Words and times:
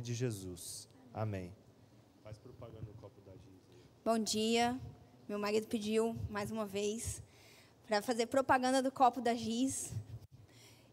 de 0.00 0.14
Jesus. 0.14 0.88
Amém. 1.12 1.52
Faz 2.22 2.38
propaganda 2.38 2.82
no 2.86 2.94
copo 2.94 3.20
da 3.20 3.32
Giz. 3.32 3.62
Bom 4.04 4.18
dia. 4.18 4.78
Meu 5.28 5.38
marido 5.38 5.66
pediu 5.66 6.16
mais 6.30 6.50
uma 6.50 6.66
vez 6.66 7.22
para 7.86 8.02
fazer 8.02 8.26
propaganda 8.26 8.82
do 8.82 8.92
copo 8.92 9.20
da 9.20 9.34
Giz. 9.34 9.92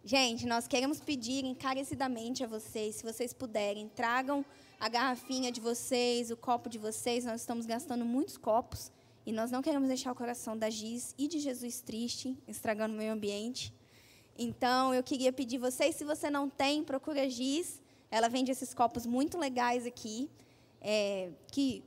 Gente, 0.05 0.45
nós 0.45 0.67
queremos 0.67 0.99
pedir 0.99 1.45
encarecidamente 1.45 2.43
a 2.43 2.47
vocês, 2.47 2.95
se 2.95 3.03
vocês 3.03 3.33
puderem, 3.33 3.87
tragam 3.89 4.45
a 4.79 4.89
garrafinha 4.89 5.51
de 5.51 5.61
vocês, 5.61 6.29
o 6.29 6.37
copo 6.37 6.69
de 6.69 6.77
vocês. 6.77 7.25
Nós 7.25 7.41
estamos 7.41 7.65
gastando 7.65 8.03
muitos 8.03 8.37
copos 8.37 8.91
e 9.25 9.31
nós 9.31 9.51
não 9.51 9.61
queremos 9.61 9.87
deixar 9.87 10.11
o 10.11 10.15
coração 10.15 10.57
da 10.57 10.69
Giz 10.69 11.15
e 11.17 11.27
de 11.27 11.39
Jesus 11.39 11.79
triste, 11.79 12.37
estragando 12.47 12.93
o 12.93 12.97
meio 12.97 13.13
ambiente. 13.13 13.73
Então, 14.37 14.93
eu 14.93 15.03
queria 15.03 15.31
pedir 15.31 15.57
vocês, 15.57 15.95
se 15.95 16.03
você 16.03 16.29
não 16.29 16.49
tem, 16.49 16.83
procura 16.83 17.23
a 17.23 17.29
Giz. 17.29 17.82
Ela 18.13 18.29
vende 18.29 18.51
esses 18.51 18.75
copos 18.75 19.07
muito 19.07 19.39
legais 19.39 19.87
aqui. 19.87 20.29
É, 20.79 21.31
que 21.47 21.83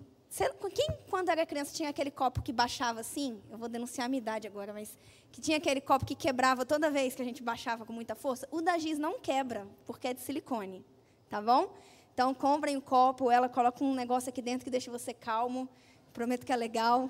quem, 0.75 0.89
quando 1.09 1.29
era 1.29 1.47
criança, 1.47 1.73
tinha 1.73 1.89
aquele 1.89 2.11
copo 2.11 2.43
que 2.43 2.53
baixava 2.53 2.98
assim? 2.98 3.41
Eu 3.48 3.57
vou 3.57 3.69
denunciar 3.69 4.07
a 4.07 4.09
minha 4.09 4.19
idade 4.19 4.45
agora, 4.45 4.73
mas 4.73 4.98
que 5.31 5.41
tinha 5.41 5.57
aquele 5.57 5.81
copo 5.81 6.05
que 6.05 6.17
quebrava 6.17 6.67
toda 6.67 6.91
vez 6.91 7.15
que 7.15 7.23
a 7.23 7.25
gente 7.25 7.45
baixava 7.45 7.87
com 7.87 7.93
muita 7.93 8.17
força. 8.17 8.48
O 8.51 8.61
da 8.61 8.77
Giz 8.77 8.98
não 8.98 9.20
quebra, 9.20 9.69
porque 9.87 10.09
é 10.09 10.15
de 10.15 10.20
silicone. 10.20 10.84
Tá 11.31 11.41
bom? 11.41 11.73
Então, 12.12 12.34
comprem 12.34 12.77
o 12.77 12.83
copo, 12.83 13.31
ela 13.31 13.48
coloca 13.48 13.84
um 13.84 13.95
negócio 13.95 14.29
aqui 14.29 14.43
dentro 14.43 14.65
que 14.65 14.70
deixa 14.70 14.91
você 14.91 15.15
calmo. 15.15 15.69
Prometo 16.12 16.45
que 16.45 16.53
é 16.53 16.56
legal. 16.56 17.09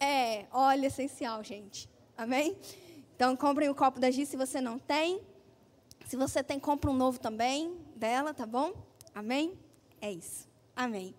é 0.02 0.46
óleo 0.50 0.86
essencial, 0.86 1.44
gente. 1.44 1.86
Amém? 2.16 2.56
Então, 3.14 3.36
comprem 3.36 3.68
o 3.68 3.74
copo 3.74 4.00
da 4.00 4.10
Giz 4.10 4.26
se 4.30 4.38
você 4.38 4.58
não 4.58 4.78
tem. 4.78 5.20
Se 6.10 6.16
você 6.16 6.42
tem, 6.42 6.58
compra 6.58 6.90
um 6.90 6.92
novo 6.92 7.20
também 7.20 7.78
dela, 7.94 8.34
tá 8.34 8.44
bom? 8.44 8.72
Amém? 9.14 9.56
É 10.00 10.10
isso. 10.10 10.48
Amém. 10.74 11.14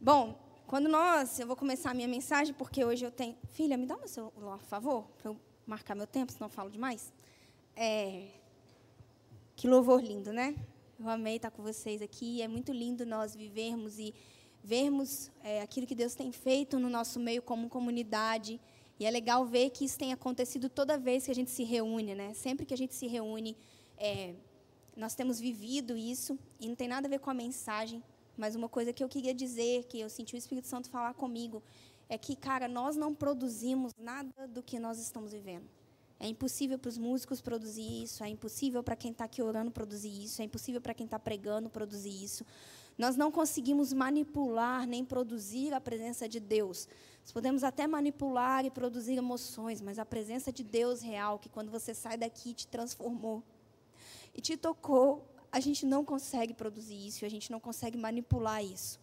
Bom, 0.00 0.40
quando 0.66 0.88
nós, 0.88 1.38
eu 1.38 1.46
vou 1.46 1.54
começar 1.54 1.90
a 1.90 1.94
minha 1.94 2.08
mensagem, 2.08 2.54
porque 2.54 2.82
hoje 2.82 3.04
eu 3.04 3.10
tenho. 3.10 3.36
Filha, 3.50 3.76
me 3.76 3.84
dá 3.84 3.94
meu 3.94 4.08
celular, 4.08 4.56
por 4.56 4.68
favor, 4.68 5.02
para 5.18 5.32
eu 5.32 5.36
marcar 5.66 5.94
meu 5.94 6.06
tempo, 6.06 6.32
senão 6.32 6.46
eu 6.46 6.50
falo 6.50 6.70
demais. 6.70 7.12
É... 7.76 8.28
Que 9.54 9.68
louvor 9.68 10.02
lindo, 10.02 10.32
né? 10.32 10.56
Eu 10.98 11.10
amei 11.10 11.36
estar 11.36 11.50
com 11.50 11.62
vocês 11.62 12.00
aqui. 12.00 12.40
É 12.40 12.48
muito 12.48 12.72
lindo 12.72 13.04
nós 13.04 13.36
vivermos 13.36 13.98
e 13.98 14.14
vermos 14.64 15.30
é, 15.44 15.60
aquilo 15.60 15.86
que 15.86 15.94
Deus 15.94 16.14
tem 16.14 16.32
feito 16.32 16.78
no 16.78 16.88
nosso 16.88 17.20
meio 17.20 17.42
como 17.42 17.68
comunidade. 17.68 18.58
E 18.98 19.04
é 19.04 19.10
legal 19.10 19.44
ver 19.44 19.68
que 19.68 19.84
isso 19.84 19.98
tem 19.98 20.14
acontecido 20.14 20.70
toda 20.70 20.96
vez 20.96 21.26
que 21.26 21.30
a 21.30 21.34
gente 21.34 21.50
se 21.50 21.64
reúne, 21.64 22.14
né? 22.14 22.32
Sempre 22.32 22.64
que 22.64 22.72
a 22.72 22.78
gente 22.78 22.94
se 22.94 23.06
reúne, 23.06 23.54
é, 23.98 24.34
nós 24.96 25.14
temos 25.14 25.38
vivido 25.38 25.96
isso. 25.96 26.38
E 26.58 26.68
não 26.68 26.74
tem 26.74 26.88
nada 26.88 27.06
a 27.06 27.10
ver 27.10 27.20
com 27.20 27.30
a 27.30 27.34
mensagem, 27.34 28.02
mas 28.36 28.54
uma 28.54 28.68
coisa 28.68 28.92
que 28.92 29.04
eu 29.04 29.08
queria 29.08 29.34
dizer, 29.34 29.84
que 29.84 30.00
eu 30.00 30.08
senti 30.08 30.34
o 30.34 30.38
Espírito 30.38 30.66
Santo 30.66 30.88
falar 30.88 31.14
comigo, 31.14 31.62
é 32.08 32.16
que, 32.16 32.34
cara, 32.34 32.66
nós 32.66 32.96
não 32.96 33.14
produzimos 33.14 33.92
nada 33.98 34.48
do 34.48 34.62
que 34.62 34.78
nós 34.78 34.98
estamos 34.98 35.32
vivendo. 35.32 35.68
É 36.18 36.26
impossível 36.26 36.78
para 36.78 36.88
os 36.88 36.96
músicos 36.96 37.42
produzir 37.42 38.04
isso, 38.04 38.24
é 38.24 38.28
impossível 38.28 38.82
para 38.82 38.96
quem 38.96 39.10
está 39.10 39.24
aqui 39.24 39.42
orando 39.42 39.70
produzir 39.70 40.08
isso, 40.08 40.40
é 40.40 40.46
impossível 40.46 40.80
para 40.80 40.94
quem 40.94 41.04
está 41.04 41.18
pregando 41.18 41.68
produzir 41.68 42.24
isso. 42.24 42.44
Nós 42.96 43.16
não 43.16 43.30
conseguimos 43.30 43.92
manipular 43.92 44.86
nem 44.86 45.04
produzir 45.04 45.74
a 45.74 45.80
presença 45.80 46.26
de 46.26 46.40
Deus. 46.40 46.88
Nós 47.20 47.32
podemos 47.32 47.62
até 47.62 47.86
manipular 47.86 48.64
e 48.64 48.70
produzir 48.70 49.16
emoções, 49.16 49.82
mas 49.82 49.98
a 49.98 50.06
presença 50.06 50.50
de 50.50 50.64
Deus 50.64 51.02
real, 51.02 51.38
que 51.38 51.50
quando 51.50 51.70
você 51.70 51.92
sai 51.92 52.16
daqui 52.16 52.54
te 52.54 52.66
transformou 52.66 53.42
e 54.34 54.40
te 54.40 54.56
tocou, 54.56 55.26
a 55.50 55.60
gente 55.60 55.86
não 55.86 56.04
consegue 56.04 56.52
produzir 56.52 57.06
isso, 57.06 57.24
a 57.24 57.28
gente 57.28 57.50
não 57.50 57.60
consegue 57.60 57.96
manipular 57.96 58.64
isso. 58.64 59.00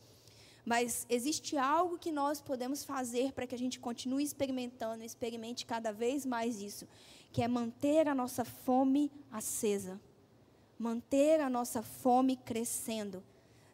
Mas 0.65 1.05
existe 1.09 1.57
algo 1.57 1.97
que 1.97 2.11
nós 2.11 2.41
podemos 2.41 2.83
fazer 2.83 3.33
para 3.33 3.45
que 3.45 3.55
a 3.55 3.57
gente 3.57 3.79
continue 3.79 4.23
experimentando, 4.23 5.03
experimente 5.03 5.65
cada 5.65 5.91
vez 5.91 6.25
mais 6.25 6.61
isso, 6.61 6.87
que 7.31 7.41
é 7.41 7.47
manter 7.47 8.07
a 8.07 8.15
nossa 8.15 8.45
fome 8.45 9.11
acesa, 9.31 9.99
manter 10.79 11.41
a 11.41 11.49
nossa 11.49 11.81
fome 11.81 12.37
crescendo, 12.37 13.23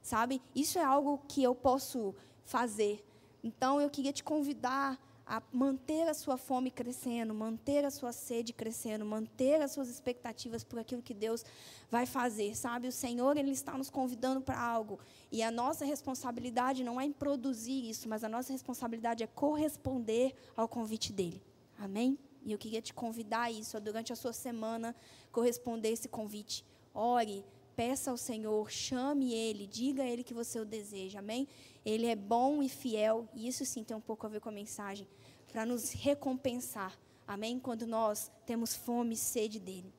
sabe? 0.01 0.41
Isso 0.55 0.79
é 0.79 0.83
algo 0.83 1.19
que 1.27 1.43
eu 1.43 1.53
posso 1.53 2.15
fazer. 2.43 3.05
Então 3.43 3.79
eu 3.79 3.89
queria 3.89 4.13
te 4.13 4.23
convidar 4.23 4.99
a 5.29 5.43
manter 5.53 6.07
a 6.07 6.13
sua 6.15 6.37
fome 6.37 6.71
crescendo, 6.71 7.35
manter 7.35 7.85
a 7.85 7.91
sua 7.91 8.11
sede 8.11 8.51
crescendo, 8.51 9.05
manter 9.05 9.61
as 9.61 9.71
suas 9.71 9.87
expectativas 9.87 10.63
por 10.63 10.79
aquilo 10.79 11.03
que 11.03 11.13
Deus 11.13 11.45
vai 11.87 12.07
fazer, 12.07 12.57
sabe? 12.57 12.87
O 12.87 12.91
Senhor 12.91 13.37
ele 13.37 13.51
está 13.51 13.77
nos 13.77 13.91
convidando 13.91 14.41
para 14.41 14.59
algo 14.59 14.99
e 15.31 15.43
a 15.43 15.51
nossa 15.51 15.85
responsabilidade 15.85 16.83
não 16.83 16.99
é 16.99 17.05
em 17.05 17.11
produzir 17.11 17.87
isso, 17.87 18.09
mas 18.09 18.23
a 18.23 18.29
nossa 18.29 18.51
responsabilidade 18.51 19.23
é 19.23 19.27
corresponder 19.27 20.33
ao 20.57 20.67
convite 20.67 21.13
dele. 21.13 21.43
Amém? 21.77 22.17
E 22.43 22.51
eu 22.51 22.57
queria 22.57 22.81
te 22.81 22.91
convidar 22.91 23.43
a 23.43 23.51
isso, 23.51 23.79
durante 23.79 24.11
a 24.11 24.15
sua 24.15 24.33
semana, 24.33 24.95
corresponder 25.31 25.89
esse 25.89 26.09
convite. 26.09 26.65
Ore, 26.91 27.45
peça 27.75 28.09
ao 28.09 28.17
Senhor, 28.17 28.71
chame 28.71 29.31
Ele, 29.31 29.67
diga 29.67 30.01
a 30.01 30.07
Ele 30.07 30.23
que 30.23 30.33
você 30.33 30.59
o 30.59 30.65
deseja, 30.65 31.19
amém? 31.19 31.47
Ele 31.85 32.07
é 32.07 32.15
bom 32.15 32.63
e 32.63 32.67
fiel, 32.67 33.29
e 33.33 33.47
isso 33.47 33.63
sim 33.63 33.83
tem 33.83 33.95
um 33.95 34.01
pouco 34.01 34.25
a 34.25 34.29
ver 34.29 34.41
com 34.41 34.49
a 34.49 34.51
mensagem 34.51 35.07
para 35.51 35.65
nos 35.65 35.91
recompensar. 35.91 36.97
Amém? 37.27 37.59
Quando 37.59 37.85
nós 37.85 38.31
temos 38.45 38.75
fome 38.75 39.13
e 39.13 39.17
sede 39.17 39.59
dele. 39.59 39.93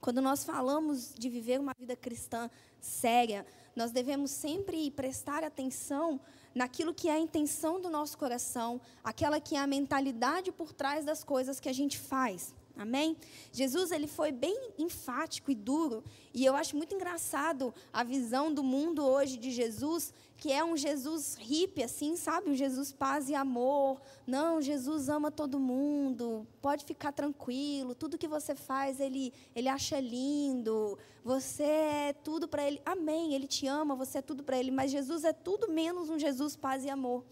Quando 0.00 0.20
nós 0.20 0.44
falamos 0.44 1.14
de 1.14 1.30
viver 1.30 1.58
uma 1.58 1.72
vida 1.78 1.96
cristã 1.96 2.50
séria, 2.80 3.46
nós 3.74 3.90
devemos 3.90 4.30
sempre 4.30 4.90
prestar 4.90 5.42
atenção 5.42 6.20
naquilo 6.54 6.94
que 6.94 7.08
é 7.08 7.12
a 7.12 7.18
intenção 7.18 7.80
do 7.80 7.88
nosso 7.88 8.16
coração, 8.18 8.80
aquela 9.02 9.40
que 9.40 9.56
é 9.56 9.58
a 9.58 9.66
mentalidade 9.66 10.52
por 10.52 10.72
trás 10.72 11.04
das 11.04 11.24
coisas 11.24 11.58
que 11.58 11.68
a 11.68 11.72
gente 11.72 11.98
faz. 11.98 12.54
Amém? 12.76 13.16
Jesus 13.52 13.92
ele 13.92 14.08
foi 14.08 14.32
bem 14.32 14.72
enfático 14.76 15.50
e 15.50 15.54
duro, 15.54 16.02
e 16.32 16.44
eu 16.44 16.56
acho 16.56 16.76
muito 16.76 16.92
engraçado 16.92 17.72
a 17.92 18.02
visão 18.02 18.52
do 18.52 18.64
mundo 18.64 19.04
hoje 19.04 19.36
de 19.36 19.52
Jesus, 19.52 20.12
que 20.36 20.52
é 20.52 20.64
um 20.64 20.76
Jesus 20.76 21.36
hippie 21.38 21.84
assim, 21.84 22.16
sabe? 22.16 22.50
Um 22.50 22.54
Jesus 22.54 22.92
paz 22.92 23.28
e 23.28 23.34
amor. 23.34 24.00
Não, 24.26 24.60
Jesus 24.60 25.08
ama 25.08 25.30
todo 25.30 25.60
mundo. 25.60 26.46
Pode 26.60 26.84
ficar 26.84 27.12
tranquilo. 27.12 27.94
Tudo 27.94 28.18
que 28.18 28.26
você 28.26 28.54
faz, 28.54 28.98
ele 28.98 29.32
ele 29.54 29.68
acha 29.68 30.00
lindo. 30.00 30.98
Você 31.24 31.62
é 31.62 32.12
tudo 32.12 32.48
para 32.48 32.66
ele. 32.66 32.82
Amém. 32.84 33.34
Ele 33.34 33.46
te 33.46 33.68
ama, 33.68 33.94
você 33.94 34.18
é 34.18 34.22
tudo 34.22 34.42
para 34.42 34.58
ele, 34.58 34.72
mas 34.72 34.90
Jesus 34.90 35.24
é 35.24 35.32
tudo 35.32 35.70
menos 35.70 36.10
um 36.10 36.18
Jesus 36.18 36.56
paz 36.56 36.84
e 36.84 36.90
amor. 36.90 37.24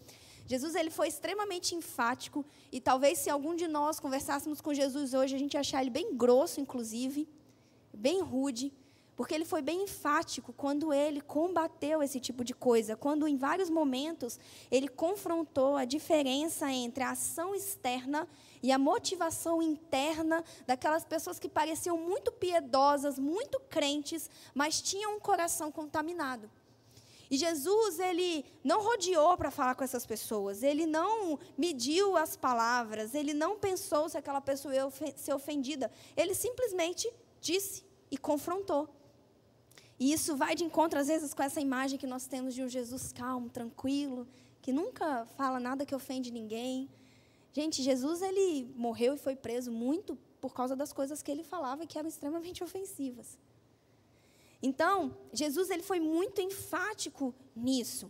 Jesus 0.45 0.75
ele 0.75 0.89
foi 0.89 1.07
extremamente 1.07 1.73
enfático 1.73 2.45
e 2.71 2.81
talvez 2.81 3.19
se 3.19 3.29
algum 3.29 3.55
de 3.55 3.67
nós 3.67 3.99
conversássemos 3.99 4.59
com 4.59 4.73
Jesus 4.73 5.13
hoje, 5.13 5.35
a 5.35 5.39
gente 5.39 5.57
achar 5.57 5.81
ele 5.81 5.89
bem 5.89 6.15
grosso, 6.15 6.59
inclusive, 6.59 7.27
bem 7.93 8.21
rude, 8.21 8.73
porque 9.15 9.33
ele 9.33 9.45
foi 9.45 9.61
bem 9.61 9.83
enfático 9.83 10.51
quando 10.53 10.91
ele 10.91 11.21
combateu 11.21 12.01
esse 12.01 12.19
tipo 12.19 12.43
de 12.43 12.53
coisa, 12.53 12.95
quando 12.95 13.27
em 13.27 13.37
vários 13.37 13.69
momentos 13.69 14.39
ele 14.71 14.87
confrontou 14.87 15.75
a 15.75 15.85
diferença 15.85 16.71
entre 16.71 17.03
a 17.03 17.11
ação 17.11 17.53
externa 17.53 18.27
e 18.61 18.71
a 18.71 18.79
motivação 18.79 19.61
interna 19.61 20.43
daquelas 20.65 21.05
pessoas 21.05 21.37
que 21.37 21.47
pareciam 21.47 21.97
muito 21.97 22.31
piedosas, 22.31 23.19
muito 23.19 23.59
crentes, 23.69 24.29
mas 24.53 24.81
tinham 24.81 25.15
um 25.15 25.19
coração 25.19 25.71
contaminado. 25.71 26.49
E 27.33 27.37
Jesus, 27.37 27.99
ele 27.99 28.45
não 28.63 28.83
rodeou 28.83 29.35
para 29.35 29.49
falar 29.49 29.73
com 29.73 29.83
essas 29.83 30.05
pessoas, 30.05 30.61
ele 30.61 30.85
não 30.85 31.39
mediu 31.57 32.15
as 32.15 32.37
palavras, 32.37 33.15
ele 33.15 33.33
não 33.33 33.57
pensou 33.57 34.07
se 34.07 34.15
aquela 34.15 34.39
pessoa 34.39 34.71
ia 34.71 34.87
ser 35.15 35.33
ofendida, 35.33 35.89
ele 36.15 36.35
simplesmente 36.35 37.11
disse 37.41 37.83
e 38.11 38.19
confrontou. 38.19 38.87
E 39.99 40.13
isso 40.13 40.35
vai 40.35 40.53
de 40.53 40.63
encontro, 40.63 40.99
às 40.99 41.07
vezes, 41.07 41.33
com 41.33 41.41
essa 41.41 41.59
imagem 41.59 41.97
que 41.97 42.05
nós 42.05 42.27
temos 42.27 42.53
de 42.53 42.61
um 42.61 42.69
Jesus 42.69 43.11
calmo, 43.11 43.49
tranquilo, 43.49 44.27
que 44.61 44.71
nunca 44.71 45.25
fala 45.35 45.59
nada 45.59 45.87
que 45.87 45.95
ofende 45.95 46.29
ninguém. 46.31 46.87
Gente, 47.51 47.81
Jesus, 47.81 48.21
ele 48.21 48.71
morreu 48.75 49.15
e 49.15 49.17
foi 49.17 49.35
preso 49.35 49.71
muito 49.71 50.15
por 50.39 50.53
causa 50.53 50.75
das 50.75 50.93
coisas 50.93 51.23
que 51.23 51.31
ele 51.31 51.43
falava 51.43 51.87
que 51.87 51.97
eram 51.97 52.09
extremamente 52.09 52.63
ofensivas. 52.63 53.39
Então, 54.63 55.15
Jesus 55.33 55.69
ele 55.69 55.83
foi 55.83 55.99
muito 55.99 56.39
enfático 56.39 57.35
nisso. 57.53 58.09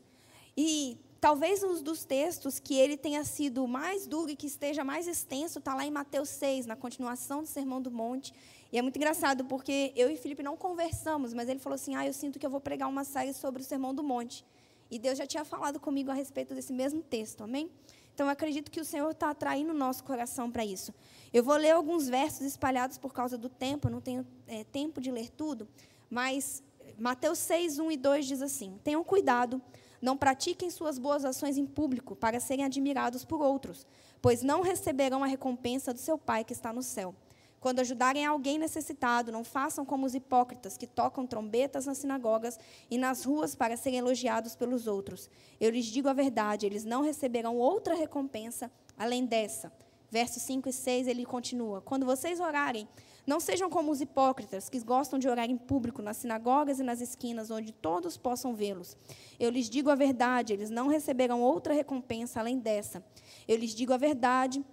E 0.55 1.00
talvez 1.19 1.63
um 1.63 1.81
dos 1.81 2.05
textos 2.05 2.59
que 2.59 2.75
ele 2.75 2.95
tenha 2.95 3.23
sido 3.23 3.67
mais 3.67 4.05
duro 4.05 4.29
e 4.29 4.35
que 4.35 4.45
esteja 4.45 4.83
mais 4.83 5.07
extenso 5.07 5.57
está 5.57 5.73
lá 5.73 5.83
em 5.83 5.89
Mateus 5.89 6.29
6, 6.29 6.67
na 6.67 6.75
continuação 6.75 7.41
do 7.41 7.47
Sermão 7.47 7.81
do 7.81 7.89
Monte. 7.89 8.31
E 8.71 8.77
é 8.77 8.83
muito 8.83 8.97
engraçado 8.97 9.44
porque 9.45 9.91
eu 9.95 10.11
e 10.11 10.15
Felipe 10.15 10.44
não 10.44 10.55
conversamos, 10.55 11.33
mas 11.33 11.50
ele 11.50 11.59
falou 11.59 11.73
assim: 11.73 11.95
"Ah, 11.95 12.05
eu 12.05 12.13
sinto 12.13 12.38
que 12.38 12.45
eu 12.45 12.51
vou 12.51 12.61
pregar 12.61 12.88
uma 12.88 13.03
série 13.03 13.33
sobre 13.33 13.63
o 13.63 13.65
Sermão 13.65 13.94
do 13.94 14.03
Monte". 14.03 14.45
E 14.91 14.99
Deus 14.99 15.17
já 15.17 15.25
tinha 15.25 15.44
falado 15.44 15.79
comigo 15.79 16.11
a 16.11 16.13
respeito 16.13 16.53
desse 16.53 16.71
mesmo 16.71 17.01
texto, 17.01 17.44
amém? 17.44 17.71
Então, 18.13 18.27
eu 18.27 18.31
acredito 18.31 18.69
que 18.69 18.79
o 18.79 18.85
Senhor 18.85 19.09
está 19.09 19.31
atraindo 19.31 19.71
o 19.71 19.75
nosso 19.75 20.03
coração 20.03 20.51
para 20.51 20.63
isso. 20.63 20.94
Eu 21.33 21.44
vou 21.44 21.56
ler 21.56 21.71
alguns 21.71 22.07
versos 22.07 22.41
espalhados 22.41 22.99
por 22.99 23.11
causa 23.11 23.39
do 23.39 23.49
tempo, 23.49 23.88
eu 23.88 23.91
não 23.91 24.01
tenho 24.01 24.23
é, 24.45 24.63
tempo 24.65 25.01
de 25.01 25.09
ler 25.09 25.31
tudo, 25.31 25.67
mas 26.13 26.62
Mateus 26.95 27.39
6, 27.39 27.80
1 27.80 27.92
e 27.92 27.98
2 27.98 28.25
diz 28.27 28.42
assim: 28.44 28.80
Tenham 28.83 29.04
cuidado, 29.04 29.60
não 30.00 30.15
pratiquem 30.15 30.69
suas 30.69 31.00
boas 31.00 31.25
ações 31.25 31.57
em 31.57 31.65
público 31.65 32.15
para 32.15 32.39
serem 32.39 32.63
admirados 32.63 33.25
por 33.25 33.42
outros, 33.42 33.88
pois 34.21 34.44
não 34.44 34.62
receberão 34.62 35.24
a 35.24 35.27
recompensa 35.27 35.92
do 35.92 36.00
seu 36.00 36.15
Pai 36.15 36.44
que 36.44 36.54
está 36.54 36.71
no 36.71 36.83
céu. 36.83 37.15
Quando 37.60 37.80
ajudarem 37.80 38.25
alguém 38.25 38.60
necessitado, 38.60 39.31
não 39.31 39.44
façam 39.44 39.83
como 39.83 40.06
os 40.06 40.13
hipócritas 40.13 40.77
que 40.77 40.86
tocam 40.86 41.25
trombetas 41.25 41.88
nas 41.88 41.98
sinagogas 41.98 42.59
e 42.92 42.98
nas 42.98 43.24
ruas 43.24 43.56
para 43.56 43.75
serem 43.75 43.98
elogiados 43.98 44.56
pelos 44.56 44.86
outros. 44.86 45.30
Eu 45.59 45.71
lhes 45.71 45.86
digo 45.86 46.09
a 46.09 46.13
verdade, 46.13 46.68
eles 46.68 46.83
não 46.83 47.01
receberão 47.01 47.57
outra 47.57 47.95
recompensa 47.95 48.69
além 48.95 49.25
dessa. 49.25 49.71
Versos 50.13 50.44
5 50.44 50.69
e 50.69 50.71
6 50.71 51.07
ele 51.07 51.25
continua: 51.25 51.81
Quando 51.81 52.06
vocês 52.06 52.39
orarem, 52.39 52.88
não 53.25 53.39
sejam 53.39 53.68
como 53.68 53.92
os 53.92 54.00
hipócritas, 54.00 54.69
que 54.69 54.80
gostam 54.81 55.18
de 55.18 55.27
orar 55.27 55.50
em 55.50 55.57
público 55.57 56.04
nas 56.04 56.18
sinagogas 56.18 56.80
e 56.80 56.83
nas 56.83 57.01
esquinas, 57.01 57.50
onde 57.50 57.71
todos 57.71 58.15
possam 58.15 58.54
vê-los. 58.54 58.95
Eu 59.39 59.50
lhes 59.50 59.68
digo 59.68 59.89
a 59.89 59.95
verdade, 59.95 60.54
eles 60.54 60.69
não 60.69 60.88
receberão 60.88 61.42
outra 61.42 61.74
recompensa 61.74 62.39
além 62.39 62.60
dessa. 62.60 63.04
Eu 63.48 63.57
lhes 63.57 63.74
digo 63.74 63.92
a 63.92 63.98
verdade, 63.98 64.63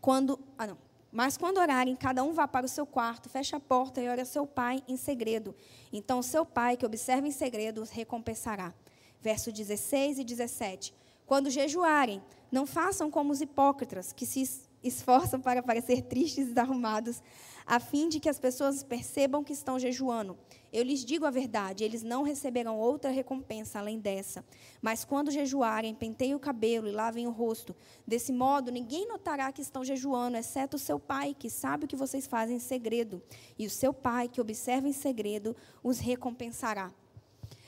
quando. 0.00 0.40
Ah, 0.56 0.66
não. 0.66 0.78
Mas 1.12 1.36
quando 1.36 1.58
orarem, 1.58 1.94
cada 1.94 2.24
um 2.24 2.32
vá 2.32 2.48
para 2.48 2.64
o 2.64 2.68
seu 2.68 2.86
quarto, 2.86 3.28
feche 3.28 3.54
a 3.54 3.60
porta 3.60 4.00
e 4.00 4.08
ore 4.08 4.22
a 4.22 4.24
seu 4.24 4.46
pai 4.46 4.82
em 4.88 4.96
segredo. 4.96 5.54
Então 5.92 6.18
o 6.18 6.22
seu 6.22 6.46
pai, 6.46 6.78
que 6.78 6.86
observa 6.86 7.28
em 7.28 7.30
segredo, 7.30 7.82
os 7.82 7.90
recompensará. 7.90 8.72
Verso 9.20 9.52
16 9.52 10.20
e 10.20 10.24
17. 10.24 11.01
Quando 11.26 11.50
jejuarem, 11.50 12.22
não 12.50 12.66
façam 12.66 13.10
como 13.10 13.32
os 13.32 13.40
hipócritas, 13.40 14.12
que 14.12 14.26
se 14.26 14.42
esforçam 14.82 15.40
para 15.40 15.62
parecer 15.62 16.02
tristes 16.02 16.44
e 16.44 16.48
desarrumados, 16.48 17.22
a 17.64 17.78
fim 17.78 18.08
de 18.08 18.18
que 18.18 18.28
as 18.28 18.38
pessoas 18.38 18.82
percebam 18.82 19.44
que 19.44 19.52
estão 19.52 19.78
jejuando. 19.78 20.36
Eu 20.72 20.82
lhes 20.82 21.04
digo 21.04 21.24
a 21.24 21.30
verdade, 21.30 21.84
eles 21.84 22.02
não 22.02 22.22
receberão 22.22 22.78
outra 22.78 23.10
recompensa 23.10 23.78
além 23.78 23.98
dessa. 23.98 24.44
Mas 24.80 25.04
quando 25.04 25.30
jejuarem, 25.30 25.94
penteiem 25.94 26.34
o 26.34 26.40
cabelo 26.40 26.88
e 26.88 26.92
lavem 26.92 27.26
o 27.26 27.30
rosto. 27.30 27.74
Desse 28.06 28.32
modo, 28.32 28.72
ninguém 28.72 29.06
notará 29.06 29.52
que 29.52 29.62
estão 29.62 29.84
jejuando, 29.84 30.36
exceto 30.36 30.76
o 30.76 30.80
seu 30.80 30.98
pai, 30.98 31.36
que 31.38 31.48
sabe 31.48 31.84
o 31.84 31.88
que 31.88 31.96
vocês 31.96 32.26
fazem 32.26 32.56
em 32.56 32.60
segredo. 32.60 33.22
E 33.58 33.66
o 33.66 33.70
seu 33.70 33.94
pai, 33.94 34.28
que 34.28 34.40
observa 34.40 34.88
em 34.88 34.92
segredo, 34.92 35.54
os 35.82 35.98
recompensará. 35.98 36.92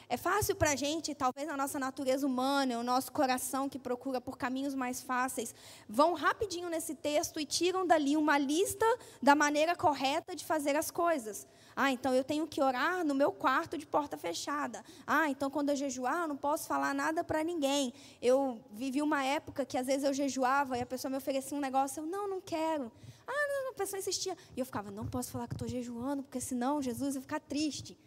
É 0.09 0.17
fácil 0.17 0.55
para 0.55 0.73
a 0.73 0.77
gente, 0.77 1.15
talvez 1.15 1.47
na 1.49 1.57
nossa 1.57 1.79
natureza 1.79 2.27
humana, 2.27 2.79
o 2.79 2.83
nosso 2.83 3.11
coração 3.11 3.69
que 3.69 3.79
procura 3.79 4.21
por 4.21 4.37
caminhos 4.37 4.75
mais 4.75 5.03
fáceis, 5.03 5.55
vão 5.89 6.15
rapidinho 6.15 6.69
nesse 6.69 6.95
texto 6.95 7.41
e 7.41 7.47
tiram 7.47 7.87
dali 7.87 8.17
uma 8.17 8.37
lista 8.37 8.87
da 9.23 9.35
maneira 9.35 9.75
correta 9.75 10.37
de 10.37 10.45
fazer 10.45 10.77
as 10.77 10.91
coisas. 10.91 11.47
Ah, 11.77 11.91
então 11.91 12.15
eu 12.15 12.23
tenho 12.23 12.47
que 12.47 12.63
orar 12.63 13.05
no 13.05 13.15
meu 13.15 13.33
quarto 13.33 13.77
de 13.77 13.87
porta 13.87 14.17
fechada. 14.17 14.85
Ah, 15.07 15.29
então 15.29 15.51
quando 15.51 15.71
eu 15.71 15.77
jejuar, 15.77 16.23
eu 16.23 16.29
não 16.29 16.37
posso 16.37 16.69
falar 16.69 16.95
nada 16.95 17.25
para 17.25 17.43
ninguém. 17.43 17.93
Eu 18.21 18.61
vivi 18.71 19.03
uma 19.03 19.25
época 19.25 19.65
que 19.65 19.77
às 19.77 19.87
vezes 19.87 20.05
eu 20.05 20.13
jejuava 20.13 20.79
e 20.79 20.83
a 20.83 20.87
pessoa 20.87 21.11
me 21.11 21.17
oferecia 21.17 21.57
um 21.57 21.61
negócio, 21.61 22.03
eu 22.03 22.07
não, 22.07 22.29
não 22.29 22.41
quero. 22.41 22.93
Ah, 23.27 23.49
não, 23.49 23.71
a 23.71 23.75
pessoa 23.75 23.99
insistia. 23.99 24.37
E 24.57 24.61
eu 24.61 24.67
ficava, 24.67 24.91
não 24.91 25.07
posso 25.07 25.31
falar 25.31 25.49
que 25.49 25.55
estou 25.55 25.67
jejuando, 25.67 26.23
porque 26.23 26.41
senão 26.41 26.83
Jesus 26.83 27.15
vai 27.15 27.23
ficar 27.23 27.41
triste. 27.41 27.99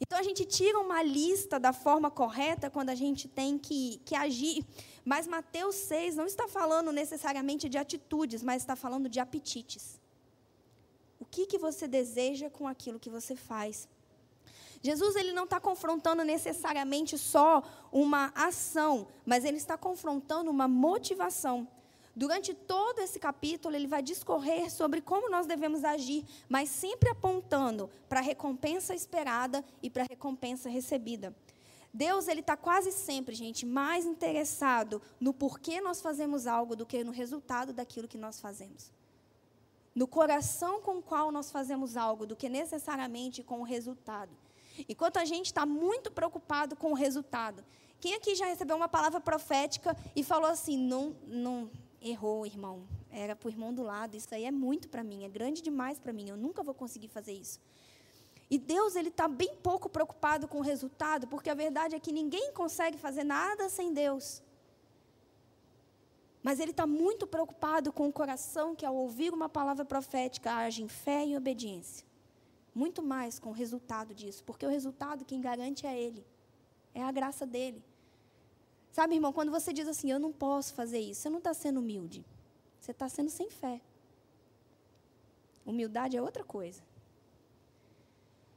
Então 0.00 0.18
a 0.18 0.22
gente 0.22 0.44
tira 0.44 0.78
uma 0.78 1.02
lista 1.02 1.58
da 1.58 1.72
forma 1.72 2.10
correta 2.10 2.70
quando 2.70 2.90
a 2.90 2.94
gente 2.94 3.26
tem 3.26 3.58
que, 3.58 4.00
que 4.04 4.14
agir. 4.14 4.64
Mas 5.04 5.26
Mateus 5.26 5.74
6 5.74 6.16
não 6.16 6.26
está 6.26 6.46
falando 6.46 6.92
necessariamente 6.92 7.68
de 7.68 7.78
atitudes, 7.78 8.42
mas 8.42 8.62
está 8.62 8.76
falando 8.76 9.08
de 9.08 9.18
apetites. 9.18 10.00
O 11.18 11.24
que, 11.24 11.46
que 11.46 11.58
você 11.58 11.88
deseja 11.88 12.48
com 12.48 12.68
aquilo 12.68 13.00
que 13.00 13.10
você 13.10 13.34
faz? 13.34 13.88
Jesus 14.82 15.16
ele 15.16 15.32
não 15.32 15.44
está 15.44 15.58
confrontando 15.58 16.22
necessariamente 16.22 17.18
só 17.18 17.62
uma 17.90 18.32
ação, 18.34 19.08
mas 19.26 19.44
ele 19.44 19.56
está 19.56 19.76
confrontando 19.76 20.50
uma 20.50 20.68
motivação. 20.68 21.66
Durante 22.18 22.52
todo 22.52 22.98
esse 22.98 23.20
capítulo, 23.20 23.76
ele 23.76 23.86
vai 23.86 24.02
discorrer 24.02 24.72
sobre 24.72 25.00
como 25.00 25.30
nós 25.30 25.46
devemos 25.46 25.84
agir, 25.84 26.24
mas 26.48 26.68
sempre 26.68 27.08
apontando 27.08 27.88
para 28.08 28.18
a 28.18 28.22
recompensa 28.22 28.92
esperada 28.92 29.64
e 29.80 29.88
para 29.88 30.02
a 30.02 30.06
recompensa 30.10 30.68
recebida. 30.68 31.32
Deus 31.94 32.26
ele 32.26 32.40
está 32.40 32.56
quase 32.56 32.90
sempre, 32.90 33.36
gente, 33.36 33.64
mais 33.64 34.04
interessado 34.04 35.00
no 35.20 35.32
porquê 35.32 35.80
nós 35.80 36.00
fazemos 36.00 36.48
algo 36.48 36.74
do 36.74 36.84
que 36.84 37.04
no 37.04 37.12
resultado 37.12 37.72
daquilo 37.72 38.08
que 38.08 38.18
nós 38.18 38.40
fazemos. 38.40 38.90
No 39.94 40.08
coração 40.08 40.82
com 40.82 40.98
o 40.98 41.02
qual 41.02 41.30
nós 41.30 41.52
fazemos 41.52 41.96
algo, 41.96 42.26
do 42.26 42.34
que 42.34 42.48
necessariamente 42.48 43.44
com 43.44 43.60
o 43.60 43.64
resultado. 43.64 44.32
Enquanto 44.88 45.18
a 45.18 45.24
gente 45.24 45.46
está 45.46 45.64
muito 45.64 46.10
preocupado 46.10 46.74
com 46.74 46.90
o 46.90 46.94
resultado. 46.94 47.64
Quem 48.00 48.14
aqui 48.14 48.34
já 48.34 48.46
recebeu 48.46 48.76
uma 48.76 48.88
palavra 48.88 49.20
profética 49.20 49.96
e 50.16 50.24
falou 50.24 50.50
assim: 50.50 50.76
não, 50.76 51.16
não, 51.28 51.70
errou, 52.00 52.46
irmão. 52.46 52.86
Era 53.10 53.34
para 53.34 53.46
o 53.46 53.50
irmão 53.50 53.72
do 53.72 53.82
lado. 53.82 54.16
Isso 54.16 54.34
aí 54.34 54.44
é 54.44 54.50
muito 54.50 54.88
para 54.88 55.04
mim, 55.04 55.24
é 55.24 55.28
grande 55.28 55.62
demais 55.62 55.98
para 55.98 56.12
mim. 56.12 56.28
Eu 56.28 56.36
nunca 56.36 56.62
vou 56.62 56.74
conseguir 56.74 57.08
fazer 57.08 57.32
isso. 57.32 57.60
E 58.50 58.58
Deus 58.58 58.96
ele 58.96 59.08
está 59.08 59.28
bem 59.28 59.54
pouco 59.56 59.88
preocupado 59.88 60.48
com 60.48 60.58
o 60.58 60.62
resultado, 60.62 61.26
porque 61.26 61.50
a 61.50 61.54
verdade 61.54 61.94
é 61.94 62.00
que 62.00 62.12
ninguém 62.12 62.52
consegue 62.52 62.96
fazer 62.96 63.24
nada 63.24 63.68
sem 63.68 63.92
Deus. 63.92 64.42
Mas 66.42 66.60
Ele 66.60 66.70
está 66.70 66.86
muito 66.86 67.26
preocupado 67.26 67.92
com 67.92 68.08
o 68.08 68.12
coração 68.12 68.74
que, 68.74 68.86
ao 68.86 68.94
ouvir 68.94 69.34
uma 69.34 69.48
palavra 69.48 69.84
profética, 69.84 70.52
age 70.52 70.82
em 70.82 70.88
fé 70.88 71.26
e 71.26 71.36
obediência. 71.36 72.06
Muito 72.74 73.02
mais 73.02 73.38
com 73.38 73.50
o 73.50 73.52
resultado 73.52 74.14
disso, 74.14 74.44
porque 74.44 74.64
o 74.64 74.70
resultado 74.70 75.24
quem 75.24 75.40
garante 75.40 75.86
é 75.86 76.00
Ele, 76.00 76.24
é 76.94 77.02
a 77.02 77.12
graça 77.12 77.44
dele. 77.44 77.84
Sabe, 78.90 79.14
irmão, 79.14 79.32
quando 79.32 79.50
você 79.50 79.72
diz 79.72 79.86
assim, 79.86 80.10
eu 80.10 80.18
não 80.18 80.32
posso 80.32 80.74
fazer 80.74 80.98
isso, 80.98 81.22
você 81.22 81.30
não 81.30 81.38
está 81.38 81.54
sendo 81.54 81.80
humilde. 81.80 82.24
Você 82.80 82.90
está 82.92 83.08
sendo 83.08 83.30
sem 83.30 83.50
fé. 83.50 83.80
Humildade 85.64 86.16
é 86.16 86.22
outra 86.22 86.42
coisa. 86.42 86.82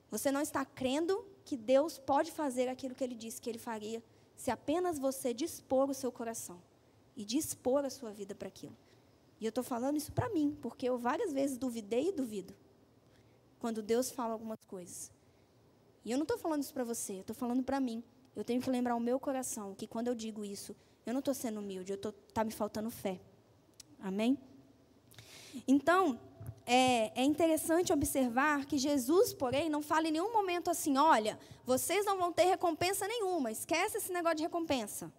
Você 0.10 0.32
não 0.32 0.42
está 0.42 0.64
crendo 0.66 1.26
que 1.44 1.58
Deus 1.58 1.98
pode 1.98 2.32
fazer 2.32 2.68
aquilo 2.68 2.96
que 2.96 3.04
Ele 3.04 3.16
disse 3.16 3.42
que 3.42 3.50
Ele 3.50 3.60
faria, 3.60 4.04
se 4.36 4.50
apenas 4.50 4.98
você 4.98 5.34
dispor 5.34 5.90
o 5.90 5.94
seu 5.94 6.12
coração 6.12 6.62
e 7.16 7.24
dispor 7.26 7.86
a 7.86 7.90
sua 7.90 8.12
vida 8.12 8.34
para 8.34 8.48
aquilo. 8.48 8.76
E 9.40 9.46
eu 9.46 9.50
estou 9.50 9.64
falando 9.64 9.98
isso 9.98 10.12
para 10.12 10.30
mim, 10.30 10.58
porque 10.62 10.88
eu 10.88 10.98
várias 10.98 11.34
vezes 11.34 11.58
duvidei 11.58 12.10
e 12.10 12.12
duvido 12.12 12.54
quando 13.60 13.82
Deus 13.82 14.10
fala 14.10 14.34
algumas 14.34 14.64
coisas. 14.66 15.12
E 16.04 16.12
eu 16.12 16.18
não 16.18 16.24
estou 16.24 16.38
falando 16.38 16.64
isso 16.64 16.74
para 16.74 16.84
você, 16.84 17.14
eu 17.14 17.22
estou 17.22 17.36
falando 17.36 17.64
para 17.64 17.80
mim. 17.80 18.04
Eu 18.36 18.44
tenho 18.44 18.62
que 18.62 18.70
lembrar 18.70 18.96
o 18.96 19.00
meu 19.00 19.20
coração 19.20 19.76
que 19.76 19.88
quando 19.88 20.08
eu 20.08 20.16
digo 20.16 20.46
isso, 20.46 20.76
eu 21.06 21.14
não 21.14 21.20
estou 21.20 21.34
sendo 21.34 21.60
humilde, 21.60 21.94
está 21.94 22.44
me 22.44 22.52
faltando 22.52 22.90
fé. 22.90 23.20
Amém? 24.00 24.38
Então, 25.68 26.20
é, 26.66 27.12
é, 27.22 27.24
interessante 27.24 27.92
observar 27.92 28.66
que 28.66 28.78
Jesus, 28.78 29.34
porém, 29.34 29.70
não 29.70 29.82
fala 29.82 30.08
em 30.08 30.12
nenhum 30.12 30.32
momento 30.32 30.70
assim: 30.70 30.98
olha, 30.98 31.38
vocês 31.66 32.06
não 32.06 32.18
vão 32.18 32.32
ter 32.32 32.46
recompensa 32.46 33.08
nenhuma, 33.08 33.52
esquece 33.52 33.98
esse 33.98 34.12
negócio 34.12 34.38
de 34.38 34.44
recompensa. 34.44 35.12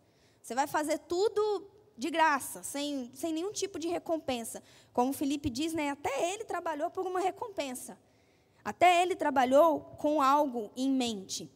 Você 0.42 0.54
vai 0.54 0.66
fazer 0.66 0.98
tudo 1.00 1.66
de 1.96 2.10
graça, 2.10 2.62
sem, 2.62 3.10
sem 3.14 3.32
nenhum 3.32 3.52
tipo 3.52 3.78
de 3.78 3.88
recompensa. 3.88 4.62
Como 4.92 5.12
Felipe 5.12 5.50
diz, 5.50 5.72
né, 5.72 5.90
até 5.90 6.32
ele 6.32 6.44
trabalhou 6.44 6.90
por 6.90 7.06
uma 7.06 7.20
recompensa. 7.20 7.98
Até 8.64 9.02
ele 9.02 9.14
trabalhou 9.14 9.80
com 9.98 10.22
algo 10.22 10.70
em 10.76 10.90
mente. 10.90 11.50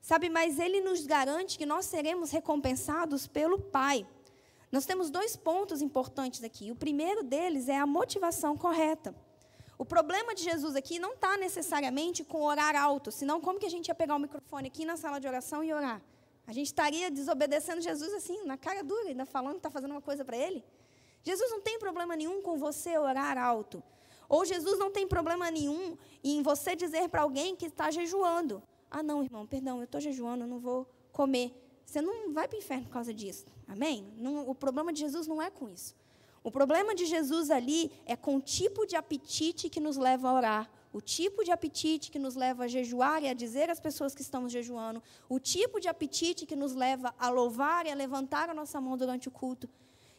Sabe, 0.00 0.28
mas 0.28 0.58
ele 0.58 0.80
nos 0.80 1.06
garante 1.06 1.58
que 1.58 1.66
nós 1.66 1.84
seremos 1.86 2.30
recompensados 2.30 3.26
pelo 3.26 3.58
Pai. 3.60 4.06
Nós 4.72 4.86
temos 4.86 5.10
dois 5.10 5.36
pontos 5.36 5.82
importantes 5.82 6.42
aqui. 6.42 6.70
O 6.70 6.76
primeiro 6.76 7.22
deles 7.22 7.68
é 7.68 7.76
a 7.76 7.86
motivação 7.86 8.56
correta. 8.56 9.14
O 9.76 9.84
problema 9.84 10.34
de 10.34 10.44
Jesus 10.44 10.76
aqui 10.76 10.98
não 10.98 11.14
está 11.14 11.36
necessariamente 11.36 12.22
com 12.22 12.42
orar 12.42 12.76
alto, 12.76 13.10
senão 13.10 13.40
como 13.40 13.58
que 13.58 13.66
a 13.66 13.70
gente 13.70 13.88
ia 13.88 13.94
pegar 13.94 14.14
o 14.14 14.18
microfone 14.18 14.68
aqui 14.68 14.84
na 14.84 14.96
sala 14.96 15.18
de 15.18 15.26
oração 15.26 15.64
e 15.64 15.72
orar? 15.72 16.02
A 16.46 16.52
gente 16.52 16.66
estaria 16.66 17.10
desobedecendo 17.10 17.80
Jesus 17.80 18.12
assim, 18.12 18.44
na 18.44 18.56
cara 18.56 18.82
dura, 18.82 19.08
ainda 19.08 19.24
falando 19.24 19.52
que 19.52 19.58
está 19.60 19.70
fazendo 19.70 19.92
uma 19.92 20.02
coisa 20.02 20.24
para 20.24 20.36
ele. 20.36 20.64
Jesus 21.22 21.50
não 21.50 21.60
tem 21.60 21.78
problema 21.78 22.14
nenhum 22.16 22.42
com 22.42 22.58
você 22.58 22.98
orar 22.98 23.38
alto. 23.38 23.82
Ou 24.28 24.44
Jesus 24.44 24.78
não 24.78 24.90
tem 24.90 25.06
problema 25.06 25.50
nenhum 25.50 25.96
em 26.22 26.42
você 26.42 26.76
dizer 26.76 27.08
para 27.08 27.22
alguém 27.22 27.56
que 27.56 27.66
está 27.66 27.90
jejuando. 27.90 28.62
Ah, 28.90 29.02
não, 29.02 29.22
irmão, 29.22 29.46
perdão, 29.46 29.78
eu 29.78 29.84
estou 29.84 30.00
jejuando, 30.00 30.44
eu 30.44 30.48
não 30.48 30.58
vou 30.58 30.86
comer. 31.12 31.54
Você 31.84 32.00
não 32.00 32.32
vai 32.32 32.48
para 32.48 32.56
o 32.56 32.58
inferno 32.58 32.84
por 32.84 32.92
causa 32.92 33.14
disso. 33.14 33.46
Amém? 33.66 34.12
Não, 34.16 34.48
o 34.48 34.54
problema 34.54 34.92
de 34.92 35.00
Jesus 35.00 35.26
não 35.26 35.40
é 35.40 35.50
com 35.50 35.68
isso. 35.68 35.94
O 36.42 36.50
problema 36.50 36.94
de 36.94 37.04
Jesus 37.04 37.50
ali 37.50 37.92
é 38.06 38.16
com 38.16 38.36
o 38.36 38.40
tipo 38.40 38.86
de 38.86 38.96
apetite 38.96 39.68
que 39.68 39.78
nos 39.78 39.96
leva 39.96 40.28
a 40.28 40.32
orar, 40.32 40.70
o 40.92 41.00
tipo 41.00 41.44
de 41.44 41.50
apetite 41.50 42.10
que 42.10 42.18
nos 42.18 42.34
leva 42.34 42.64
a 42.64 42.68
jejuar 42.68 43.22
e 43.22 43.28
a 43.28 43.34
dizer 43.34 43.68
às 43.68 43.78
pessoas 43.78 44.14
que 44.14 44.22
estamos 44.22 44.50
jejuando, 44.50 45.02
o 45.28 45.38
tipo 45.38 45.78
de 45.78 45.88
apetite 45.88 46.46
que 46.46 46.56
nos 46.56 46.74
leva 46.74 47.14
a 47.18 47.28
louvar 47.28 47.86
e 47.86 47.90
a 47.90 47.94
levantar 47.94 48.48
a 48.48 48.54
nossa 48.54 48.80
mão 48.80 48.96
durante 48.96 49.28
o 49.28 49.30
culto. 49.30 49.68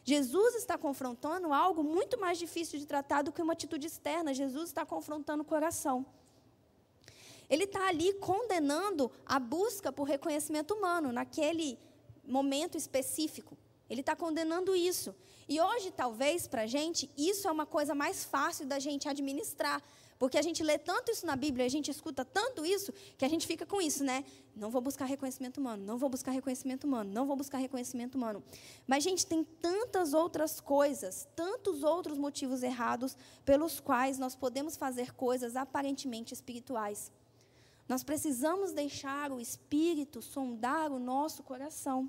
Jesus 0.04 0.54
está 0.54 0.78
confrontando 0.78 1.52
algo 1.52 1.82
muito 1.82 2.18
mais 2.18 2.38
difícil 2.38 2.78
de 2.78 2.86
tratar 2.86 3.22
do 3.22 3.32
que 3.32 3.42
uma 3.42 3.52
atitude 3.52 3.86
externa. 3.86 4.34
Jesus 4.34 4.68
está 4.68 4.84
confrontando 4.84 5.42
o 5.42 5.46
coração. 5.46 6.04
Ele 7.48 7.64
está 7.64 7.88
ali 7.88 8.12
condenando 8.14 9.10
a 9.26 9.38
busca 9.38 9.92
por 9.92 10.04
reconhecimento 10.04 10.74
humano 10.74 11.12
naquele 11.12 11.78
momento 12.24 12.76
específico. 12.76 13.56
Ele 13.88 14.00
está 14.00 14.16
condenando 14.16 14.74
isso. 14.74 15.14
E 15.48 15.60
hoje, 15.60 15.90
talvez, 15.90 16.46
para 16.46 16.62
a 16.62 16.66
gente, 16.66 17.10
isso 17.16 17.46
é 17.46 17.50
uma 17.50 17.66
coisa 17.66 17.94
mais 17.94 18.24
fácil 18.24 18.66
da 18.66 18.78
gente 18.78 19.08
administrar. 19.08 19.82
Porque 20.18 20.38
a 20.38 20.42
gente 20.42 20.62
lê 20.62 20.78
tanto 20.78 21.10
isso 21.10 21.26
na 21.26 21.34
Bíblia, 21.34 21.66
a 21.66 21.68
gente 21.68 21.90
escuta 21.90 22.24
tanto 22.24 22.64
isso, 22.64 22.92
que 23.18 23.24
a 23.24 23.28
gente 23.28 23.44
fica 23.44 23.66
com 23.66 23.82
isso, 23.82 24.04
né? 24.04 24.24
Não 24.54 24.70
vou 24.70 24.80
buscar 24.80 25.04
reconhecimento 25.04 25.58
humano, 25.58 25.84
não 25.84 25.98
vou 25.98 26.08
buscar 26.08 26.30
reconhecimento 26.30 26.84
humano, 26.84 27.12
não 27.12 27.26
vou 27.26 27.34
buscar 27.34 27.58
reconhecimento 27.58 28.14
humano. 28.14 28.40
Mas, 28.86 29.02
gente, 29.02 29.26
tem 29.26 29.42
tantas 29.42 30.14
outras 30.14 30.60
coisas, 30.60 31.26
tantos 31.34 31.82
outros 31.82 32.16
motivos 32.16 32.62
errados 32.62 33.16
pelos 33.44 33.80
quais 33.80 34.16
nós 34.16 34.36
podemos 34.36 34.76
fazer 34.76 35.12
coisas 35.12 35.56
aparentemente 35.56 36.32
espirituais. 36.32 37.10
Nós 37.92 38.02
precisamos 38.02 38.72
deixar 38.72 39.30
o 39.30 39.38
Espírito 39.38 40.22
sondar 40.22 40.90
o 40.90 40.98
nosso 40.98 41.42
coração. 41.42 42.08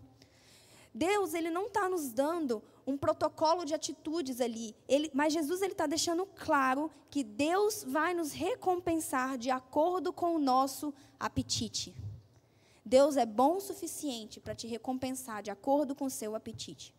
Deus, 0.94 1.34
ele 1.34 1.50
não 1.50 1.68
está 1.68 1.90
nos 1.90 2.14
dando 2.14 2.64
um 2.88 2.96
protocolo 2.96 3.66
de 3.66 3.74
atitudes 3.74 4.40
ali. 4.40 4.74
Ele, 4.88 5.12
mas 5.14 5.34
Jesus 5.34 5.62
ele 5.62 5.74
está 5.74 5.86
deixando 5.86 6.26
claro 6.26 6.90
que 7.10 7.22
Deus 7.22 7.84
vai 7.84 8.14
nos 8.14 8.32
recompensar 8.32 9.38
de 9.38 9.52
acordo 9.52 10.14
com 10.14 10.34
o 10.34 10.40
nosso 10.40 10.94
apetite. 11.20 11.94
Deus 12.86 13.18
é 13.18 13.26
bom 13.26 13.58
o 13.58 13.60
suficiente 13.60 14.40
para 14.40 14.56
te 14.56 14.68
recompensar 14.68 15.44
de 15.44 15.52
acordo 15.52 15.94
com 15.94 16.06
o 16.06 16.10
seu 16.10 16.34
apetite. 16.34 16.96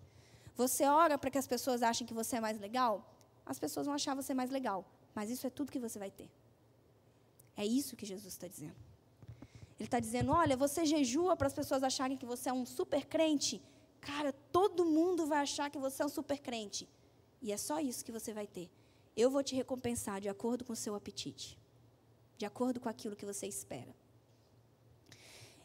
Você 0.54 0.84
ora 0.84 1.16
para 1.16 1.30
que 1.30 1.38
as 1.38 1.46
pessoas 1.46 1.82
achem 1.82 2.06
que 2.06 2.12
você 2.12 2.36
é 2.36 2.40
mais 2.42 2.60
legal? 2.60 3.10
As 3.46 3.58
pessoas 3.58 3.86
vão 3.86 3.94
achar 3.94 4.14
você 4.14 4.34
mais 4.34 4.50
legal. 4.50 4.84
Mas 5.14 5.30
isso 5.30 5.46
é 5.46 5.50
tudo 5.50 5.72
que 5.72 5.78
você 5.78 5.98
vai 5.98 6.10
ter. 6.10 6.28
É 7.56 7.64
isso 7.64 7.96
que 7.96 8.06
Jesus 8.06 8.32
está 8.34 8.48
dizendo. 8.48 8.76
Ele 9.78 9.86
está 9.86 10.00
dizendo: 10.00 10.32
olha, 10.32 10.56
você 10.56 10.84
jejua 10.84 11.36
para 11.36 11.46
as 11.46 11.54
pessoas 11.54 11.82
acharem 11.82 12.16
que 12.16 12.26
você 12.26 12.48
é 12.48 12.52
um 12.52 12.66
super 12.66 13.06
crente 13.06 13.62
Cara, 14.04 14.34
todo 14.52 14.84
mundo 14.84 15.26
vai 15.26 15.38
achar 15.38 15.70
que 15.70 15.78
você 15.78 16.02
é 16.02 16.06
um 16.06 16.10
super 16.10 16.38
crente. 16.38 16.88
E 17.40 17.50
é 17.50 17.56
só 17.56 17.80
isso 17.80 18.04
que 18.04 18.12
você 18.12 18.32
vai 18.32 18.46
ter. 18.46 18.70
Eu 19.16 19.30
vou 19.30 19.42
te 19.42 19.54
recompensar 19.54 20.20
de 20.20 20.28
acordo 20.28 20.64
com 20.64 20.72
o 20.72 20.76
seu 20.76 20.94
apetite, 20.94 21.58
de 22.36 22.44
acordo 22.44 22.80
com 22.80 22.88
aquilo 22.88 23.16
que 23.16 23.24
você 23.24 23.46
espera. 23.46 23.94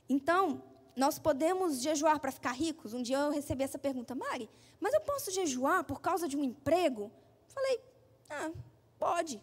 Então, 0.08 0.64
nós 0.96 1.20
podemos 1.20 1.82
jejuar 1.82 2.20
para 2.20 2.32
ficar 2.32 2.52
ricos? 2.52 2.94
Um 2.94 3.02
dia 3.02 3.18
eu 3.18 3.32
recebi 3.32 3.64
essa 3.64 3.78
pergunta, 3.78 4.16
Mari, 4.16 4.50
mas 4.80 4.94
eu 4.94 5.02
posso 5.02 5.32
jejuar 5.32 5.84
por 5.84 6.00
causa 6.00 6.28
de 6.28 6.38
um 6.38 6.44
emprego? 6.44 7.12
Falei, 7.48 7.82
ah, 8.30 8.52
pode. 8.98 9.42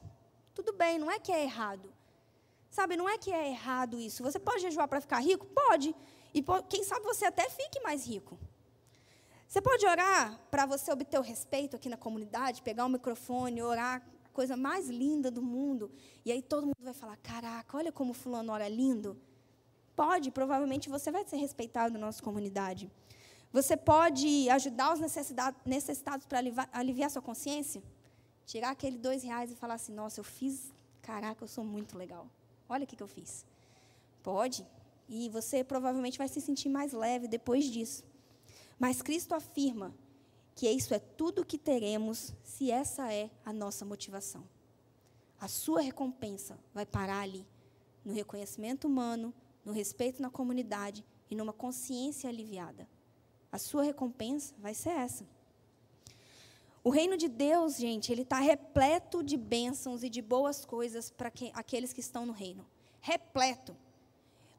Tudo 0.54 0.72
bem, 0.72 0.98
não 0.98 1.10
é 1.10 1.18
que 1.18 1.32
é 1.32 1.42
errado. 1.42 1.92
Sabe, 2.76 2.94
não 2.94 3.08
é 3.08 3.16
que 3.16 3.32
é 3.32 3.48
errado 3.48 3.98
isso. 3.98 4.22
Você 4.22 4.38
pode 4.38 4.60
jejuar 4.60 4.86
para 4.86 5.00
ficar 5.00 5.20
rico? 5.20 5.46
Pode. 5.46 5.96
E 6.34 6.44
quem 6.68 6.82
sabe 6.84 7.06
você 7.06 7.24
até 7.24 7.48
fique 7.48 7.80
mais 7.80 8.06
rico. 8.06 8.38
Você 9.48 9.62
pode 9.62 9.86
orar 9.86 10.38
para 10.50 10.66
você 10.66 10.92
obter 10.92 11.18
o 11.18 11.22
respeito 11.22 11.74
aqui 11.74 11.88
na 11.88 11.96
comunidade, 11.96 12.60
pegar 12.60 12.84
o 12.84 12.90
microfone, 12.90 13.62
orar, 13.62 14.06
coisa 14.30 14.58
mais 14.58 14.90
linda 14.90 15.30
do 15.30 15.40
mundo, 15.40 15.90
e 16.22 16.30
aí 16.30 16.42
todo 16.42 16.66
mundo 16.66 16.82
vai 16.82 16.92
falar: 16.92 17.16
caraca, 17.30 17.78
olha 17.78 17.90
como 17.90 18.12
fulano 18.12 18.52
ora 18.52 18.68
lindo. 18.68 19.16
Pode, 20.02 20.30
provavelmente 20.30 20.90
você 20.90 21.10
vai 21.10 21.24
ser 21.26 21.36
respeitado 21.36 21.94
na 21.94 22.00
nossa 22.06 22.22
comunidade. 22.22 22.90
Você 23.54 23.74
pode 23.74 24.50
ajudar 24.50 24.92
os 24.92 25.00
necessitados 25.64 26.26
para 26.26 26.40
aliviar 26.72 27.10
sua 27.10 27.22
consciência? 27.22 27.82
Tirar 28.44 28.72
aquele 28.72 28.98
dois 28.98 29.22
reais 29.22 29.50
e 29.50 29.56
falar 29.56 29.76
assim: 29.80 29.94
nossa, 29.94 30.20
eu 30.20 30.24
fiz, 30.24 30.70
caraca, 31.00 31.42
eu 31.42 31.48
sou 31.48 31.64
muito 31.64 31.96
legal. 31.96 32.26
Olha 32.68 32.84
o 32.84 32.86
que, 32.86 32.96
que 32.96 33.02
eu 33.02 33.08
fiz. 33.08 33.44
Pode. 34.22 34.66
E 35.08 35.28
você 35.30 35.62
provavelmente 35.62 36.18
vai 36.18 36.28
se 36.28 36.40
sentir 36.40 36.68
mais 36.68 36.92
leve 36.92 37.28
depois 37.28 37.64
disso. 37.64 38.04
Mas 38.78 39.00
Cristo 39.00 39.34
afirma 39.34 39.94
que 40.54 40.68
isso 40.68 40.94
é 40.94 40.98
tudo 40.98 41.42
o 41.42 41.44
que 41.44 41.58
teremos 41.58 42.34
se 42.42 42.70
essa 42.70 43.12
é 43.12 43.30
a 43.44 43.52
nossa 43.52 43.84
motivação. 43.84 44.44
A 45.38 45.48
sua 45.48 45.80
recompensa 45.80 46.58
vai 46.72 46.86
parar 46.86 47.20
ali, 47.20 47.46
no 48.04 48.12
reconhecimento 48.12 48.86
humano, 48.86 49.34
no 49.64 49.72
respeito 49.72 50.22
na 50.22 50.30
comunidade 50.30 51.04
e 51.30 51.36
numa 51.36 51.52
consciência 51.52 52.28
aliviada. 52.28 52.88
A 53.52 53.58
sua 53.58 53.82
recompensa 53.82 54.54
vai 54.58 54.74
ser 54.74 54.90
essa. 54.90 55.26
O 56.86 56.90
reino 56.90 57.16
de 57.16 57.26
Deus, 57.26 57.78
gente, 57.78 58.12
ele 58.12 58.22
está 58.22 58.38
repleto 58.38 59.20
de 59.20 59.36
bênçãos 59.36 60.04
e 60.04 60.08
de 60.08 60.22
boas 60.22 60.64
coisas 60.64 61.10
para 61.10 61.32
aqueles 61.52 61.92
que 61.92 61.98
estão 61.98 62.24
no 62.24 62.32
reino. 62.32 62.64
Repleto. 63.00 63.76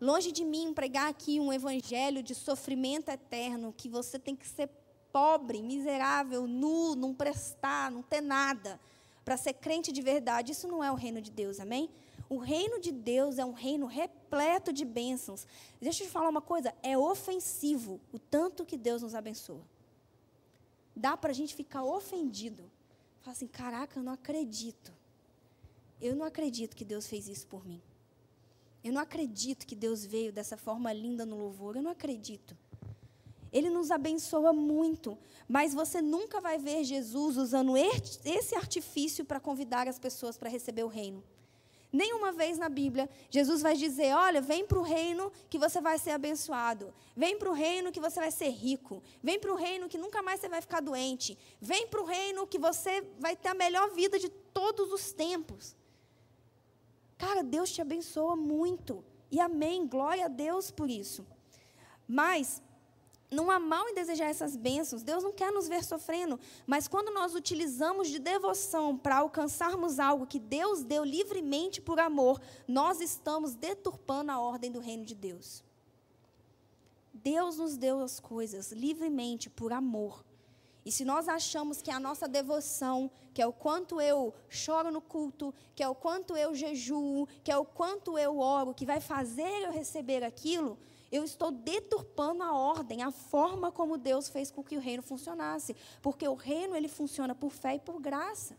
Longe 0.02 0.34
de 0.34 0.44
mim 0.44 0.74
pregar 0.74 1.08
aqui 1.08 1.40
um 1.40 1.54
evangelho 1.54 2.22
de 2.22 2.36
sofrimento 2.36 3.08
eterno, 3.08 3.74
que 3.78 3.88
você 3.88 4.20
tem 4.20 4.36
que 4.36 4.46
ser 4.46 4.70
pobre, 5.10 5.62
miserável, 5.62 6.46
nu, 6.46 6.98
não 6.98 7.14
prestar, 7.14 7.90
não 7.90 8.02
ter 8.02 8.20
nada, 8.20 8.78
para 9.24 9.38
ser 9.38 9.54
crente 9.54 9.94
de 9.94 10.02
verdade. 10.02 10.52
Isso 10.52 10.68
não 10.68 10.84
é 10.84 10.92
o 10.92 10.96
reino 10.96 11.22
de 11.22 11.32
Deus, 11.32 11.62
amém? 11.62 11.90
O 12.28 12.40
reino 12.40 12.78
de 12.82 12.92
Deus 12.92 13.38
é 13.40 13.46
um 13.46 13.54
reino 13.54 13.86
repleto 13.86 14.74
de 14.74 14.84
bênçãos. 14.84 15.48
Deixa 15.80 16.04
eu 16.04 16.08
te 16.08 16.12
falar 16.12 16.28
uma 16.28 16.42
coisa: 16.42 16.76
é 16.84 16.98
ofensivo 16.98 18.02
o 18.12 18.20
tanto 18.20 18.66
que 18.66 18.76
Deus 18.76 19.02
nos 19.02 19.16
abençoa. 19.16 19.77
Dá 20.98 21.16
para 21.16 21.30
a 21.30 21.34
gente 21.34 21.54
ficar 21.54 21.84
ofendido. 21.84 22.64
Falar 23.22 23.34
assim: 23.34 23.48
caraca, 23.48 24.00
eu 24.00 24.04
não 24.04 24.14
acredito. 24.14 24.92
Eu 26.02 26.16
não 26.16 26.26
acredito 26.26 26.76
que 26.76 26.84
Deus 26.84 27.08
fez 27.08 27.28
isso 27.28 27.46
por 27.46 27.66
mim. 27.66 27.82
Eu 28.84 28.92
não 28.92 29.02
acredito 29.02 29.66
que 29.68 29.76
Deus 29.76 30.06
veio 30.06 30.32
dessa 30.32 30.58
forma 30.58 30.92
linda 30.92 31.26
no 31.26 31.38
louvor. 31.38 31.76
Eu 31.76 31.84
não 31.84 31.92
acredito. 31.92 32.58
Ele 33.52 33.70
nos 33.70 33.92
abençoa 33.92 34.52
muito, 34.52 35.18
mas 35.48 35.74
você 35.74 36.02
nunca 36.02 36.42
vai 36.42 36.58
ver 36.58 36.84
Jesus 36.84 37.38
usando 37.38 37.78
esse 37.78 38.56
artifício 38.56 39.24
para 39.24 39.40
convidar 39.40 39.88
as 39.88 39.98
pessoas 39.98 40.38
para 40.38 40.50
receber 40.50 40.84
o 40.84 40.88
reino. 40.88 41.24
Nenhuma 41.92 42.34
vez 42.34 42.58
na 42.58 42.68
Bíblia, 42.68 43.10
Jesus 43.30 43.62
vai 43.62 43.76
dizer: 43.76 44.14
Olha, 44.14 44.42
vem 44.42 44.66
para 44.66 44.78
o 44.78 44.82
reino 44.82 45.32
que 45.50 45.58
você 45.58 45.80
vai 45.80 45.98
ser 45.98 46.12
abençoado. 46.12 46.94
Vem 47.16 47.38
para 47.38 47.50
o 47.50 47.54
reino 47.54 47.92
que 47.92 48.00
você 48.00 48.20
vai 48.20 48.32
ser 48.32 48.50
rico. 48.50 49.02
Vem 49.24 49.40
para 49.40 49.52
o 49.52 49.56
reino 49.56 49.88
que 49.88 49.98
nunca 49.98 50.22
mais 50.22 50.40
você 50.40 50.50
vai 50.50 50.62
ficar 50.62 50.82
doente. 50.82 51.38
Vem 51.62 51.88
para 51.88 52.02
o 52.02 52.06
reino 52.06 52.46
que 52.46 52.60
você 52.60 53.02
vai 53.20 53.36
ter 53.36 53.50
a 53.50 53.54
melhor 53.54 53.90
vida 53.92 54.20
de 54.20 54.30
todos 54.30 54.92
os 54.92 55.14
tempos. 55.14 55.76
Cara, 57.18 57.42
Deus 57.42 57.72
te 57.72 57.82
abençoa 57.82 58.36
muito. 58.36 59.04
E 59.32 59.40
amém, 59.40 59.88
glória 59.88 60.26
a 60.26 60.30
Deus 60.30 60.70
por 60.70 60.90
isso. 60.90 61.26
Mas 62.08 62.62
não 63.30 63.52
há 63.52 63.60
mal 63.60 63.88
em 63.90 63.94
desejar 63.94 64.30
essas 64.30 64.56
bênçãos. 64.56 65.04
Deus 65.04 65.24
não 65.24 65.34
quer 65.34 65.52
nos 65.52 65.68
ver 65.68 65.84
sofrendo. 65.84 66.40
Mas 66.66 66.88
quando 66.88 67.14
nós 67.14 67.36
utilizamos 67.36 68.10
de 68.10 68.20
devoção 68.20 68.98
para 68.98 69.18
alcançarmos 69.18 70.00
algo 70.00 70.26
que 70.26 70.40
Deus 70.40 70.84
deu 70.84 71.04
livremente 71.04 71.82
por 71.82 72.00
amor, 72.00 72.42
nós 72.68 73.02
estamos 73.02 73.54
deturpando 73.54 74.32
a 74.32 74.40
ordem 74.40 74.72
do 74.72 74.80
reino 74.80 75.04
de 75.04 75.14
Deus. 75.14 75.64
Deus 77.14 77.58
nos 77.58 77.76
deu 77.76 78.00
as 78.00 78.20
coisas 78.20 78.72
livremente 78.72 79.50
por 79.50 79.74
amor. 79.74 80.24
E 80.86 80.92
se 80.92 81.04
nós 81.04 81.28
achamos 81.28 81.82
que 81.82 81.92
a 81.92 82.00
nossa 82.00 82.30
devoção, 82.30 83.12
que 83.34 83.42
é 83.42 83.46
o 83.46 83.52
quanto 83.52 84.00
eu 84.00 84.34
choro 84.48 84.90
no 84.90 85.02
culto, 85.02 85.54
que 85.76 85.84
é 85.84 85.90
o 85.90 85.94
quanto 85.94 86.38
eu 86.38 86.56
jejuo, 86.56 87.28
que 87.44 87.52
é 87.52 87.58
o 87.58 87.66
quanto 87.66 88.18
eu 88.18 88.40
oro, 88.40 88.74
que 88.74 88.86
vai 88.86 89.02
fazer 89.02 89.66
eu 89.66 89.72
receber 89.74 90.24
aquilo, 90.24 90.80
eu 91.18 91.24
estou 91.24 91.52
deturpando 91.52 92.44
a 92.44 92.54
ordem, 92.54 93.04
a 93.04 93.12
forma 93.12 93.72
como 93.72 93.98
Deus 93.98 94.30
fez 94.30 94.50
com 94.50 94.64
que 94.64 94.78
o 94.78 94.80
reino 94.80 95.04
funcionasse. 95.04 95.76
Porque 96.02 96.28
o 96.28 96.34
reino 96.34 96.76
ele 96.76 96.88
funciona 96.88 97.36
por 97.36 97.52
fé 97.52 97.76
e 97.76 97.80
por 97.80 98.00
graça. 98.00 98.58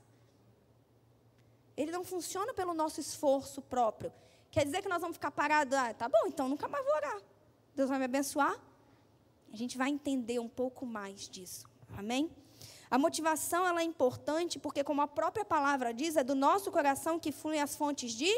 Ele 1.77 1.91
não 1.91 2.05
funciona 2.05 2.53
pelo 2.53 2.75
nosso 2.75 3.01
esforço 3.01 3.63
próprio. 3.63 4.13
Quer 4.51 4.65
dizer 4.65 4.83
que 4.83 4.89
nós 4.89 5.01
vamos 5.01 5.17
ficar 5.17 5.31
parados, 5.31 5.75
ah, 5.75 5.95
tá 5.95 6.09
bom, 6.09 6.27
então 6.27 6.49
nunca 6.49 6.67
mais 6.69 6.85
vou 6.85 6.95
orar. 6.95 7.23
Deus 7.75 7.89
vai 7.89 7.99
me 7.99 8.05
abençoar? 8.07 8.59
A 9.53 9.57
gente 9.57 9.79
vai 9.79 9.89
entender 9.89 10.39
um 10.39 10.49
pouco 10.49 10.85
mais 10.85 11.29
disso. 11.29 11.67
Amém? 11.97 12.31
A 12.91 12.99
motivação 12.99 13.67
ela 13.67 13.81
é 13.81 13.85
importante 13.85 14.59
porque, 14.59 14.83
como 14.83 15.03
a 15.03 15.07
própria 15.07 15.45
palavra 15.45 15.93
diz, 15.93 16.17
é 16.17 16.25
do 16.25 16.35
nosso 16.35 16.73
coração 16.73 17.19
que 17.19 17.31
fluem 17.31 17.61
as 17.61 17.77
fontes 17.77 18.13
de 18.13 18.33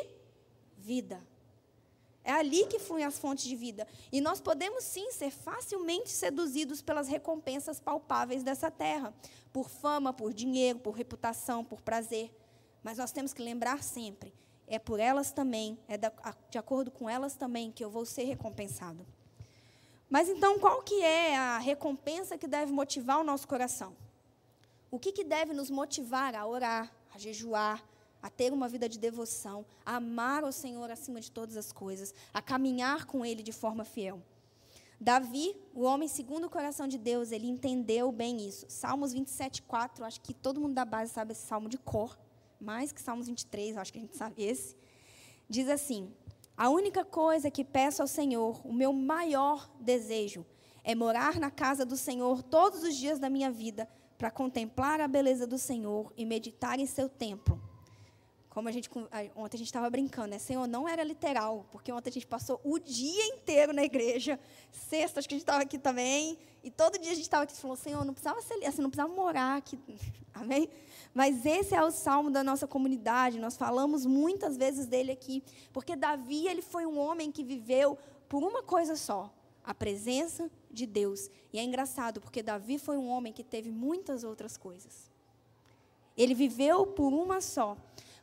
vida. 0.76 1.22
É 2.22 2.32
ali 2.32 2.66
que 2.66 2.78
fluem 2.78 3.04
as 3.04 3.18
fontes 3.18 3.44
de 3.44 3.56
vida. 3.56 3.86
E 4.12 4.20
nós 4.20 4.40
podemos 4.40 4.84
sim 4.84 5.10
ser 5.10 5.30
facilmente 5.30 6.10
seduzidos 6.10 6.82
pelas 6.82 7.08
recompensas 7.08 7.80
palpáveis 7.80 8.42
dessa 8.42 8.70
terra, 8.70 9.14
por 9.52 9.68
fama, 9.68 10.12
por 10.12 10.32
dinheiro, 10.32 10.78
por 10.78 10.94
reputação, 10.94 11.64
por 11.64 11.80
prazer. 11.80 12.30
Mas 12.82 12.98
nós 12.98 13.12
temos 13.12 13.32
que 13.32 13.42
lembrar 13.42 13.82
sempre: 13.82 14.34
é 14.66 14.78
por 14.78 15.00
elas 15.00 15.32
também, 15.32 15.78
é 15.88 15.96
de 15.96 16.58
acordo 16.58 16.90
com 16.90 17.08
elas 17.08 17.34
também 17.36 17.72
que 17.72 17.84
eu 17.84 17.90
vou 17.90 18.04
ser 18.04 18.24
recompensado. 18.24 19.06
Mas 20.08 20.28
então, 20.28 20.58
qual 20.58 20.82
que 20.82 21.02
é 21.02 21.36
a 21.36 21.58
recompensa 21.58 22.36
que 22.36 22.48
deve 22.48 22.72
motivar 22.72 23.20
o 23.20 23.24
nosso 23.24 23.46
coração? 23.46 23.96
O 24.90 24.98
que, 24.98 25.12
que 25.12 25.22
deve 25.22 25.52
nos 25.52 25.70
motivar 25.70 26.34
a 26.34 26.44
orar, 26.44 26.92
a 27.14 27.18
jejuar, 27.18 27.80
a 28.22 28.28
ter 28.28 28.52
uma 28.52 28.68
vida 28.68 28.88
de 28.88 28.98
devoção, 28.98 29.64
a 29.84 29.96
amar 29.96 30.44
o 30.44 30.52
Senhor 30.52 30.90
acima 30.90 31.20
de 31.20 31.30
todas 31.30 31.56
as 31.56 31.72
coisas, 31.72 32.14
a 32.32 32.42
caminhar 32.42 33.06
com 33.06 33.24
Ele 33.24 33.42
de 33.42 33.52
forma 33.52 33.84
fiel. 33.84 34.22
Davi, 35.00 35.56
o 35.74 35.82
homem 35.82 36.06
segundo 36.06 36.44
o 36.44 36.50
coração 36.50 36.86
de 36.86 36.98
Deus, 36.98 37.32
ele 37.32 37.48
entendeu 37.48 38.12
bem 38.12 38.46
isso. 38.46 38.66
Salmos 38.68 39.14
27, 39.14 39.62
4, 39.62 40.04
acho 40.04 40.20
que 40.20 40.34
todo 40.34 40.60
mundo 40.60 40.74
da 40.74 40.84
base 40.84 41.10
sabe 41.10 41.32
esse 41.32 41.46
salmo 41.46 41.70
de 41.70 41.78
cor, 41.78 42.18
mais 42.60 42.92
que 42.92 43.00
Salmos 43.00 43.26
23, 43.26 43.78
acho 43.78 43.90
que 43.90 43.98
a 43.98 44.02
gente 44.02 44.14
sabe 44.14 44.42
esse. 44.42 44.76
Diz 45.48 45.70
assim: 45.70 46.12
A 46.54 46.68
única 46.68 47.02
coisa 47.02 47.50
que 47.50 47.64
peço 47.64 48.02
ao 48.02 48.08
Senhor, 48.08 48.60
o 48.62 48.74
meu 48.74 48.92
maior 48.92 49.70
desejo, 49.80 50.44
é 50.84 50.94
morar 50.94 51.40
na 51.40 51.50
casa 51.50 51.86
do 51.86 51.96
Senhor 51.96 52.42
todos 52.42 52.82
os 52.82 52.94
dias 52.94 53.18
da 53.18 53.30
minha 53.30 53.50
vida, 53.50 53.88
para 54.18 54.30
contemplar 54.30 55.00
a 55.00 55.08
beleza 55.08 55.46
do 55.46 55.56
Senhor 55.56 56.12
e 56.14 56.26
meditar 56.26 56.78
em 56.78 56.84
seu 56.84 57.08
templo. 57.08 57.58
Como 58.50 58.68
a 58.68 58.72
gente 58.72 58.90
ontem 59.36 59.56
a 59.56 59.58
gente 59.58 59.68
estava 59.68 59.88
brincando, 59.88 60.28
né? 60.28 60.38
Senhor, 60.40 60.66
não 60.66 60.88
era 60.88 61.04
literal, 61.04 61.64
porque 61.70 61.92
ontem 61.92 62.10
a 62.10 62.12
gente 62.12 62.26
passou 62.26 62.60
o 62.64 62.80
dia 62.80 63.26
inteiro 63.28 63.72
na 63.72 63.84
igreja. 63.84 64.40
Sexta, 64.72 65.20
acho 65.20 65.28
que 65.28 65.34
a 65.34 65.38
gente 65.38 65.44
estava 65.44 65.62
aqui 65.62 65.78
também. 65.78 66.36
E 66.62 66.68
todo 66.68 66.98
dia 66.98 67.12
a 67.12 67.14
gente 67.14 67.24
estava 67.24 67.44
aqui 67.44 67.54
e 67.54 67.56
falou, 67.56 67.76
Senhor, 67.76 68.04
não 68.04 68.12
precisava 68.12 68.42
ser, 68.42 68.54
assim, 68.66 68.82
não 68.82 68.90
precisava 68.90 69.14
morar 69.14 69.56
aqui. 69.56 69.78
Amém? 70.34 70.68
Mas 71.14 71.46
esse 71.46 71.76
é 71.76 71.82
o 71.82 71.92
salmo 71.92 72.28
da 72.28 72.42
nossa 72.42 72.66
comunidade. 72.66 73.38
Nós 73.38 73.56
falamos 73.56 74.04
muitas 74.04 74.56
vezes 74.56 74.84
dele 74.84 75.12
aqui, 75.12 75.44
porque 75.72 75.94
Davi, 75.94 76.48
ele 76.48 76.60
foi 76.60 76.84
um 76.86 76.98
homem 76.98 77.30
que 77.30 77.44
viveu 77.44 77.96
por 78.28 78.42
uma 78.42 78.64
coisa 78.64 78.96
só, 78.96 79.32
a 79.64 79.72
presença 79.72 80.50
de 80.68 80.86
Deus. 80.86 81.30
E 81.52 81.58
é 81.60 81.62
engraçado, 81.62 82.20
porque 82.20 82.42
Davi 82.42 82.78
foi 82.78 82.96
um 82.96 83.08
homem 83.08 83.32
que 83.32 83.44
teve 83.44 83.70
muitas 83.70 84.24
outras 84.24 84.56
coisas. 84.56 85.08
Ele 86.16 86.34
viveu 86.34 86.84
por 86.86 87.12
uma 87.12 87.40
só. 87.40 87.76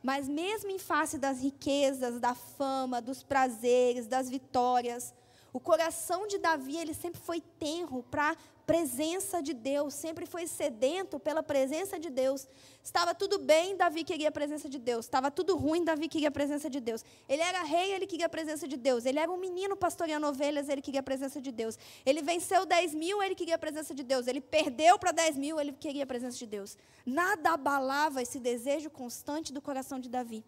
Mas 0.08 0.30
mesmo 0.30 0.70
em 0.70 0.80
face 0.80 1.18
das 1.18 1.42
riquezas, 1.42 2.18
da 2.18 2.34
fama, 2.34 3.02
dos 3.02 3.24
prazeres, 3.24 4.08
das 4.08 4.30
vitórias, 4.30 5.14
o 5.52 5.60
coração 5.60 6.26
de 6.28 6.38
Davi, 6.38 6.78
ele 6.78 6.94
sempre 6.94 7.20
foi 7.20 7.42
tenro 7.60 8.02
para 8.04 8.34
presença 8.68 9.42
de 9.42 9.54
Deus, 9.54 9.94
sempre 9.94 10.26
foi 10.26 10.46
sedento 10.46 11.18
pela 11.18 11.42
presença 11.42 11.98
de 11.98 12.10
Deus. 12.10 12.46
Estava 12.84 13.16
tudo 13.16 13.40
bem, 13.40 13.78
Davi 13.78 14.04
queria 14.04 14.28
a 14.28 14.32
presença 14.32 14.68
de 14.68 14.78
Deus. 14.78 15.06
Estava 15.06 15.32
tudo 15.32 15.56
ruim, 15.56 15.86
Davi 15.86 16.10
queria 16.10 16.28
a 16.28 16.32
presença 16.32 16.70
de 16.70 16.82
Deus. 16.82 17.04
Ele 17.30 17.42
era 17.42 17.64
rei, 17.64 17.94
ele 17.94 18.06
queria 18.06 18.26
a 18.26 18.30
presença 18.30 18.68
de 18.68 18.76
Deus. 18.76 19.06
Ele 19.06 19.20
era 19.20 19.32
um 19.32 19.38
menino 19.38 19.78
pastoreando 19.78 20.28
ovelhas, 20.28 20.68
ele 20.68 20.82
queria 20.82 21.00
a 21.00 21.04
presença 21.04 21.40
de 21.40 21.50
Deus. 21.50 21.80
Ele 22.06 22.22
venceu 22.22 22.66
10 22.66 22.94
mil, 22.94 23.24
ele 23.24 23.36
queria 23.36 23.56
a 23.56 23.58
presença 23.58 23.96
de 23.96 24.04
Deus. 24.04 24.28
Ele 24.28 24.42
perdeu 24.42 25.00
para 25.00 25.14
10 25.14 25.38
mil, 25.38 25.58
ele 25.62 25.72
queria 25.72 26.04
a 26.04 26.08
presença 26.08 26.38
de 26.38 26.46
Deus. 26.46 26.78
Nada 27.06 27.54
abalava 27.54 28.22
esse 28.22 28.38
desejo 28.38 28.90
constante 28.90 29.54
do 29.54 29.62
coração 29.62 29.98
de 29.98 30.10
Davi. 30.10 30.44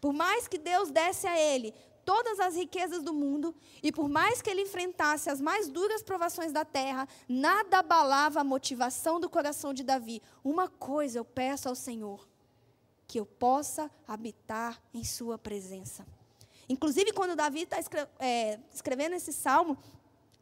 Por 0.00 0.12
mais 0.12 0.48
que 0.48 0.58
Deus 0.58 0.90
desse 0.90 1.26
a 1.26 1.38
ele 1.38 1.74
todas 2.04 2.40
as 2.40 2.56
riquezas 2.56 3.02
do 3.02 3.12
mundo, 3.12 3.54
e 3.82 3.92
por 3.92 4.08
mais 4.08 4.42
que 4.42 4.50
ele 4.50 4.62
enfrentasse 4.62 5.30
as 5.30 5.40
mais 5.40 5.68
duras 5.68 6.02
provações 6.02 6.52
da 6.52 6.64
terra, 6.64 7.08
nada 7.28 7.78
abalava 7.78 8.40
a 8.40 8.44
motivação 8.44 9.20
do 9.20 9.28
coração 9.28 9.72
de 9.72 9.82
Davi. 9.82 10.22
Uma 10.42 10.68
coisa 10.68 11.18
eu 11.18 11.24
peço 11.24 11.68
ao 11.68 11.74
Senhor: 11.74 12.28
que 13.06 13.18
eu 13.18 13.26
possa 13.26 13.90
habitar 14.06 14.80
em 14.92 15.04
Sua 15.04 15.38
presença. 15.38 16.06
Inclusive, 16.68 17.12
quando 17.12 17.34
Davi 17.34 17.62
está 17.62 17.78
é, 18.20 18.60
escrevendo 18.72 19.14
esse 19.14 19.32
salmo, 19.32 19.76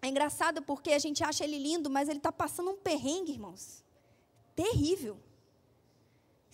é 0.02 0.08
engraçado 0.08 0.62
porque 0.62 0.92
a 0.92 0.98
gente 0.98 1.24
acha 1.24 1.42
ele 1.42 1.58
lindo, 1.58 1.88
mas 1.88 2.08
ele 2.08 2.18
está 2.18 2.30
passando 2.30 2.70
um 2.70 2.76
perrengue, 2.76 3.32
irmãos. 3.32 3.82
Terrível. 4.54 5.18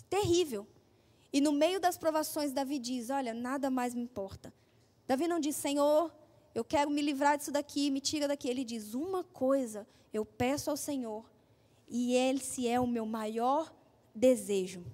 Terrível. 0.08 0.66
E 1.32 1.40
no 1.40 1.50
meio 1.50 1.80
das 1.80 1.98
provações, 1.98 2.52
Davi 2.52 2.78
diz: 2.78 3.10
Olha, 3.10 3.34
nada 3.34 3.68
mais 3.68 3.92
me 3.92 4.02
importa. 4.02 4.54
Davi 5.06 5.28
não 5.28 5.38
diz, 5.38 5.56
Senhor, 5.56 6.12
eu 6.54 6.64
quero 6.64 6.90
me 6.90 7.02
livrar 7.02 7.36
disso 7.36 7.52
daqui, 7.52 7.90
me 7.90 8.00
tira 8.00 8.28
daqui. 8.28 8.48
Ele 8.48 8.64
diz, 8.64 8.94
uma 8.94 9.24
coisa 9.24 9.86
eu 10.12 10.24
peço 10.24 10.70
ao 10.70 10.76
Senhor, 10.76 11.24
e 11.88 12.14
esse 12.14 12.68
é 12.68 12.78
o 12.78 12.86
meu 12.86 13.04
maior 13.04 13.74
desejo. 14.14 14.84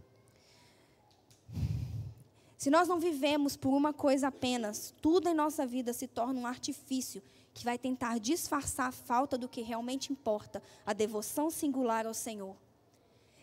Se 2.56 2.68
nós 2.70 2.88
não 2.88 2.98
vivemos 3.00 3.56
por 3.56 3.70
uma 3.70 3.92
coisa 3.92 4.28
apenas, 4.28 4.94
tudo 5.00 5.28
em 5.28 5.34
nossa 5.34 5.66
vida 5.66 5.92
se 5.92 6.06
torna 6.06 6.40
um 6.40 6.46
artifício 6.46 7.22
que 7.54 7.64
vai 7.64 7.78
tentar 7.78 8.18
disfarçar 8.18 8.88
a 8.88 8.92
falta 8.92 9.38
do 9.38 9.48
que 9.48 9.62
realmente 9.62 10.12
importa, 10.12 10.62
a 10.84 10.92
devoção 10.92 11.50
singular 11.50 12.06
ao 12.06 12.14
Senhor. 12.14 12.54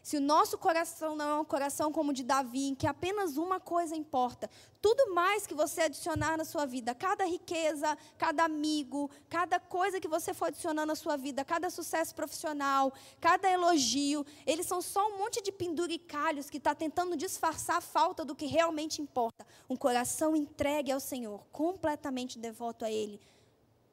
Se 0.08 0.16
o 0.16 0.22
nosso 0.22 0.58
coração 0.58 1.18
não 1.18 1.30
é 1.30 1.42
um 1.42 1.44
coração 1.44 1.92
como 1.92 2.12
o 2.12 2.14
de 2.14 2.24
Davi, 2.24 2.70
em 2.70 2.74
que 2.76 2.88
apenas 2.88 3.36
uma 3.36 3.60
coisa 3.60 3.94
importa, 3.94 4.50
tudo 4.82 5.14
mais 5.14 5.46
que 5.46 5.54
você 5.54 5.82
adicionar 5.82 6.38
na 6.38 6.46
sua 6.46 6.66
vida, 6.66 6.96
cada 6.96 7.26
riqueza, 7.26 7.98
cada 8.18 8.46
amigo, 8.46 9.12
cada 9.28 9.60
coisa 9.60 10.00
que 10.00 10.08
você 10.08 10.34
for 10.34 10.46
adicionando 10.46 10.88
na 10.88 10.96
sua 10.96 11.18
vida, 11.18 11.44
cada 11.44 11.70
sucesso 11.70 12.16
profissional, 12.16 12.94
cada 13.20 13.52
elogio, 13.52 14.26
eles 14.46 14.66
são 14.66 14.82
só 14.82 15.06
um 15.10 15.18
monte 15.18 15.44
de 15.44 15.52
penduricalhos 15.52 16.50
que 16.50 16.56
está 16.56 16.74
tentando 16.74 17.18
disfarçar 17.18 17.76
a 17.76 17.82
falta 17.82 18.24
do 18.24 18.34
que 18.34 18.46
realmente 18.46 19.02
importa. 19.02 19.46
Um 19.70 19.76
coração 19.76 20.38
entregue 20.38 20.90
ao 20.90 21.02
Senhor, 21.02 21.46
completamente 21.52 22.40
devoto 22.40 22.86
a 22.86 22.90
Ele, 22.90 23.20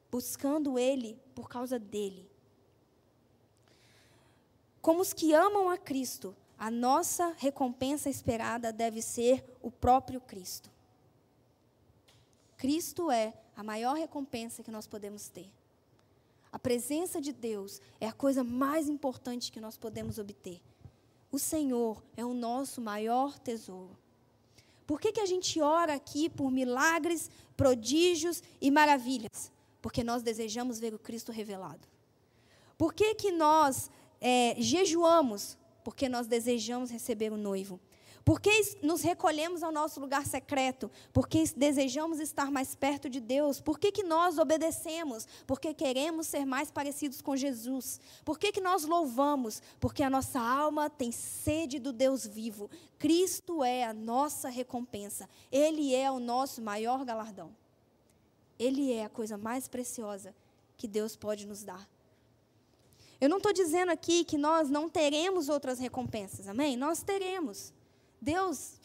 buscando 0.09 0.79
Ele 0.79 1.19
por 1.35 1.49
causa 1.49 1.77
dele. 1.77 2.33
Como 4.85 5.01
os 5.01 5.13
que 5.13 5.33
amam 5.33 5.67
a 5.67 5.79
Cristo, 5.79 6.35
a 6.59 6.69
nossa 6.69 7.33
recompensa 7.39 8.07
esperada 8.07 8.71
deve 8.71 9.01
ser 9.01 9.43
o 9.59 9.71
próprio 9.71 10.21
Cristo. 10.21 10.69
Cristo 12.55 13.09
é 13.09 13.33
a 13.57 13.63
maior 13.63 13.95
recompensa 13.95 14.61
que 14.61 14.69
nós 14.69 14.85
podemos 14.85 15.27
ter. 15.27 15.49
A 16.51 16.59
presença 16.59 17.19
de 17.19 17.33
Deus 17.33 17.81
é 17.99 18.07
a 18.07 18.13
coisa 18.13 18.43
mais 18.43 18.87
importante 18.87 19.51
que 19.51 19.59
nós 19.59 19.75
podemos 19.75 20.19
obter. 20.19 20.61
O 21.31 21.39
Senhor 21.39 22.03
é 22.15 22.23
o 22.23 22.35
nosso 22.35 22.79
maior 22.79 23.39
tesouro. 23.39 23.97
Por 24.85 25.01
que, 25.01 25.13
que 25.13 25.19
a 25.19 25.25
gente 25.25 25.59
ora 25.59 25.95
aqui 25.95 26.29
por 26.29 26.51
milagres, 26.51 27.31
prodígios 27.57 28.43
e 28.61 28.69
maravilhas? 28.69 29.51
Porque 29.81 30.03
nós 30.03 30.21
desejamos 30.21 30.79
ver 30.79 30.93
o 30.93 30.99
Cristo 30.99 31.31
revelado. 31.31 31.87
Por 32.77 32.93
que, 32.93 33.15
que 33.15 33.31
nós 33.31 33.89
é, 34.27 34.55
jejuamos 34.57 35.55
porque 35.83 36.09
nós 36.09 36.25
desejamos 36.25 36.89
receber 36.89 37.31
o 37.31 37.37
noivo. 37.37 37.79
Porque 38.23 38.49
nos 38.81 39.03
recolhemos 39.03 39.61
ao 39.61 39.71
nosso 39.71 39.99
lugar 39.99 40.25
secreto? 40.25 40.89
Porque 41.13 41.43
desejamos 41.55 42.19
estar 42.19 42.49
mais 42.49 42.73
perto 42.73 43.07
de 43.07 43.19
Deus? 43.19 43.61
Por 43.61 43.77
que, 43.77 43.91
que 43.91 44.01
nós 44.01 44.39
obedecemos? 44.39 45.27
Porque 45.45 45.75
queremos 45.75 46.25
ser 46.25 46.43
mais 46.43 46.71
parecidos 46.71 47.21
com 47.21 47.35
Jesus? 47.35 48.01
Por 48.25 48.39
que, 48.39 48.51
que 48.51 48.59
nós 48.59 48.83
louvamos? 48.83 49.61
Porque 49.79 50.01
a 50.01 50.09
nossa 50.09 50.39
alma 50.39 50.89
tem 50.89 51.11
sede 51.11 51.77
do 51.77 51.93
Deus 51.93 52.25
vivo. 52.25 52.67
Cristo 52.97 53.63
é 53.63 53.83
a 53.83 53.93
nossa 53.93 54.49
recompensa. 54.49 55.29
Ele 55.51 55.93
é 55.93 56.09
o 56.09 56.19
nosso 56.19 56.63
maior 56.63 57.05
galardão. 57.05 57.55
Ele 58.57 58.91
é 58.91 59.05
a 59.05 59.09
coisa 59.09 59.37
mais 59.37 59.67
preciosa 59.67 60.33
que 60.75 60.87
Deus 60.87 61.15
pode 61.15 61.45
nos 61.45 61.63
dar. 61.63 61.87
Eu 63.25 63.29
não 63.29 63.37
estou 63.37 63.51
dizendo 63.51 63.91
aqui 63.91 64.23
que 64.23 64.37
nós 64.37 64.69
não 64.69 64.87
teremos 64.87 65.49
outras 65.49 65.79
recompensas, 65.79 66.47
amém? 66.47 66.77
Nós 66.77 67.01
teremos. 67.01 67.73
Deus, 68.21 68.79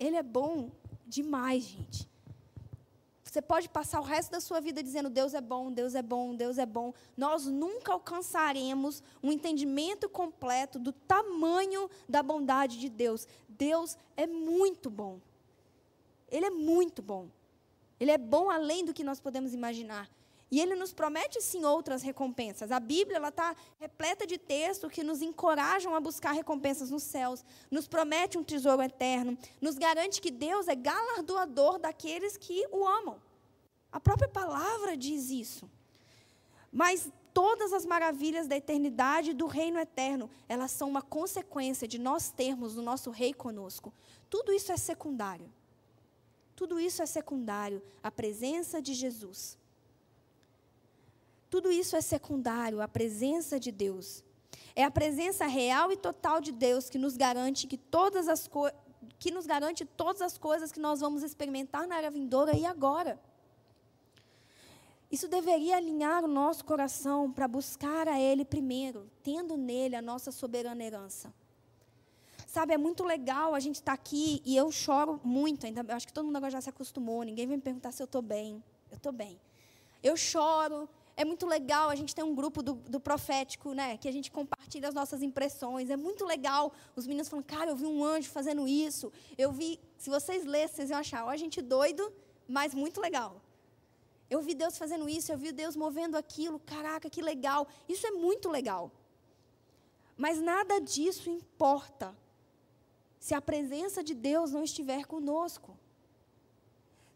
Ele 0.00 0.16
é 0.16 0.22
bom 0.22 0.70
demais, 1.06 1.64
gente. 1.64 2.08
Você 3.22 3.42
pode 3.42 3.68
passar 3.68 4.00
o 4.00 4.02
resto 4.02 4.30
da 4.30 4.40
sua 4.40 4.58
vida 4.58 4.82
dizendo 4.82 5.10
Deus 5.10 5.34
é 5.34 5.40
bom, 5.42 5.70
Deus 5.70 5.94
é 5.94 6.00
bom, 6.00 6.34
Deus 6.34 6.56
é 6.56 6.64
bom. 6.64 6.94
Nós 7.14 7.44
nunca 7.44 7.92
alcançaremos 7.92 9.02
um 9.22 9.30
entendimento 9.30 10.08
completo 10.08 10.78
do 10.78 10.90
tamanho 10.90 11.90
da 12.08 12.22
bondade 12.22 12.80
de 12.80 12.88
Deus. 12.88 13.28
Deus 13.46 13.98
é 14.16 14.26
muito 14.26 14.88
bom. 14.88 15.20
Ele 16.30 16.46
é 16.46 16.50
muito 16.50 17.02
bom. 17.02 17.28
Ele 18.00 18.12
é 18.12 18.16
bom 18.16 18.48
além 18.48 18.82
do 18.82 18.94
que 18.94 19.04
nós 19.04 19.20
podemos 19.20 19.52
imaginar. 19.52 20.08
E 20.50 20.60
ele 20.60 20.74
nos 20.74 20.92
promete 20.92 21.40
sim 21.40 21.64
outras 21.64 22.02
recompensas. 22.02 22.70
A 22.70 22.78
Bíblia 22.78 23.16
ela 23.16 23.28
está 23.28 23.56
repleta 23.78 24.26
de 24.26 24.38
textos 24.38 24.92
que 24.92 25.02
nos 25.02 25.22
encorajam 25.22 25.94
a 25.94 26.00
buscar 26.00 26.32
recompensas 26.32 26.90
nos 26.90 27.02
céus, 27.02 27.44
nos 27.70 27.88
promete 27.88 28.38
um 28.38 28.44
tesouro 28.44 28.82
eterno, 28.82 29.36
nos 29.60 29.76
garante 29.76 30.20
que 30.20 30.30
Deus 30.30 30.68
é 30.68 30.74
galardoador 30.74 31.78
daqueles 31.78 32.36
que 32.36 32.66
o 32.70 32.86
amam. 32.86 33.20
A 33.90 33.98
própria 33.98 34.28
palavra 34.28 34.96
diz 34.96 35.30
isso. 35.30 35.70
Mas 36.70 37.10
todas 37.32 37.72
as 37.72 37.84
maravilhas 37.84 38.46
da 38.46 38.56
eternidade 38.56 39.30
e 39.30 39.34
do 39.34 39.46
reino 39.46 39.78
eterno, 39.78 40.30
elas 40.48 40.70
são 40.70 40.88
uma 40.88 41.02
consequência 41.02 41.86
de 41.86 41.98
nós 41.98 42.30
termos 42.30 42.76
o 42.76 42.82
nosso 42.82 43.10
rei 43.10 43.32
conosco. 43.32 43.92
Tudo 44.30 44.52
isso 44.52 44.72
é 44.72 44.76
secundário. 44.76 45.52
Tudo 46.54 46.78
isso 46.78 47.02
é 47.02 47.06
secundário. 47.06 47.82
A 48.02 48.10
presença 48.10 48.80
de 48.80 48.94
Jesus. 48.94 49.58
Tudo 51.50 51.70
isso 51.70 51.96
é 51.96 52.00
secundário 52.00 52.80
à 52.80 52.88
presença 52.88 53.58
de 53.60 53.70
Deus. 53.70 54.24
É 54.74 54.84
a 54.84 54.90
presença 54.90 55.46
real 55.46 55.92
e 55.92 55.96
total 55.96 56.40
de 56.40 56.50
Deus 56.50 56.90
que 56.90 56.98
nos 56.98 57.16
garante 57.16 57.66
que 57.66 57.76
todas 57.76 58.28
as 58.28 58.48
que 59.18 59.30
nos 59.30 59.46
garante 59.46 59.84
todas 59.84 60.20
as 60.22 60.36
coisas 60.36 60.72
que 60.72 60.80
nós 60.80 61.00
vamos 61.00 61.22
experimentar 61.22 61.86
na 61.86 61.98
era 61.98 62.10
vindoura 62.10 62.56
e 62.56 62.64
agora. 62.64 63.20
Isso 65.10 65.28
deveria 65.28 65.76
alinhar 65.76 66.24
o 66.24 66.28
nosso 66.28 66.64
coração 66.64 67.30
para 67.30 67.46
buscar 67.46 68.08
a 68.08 68.18
Ele 68.18 68.44
primeiro, 68.44 69.08
tendo 69.22 69.56
nele 69.56 69.94
a 69.94 70.02
nossa 70.02 70.32
soberana 70.32 70.82
herança. 70.82 71.32
Sabe, 72.46 72.74
é 72.74 72.78
muito 72.78 73.04
legal 73.04 73.54
a 73.54 73.60
gente 73.60 73.76
estar 73.76 73.92
tá 73.92 73.94
aqui 73.94 74.42
e 74.44 74.56
eu 74.56 74.70
choro 74.72 75.20
muito, 75.22 75.66
ainda, 75.66 75.84
eu 75.88 75.94
acho 75.94 76.06
que 76.06 76.12
todo 76.12 76.24
mundo 76.24 76.36
agora 76.36 76.52
já 76.52 76.60
se 76.60 76.68
acostumou, 76.68 77.22
ninguém 77.22 77.46
vem 77.46 77.56
me 77.56 77.62
perguntar 77.62 77.92
se 77.92 78.02
eu 78.02 78.06
estou 78.06 78.22
bem. 78.22 78.62
Eu 78.90 78.96
estou 78.96 79.12
bem. 79.12 79.40
Eu 80.02 80.16
choro, 80.16 80.88
é 81.16 81.24
muito 81.24 81.46
legal, 81.46 81.90
a 81.90 81.94
gente 81.94 82.14
tem 82.14 82.24
um 82.24 82.34
grupo 82.34 82.62
do, 82.62 82.74
do, 82.74 82.98
profético, 82.98 83.72
né? 83.72 83.96
Que 83.96 84.08
a 84.08 84.12
gente 84.12 84.30
compartilha 84.30 84.88
as 84.88 84.94
nossas 84.94 85.22
impressões. 85.22 85.88
É 85.88 85.96
muito 85.96 86.24
legal. 86.24 86.72
Os 86.96 87.06
meninos 87.06 87.28
falam, 87.28 87.44
cara, 87.44 87.70
eu 87.70 87.76
vi 87.76 87.86
um 87.86 88.04
anjo 88.04 88.28
fazendo 88.28 88.66
isso. 88.66 89.12
Eu 89.38 89.52
vi. 89.52 89.78
Se 89.96 90.10
vocês 90.10 90.44
lessem, 90.44 90.76
vocês 90.76 90.90
iam 90.90 90.98
achar, 90.98 91.24
ó, 91.24 91.28
a 91.28 91.36
gente 91.36 91.62
doido, 91.62 92.12
mas 92.48 92.74
muito 92.74 93.00
legal. 93.00 93.40
Eu 94.28 94.40
vi 94.42 94.54
Deus 94.54 94.76
fazendo 94.76 95.08
isso, 95.08 95.30
eu 95.30 95.38
vi 95.38 95.52
Deus 95.52 95.76
movendo 95.76 96.16
aquilo. 96.16 96.58
Caraca, 96.58 97.08
que 97.08 97.22
legal. 97.22 97.68
Isso 97.88 98.06
é 98.06 98.10
muito 98.10 98.50
legal. 98.50 98.90
Mas 100.16 100.40
nada 100.40 100.80
disso 100.80 101.30
importa 101.30 102.16
se 103.20 103.34
a 103.34 103.40
presença 103.40 104.02
de 104.02 104.14
Deus 104.14 104.50
não 104.50 104.64
estiver 104.64 105.06
conosco. 105.06 105.73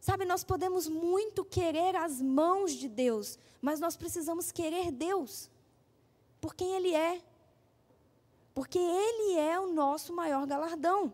Sabe, 0.08 0.24
nós 0.24 0.42
podemos 0.42 0.88
muito 0.88 1.44
querer 1.44 1.94
as 1.94 2.18
mãos 2.22 2.72
de 2.72 2.88
Deus, 2.88 3.38
mas 3.60 3.78
nós 3.78 3.94
precisamos 3.94 4.50
querer 4.50 4.90
Deus 4.90 5.50
por 6.40 6.54
quem 6.54 6.74
Ele 6.76 6.94
é. 6.94 7.20
Porque 8.54 8.78
Ele 8.78 9.38
é 9.38 9.60
o 9.60 9.70
nosso 9.70 10.14
maior 10.14 10.46
galardão. 10.46 11.12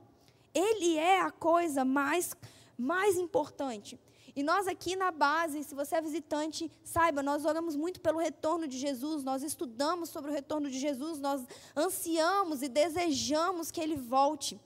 Ele 0.55 0.97
é 0.97 1.21
a 1.21 1.33
coisa 1.33 1.85
mais, 1.85 2.37
mais 2.79 3.17
importante. 3.17 3.99
E 4.37 4.45
nós 4.45 4.69
aqui 4.69 4.95
na 4.95 5.11
base, 5.11 5.65
se 5.65 5.75
você 5.75 5.97
é 5.97 6.01
visitante, 6.01 6.71
saiba, 6.85 7.21
nós 7.21 7.45
oramos 7.45 7.75
muito 7.75 8.01
pelo 8.01 8.21
retorno 8.21 8.69
de 8.69 8.79
Jesus, 8.79 9.25
nós 9.25 9.43
estudamos 9.43 10.09
sobre 10.09 10.31
o 10.31 10.35
retorno 10.35 10.71
de 10.71 10.79
Jesus, 10.79 11.19
nós 11.19 11.45
ansiamos 11.77 12.63
e 12.63 12.69
desejamos 12.69 13.73
que 13.73 13.81
ele 13.81 13.97
volte. 13.97 14.61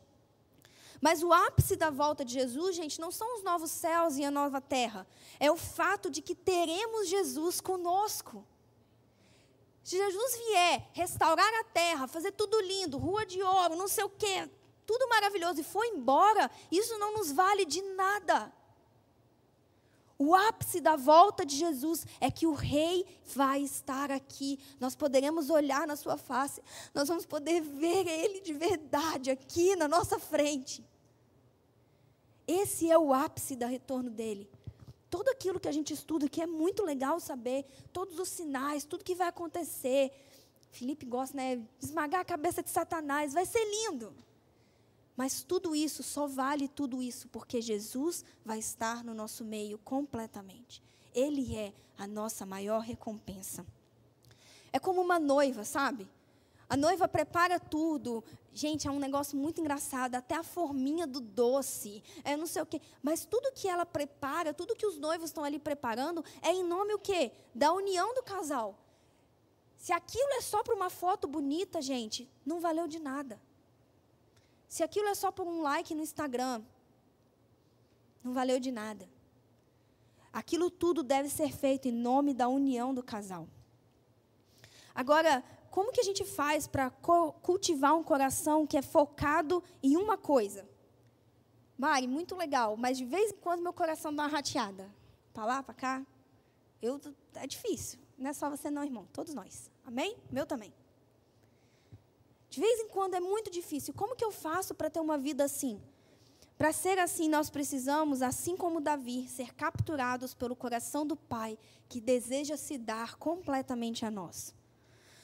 Mas 1.00 1.22
o 1.22 1.32
ápice 1.32 1.76
da 1.76 1.90
volta 1.90 2.24
de 2.24 2.34
Jesus, 2.34 2.74
gente, 2.74 3.00
não 3.00 3.10
são 3.10 3.36
os 3.36 3.42
novos 3.42 3.70
céus 3.70 4.16
e 4.16 4.24
a 4.24 4.30
nova 4.30 4.60
terra. 4.60 5.06
É 5.38 5.50
o 5.50 5.56
fato 5.56 6.10
de 6.10 6.20
que 6.20 6.34
teremos 6.34 7.08
Jesus 7.08 7.60
conosco. 7.60 8.44
Se 9.82 9.96
Jesus 9.96 10.36
vier 10.36 10.88
restaurar 10.92 11.52
a 11.60 11.64
terra, 11.64 12.06
fazer 12.06 12.32
tudo 12.32 12.60
lindo, 12.60 12.98
rua 12.98 13.24
de 13.24 13.42
ouro, 13.42 13.76
não 13.76 13.88
sei 13.88 14.04
o 14.04 14.10
quê, 14.10 14.50
tudo 14.84 15.08
maravilhoso 15.08 15.60
e 15.60 15.64
for 15.64 15.84
embora, 15.84 16.50
isso 16.70 16.98
não 16.98 17.14
nos 17.14 17.32
vale 17.32 17.64
de 17.64 17.80
nada. 17.80 18.52
O 20.18 20.34
ápice 20.34 20.80
da 20.80 20.96
volta 20.96 21.46
de 21.46 21.56
Jesus 21.56 22.04
é 22.20 22.28
que 22.28 22.44
o 22.44 22.52
Rei 22.52 23.06
vai 23.36 23.62
estar 23.62 24.10
aqui. 24.10 24.58
Nós 24.80 24.96
poderemos 24.96 25.48
olhar 25.48 25.86
na 25.86 25.94
sua 25.94 26.16
face, 26.16 26.60
nós 26.92 27.06
vamos 27.06 27.24
poder 27.24 27.60
ver 27.60 28.08
Ele 28.08 28.40
de 28.40 28.52
verdade 28.52 29.30
aqui 29.30 29.76
na 29.76 29.86
nossa 29.86 30.18
frente. 30.18 30.84
Esse 32.48 32.90
é 32.90 32.98
o 32.98 33.12
ápice 33.14 33.54
do 33.54 33.66
retorno 33.66 34.10
dele. 34.10 34.50
Tudo 35.08 35.28
aquilo 35.28 35.60
que 35.60 35.68
a 35.68 35.72
gente 35.72 35.92
estuda, 35.92 36.28
que 36.28 36.42
é 36.42 36.46
muito 36.46 36.82
legal 36.82 37.20
saber, 37.20 37.64
todos 37.92 38.18
os 38.18 38.28
sinais, 38.28 38.84
tudo 38.84 39.04
que 39.04 39.14
vai 39.14 39.28
acontecer. 39.28 40.10
Felipe 40.72 41.06
gosta, 41.06 41.36
né? 41.36 41.62
Esmagar 41.80 42.20
a 42.22 42.24
cabeça 42.24 42.62
de 42.62 42.70
Satanás, 42.70 43.32
vai 43.32 43.46
ser 43.46 43.64
lindo. 43.64 44.12
Mas 45.18 45.42
tudo 45.42 45.74
isso 45.74 46.00
só 46.04 46.28
vale 46.28 46.68
tudo 46.68 47.02
isso 47.02 47.26
porque 47.26 47.60
Jesus 47.60 48.24
vai 48.44 48.60
estar 48.60 49.02
no 49.02 49.12
nosso 49.12 49.44
meio 49.44 49.76
completamente. 49.78 50.80
Ele 51.12 51.56
é 51.56 51.72
a 51.98 52.06
nossa 52.06 52.46
maior 52.46 52.78
recompensa. 52.82 53.66
É 54.72 54.78
como 54.78 55.00
uma 55.00 55.18
noiva, 55.18 55.64
sabe? 55.64 56.08
A 56.68 56.76
noiva 56.76 57.08
prepara 57.08 57.58
tudo. 57.58 58.22
Gente, 58.54 58.86
é 58.86 58.92
um 58.92 59.00
negócio 59.00 59.36
muito 59.36 59.60
engraçado, 59.60 60.14
até 60.14 60.36
a 60.36 60.44
forminha 60.44 61.04
do 61.04 61.18
doce, 61.18 62.00
é 62.22 62.36
não 62.36 62.46
sei 62.46 62.62
o 62.62 62.66
quê. 62.66 62.80
Mas 63.02 63.24
tudo 63.24 63.50
que 63.50 63.66
ela 63.66 63.84
prepara, 63.84 64.54
tudo 64.54 64.76
que 64.76 64.86
os 64.86 64.98
noivos 64.98 65.30
estão 65.30 65.42
ali 65.42 65.58
preparando, 65.58 66.24
é 66.40 66.52
em 66.52 66.62
nome 66.62 66.94
o 66.94 66.98
quê? 66.98 67.32
Da 67.52 67.72
união 67.72 68.14
do 68.14 68.22
casal. 68.22 68.78
Se 69.76 69.92
aquilo 69.92 70.34
é 70.34 70.40
só 70.42 70.62
para 70.62 70.76
uma 70.76 70.90
foto 70.90 71.26
bonita, 71.26 71.82
gente, 71.82 72.30
não 72.46 72.60
valeu 72.60 72.86
de 72.86 73.00
nada. 73.00 73.47
Se 74.68 74.82
aquilo 74.82 75.08
é 75.08 75.14
só 75.14 75.32
por 75.32 75.46
um 75.46 75.62
like 75.62 75.94
no 75.94 76.02
Instagram, 76.02 76.62
não 78.22 78.34
valeu 78.34 78.60
de 78.60 78.70
nada. 78.70 79.08
Aquilo 80.32 80.70
tudo 80.70 81.02
deve 81.02 81.28
ser 81.28 81.52
feito 81.52 81.88
em 81.88 81.92
nome 81.92 82.34
da 82.34 82.48
união 82.48 82.92
do 82.92 83.02
casal. 83.02 83.48
Agora, 84.94 85.42
como 85.70 85.92
que 85.92 86.00
a 86.00 86.04
gente 86.04 86.24
faz 86.24 86.66
para 86.66 86.90
cultivar 86.90 87.96
um 87.96 88.02
coração 88.02 88.66
que 88.66 88.76
é 88.76 88.82
focado 88.82 89.62
em 89.82 89.96
uma 89.96 90.18
coisa? 90.18 90.68
Mari, 91.78 92.06
muito 92.06 92.36
legal, 92.36 92.76
mas 92.76 92.98
de 92.98 93.04
vez 93.04 93.30
em 93.30 93.36
quando 93.36 93.62
meu 93.62 93.72
coração 93.72 94.14
dá 94.14 94.24
uma 94.24 94.28
rateada. 94.28 94.92
Para 95.32 95.44
lá, 95.44 95.62
para 95.62 95.74
cá. 95.74 96.06
Eu, 96.82 97.00
é 97.34 97.46
difícil. 97.46 97.98
Não 98.18 98.30
é 98.30 98.32
só 98.32 98.50
você 98.50 98.70
não, 98.70 98.82
irmão. 98.82 99.06
Todos 99.12 99.32
nós. 99.32 99.70
Amém? 99.86 100.16
Meu 100.30 100.44
também. 100.44 100.74
De 102.50 102.60
vez 102.60 102.80
em 102.80 102.88
quando 102.88 103.14
é 103.14 103.20
muito 103.20 103.50
difícil. 103.50 103.92
Como 103.94 104.16
que 104.16 104.24
eu 104.24 104.32
faço 104.32 104.74
para 104.74 104.90
ter 104.90 105.00
uma 105.00 105.18
vida 105.18 105.44
assim? 105.44 105.80
Para 106.56 106.72
ser 106.72 106.98
assim, 106.98 107.28
nós 107.28 107.50
precisamos, 107.50 108.20
assim 108.20 108.56
como 108.56 108.80
Davi, 108.80 109.28
ser 109.28 109.54
capturados 109.54 110.34
pelo 110.34 110.56
coração 110.56 111.06
do 111.06 111.14
Pai, 111.14 111.56
que 111.88 112.00
deseja 112.00 112.56
se 112.56 112.76
dar 112.76 113.16
completamente 113.16 114.04
a 114.04 114.10
nós. 114.10 114.52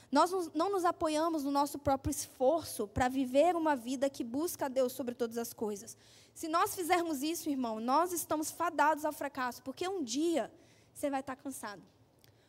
Nós 0.09 0.31
não 0.53 0.71
nos 0.71 0.85
apoiamos 0.85 1.43
no 1.43 1.51
nosso 1.51 1.77
próprio 1.77 2.11
esforço 2.11 2.87
para 2.87 3.09
viver 3.09 3.53
uma 3.55 3.75
vida 3.75 4.09
que 4.09 4.23
busca 4.23 4.67
a 4.67 4.69
Deus 4.69 4.93
sobre 4.93 5.13
todas 5.13 5.37
as 5.37 5.51
coisas. 5.51 5.97
Se 6.33 6.47
nós 6.47 6.73
fizermos 6.73 7.21
isso, 7.21 7.49
irmão, 7.49 7.81
nós 7.81 8.13
estamos 8.13 8.49
fadados 8.49 9.03
ao 9.03 9.11
fracasso, 9.11 9.61
porque 9.61 9.85
um 9.89 10.01
dia 10.01 10.49
você 10.93 11.09
vai 11.09 11.19
estar 11.19 11.35
cansado. 11.35 11.81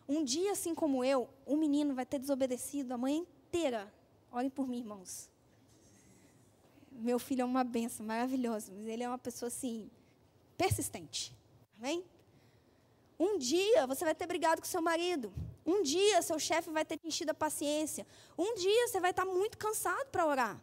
Um 0.09 0.23
dia, 0.23 0.53
assim 0.53 0.77
como 0.77 1.03
eu, 1.03 1.29
um 1.45 1.57
menino 1.57 1.93
vai 1.93 2.07
ter 2.07 2.21
desobedecido 2.21 2.95
a 2.95 2.99
manhã 2.99 3.17
inteira 3.17 3.93
Orem 4.37 4.51
por 4.51 4.68
mim, 4.68 4.81
irmãos. 4.81 5.31
Meu 6.92 7.18
filho 7.18 7.40
é 7.40 7.44
uma 7.46 7.64
benção 7.64 8.05
maravilhosa, 8.05 8.70
mas 8.77 8.87
ele 8.87 9.03
é 9.03 9.09
uma 9.09 9.16
pessoa 9.16 9.46
assim, 9.46 9.90
persistente. 10.59 11.35
Amém? 11.79 12.05
Um 13.18 13.38
dia 13.38 13.87
você 13.87 14.05
vai 14.05 14.14
ter 14.14 14.27
brigado 14.27 14.61
com 14.61 14.68
seu 14.68 14.83
marido. 14.83 15.33
Um 15.64 15.83
dia 15.83 16.20
seu 16.20 16.38
chefe 16.38 16.68
vai 16.70 16.85
ter 16.85 17.01
enchido 17.03 17.31
a 17.31 17.35
paciência. 17.35 18.07
Um 18.37 18.55
dia 18.57 18.87
você 18.88 19.01
vai 19.01 19.12
estar 19.12 19.25
muito 19.25 19.57
cansado 19.57 20.07
para 20.09 20.27
orar. 20.27 20.62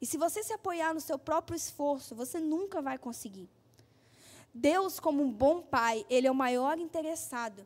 E 0.00 0.06
se 0.06 0.16
você 0.16 0.42
se 0.42 0.52
apoiar 0.52 0.92
no 0.92 1.00
seu 1.00 1.20
próprio 1.20 1.54
esforço, 1.54 2.16
você 2.16 2.40
nunca 2.40 2.82
vai 2.82 2.98
conseguir. 2.98 3.48
Deus, 4.52 4.98
como 4.98 5.22
um 5.22 5.30
bom 5.30 5.62
pai, 5.62 6.04
ele 6.10 6.26
é 6.26 6.30
o 6.32 6.34
maior 6.34 6.76
interessado 6.80 7.64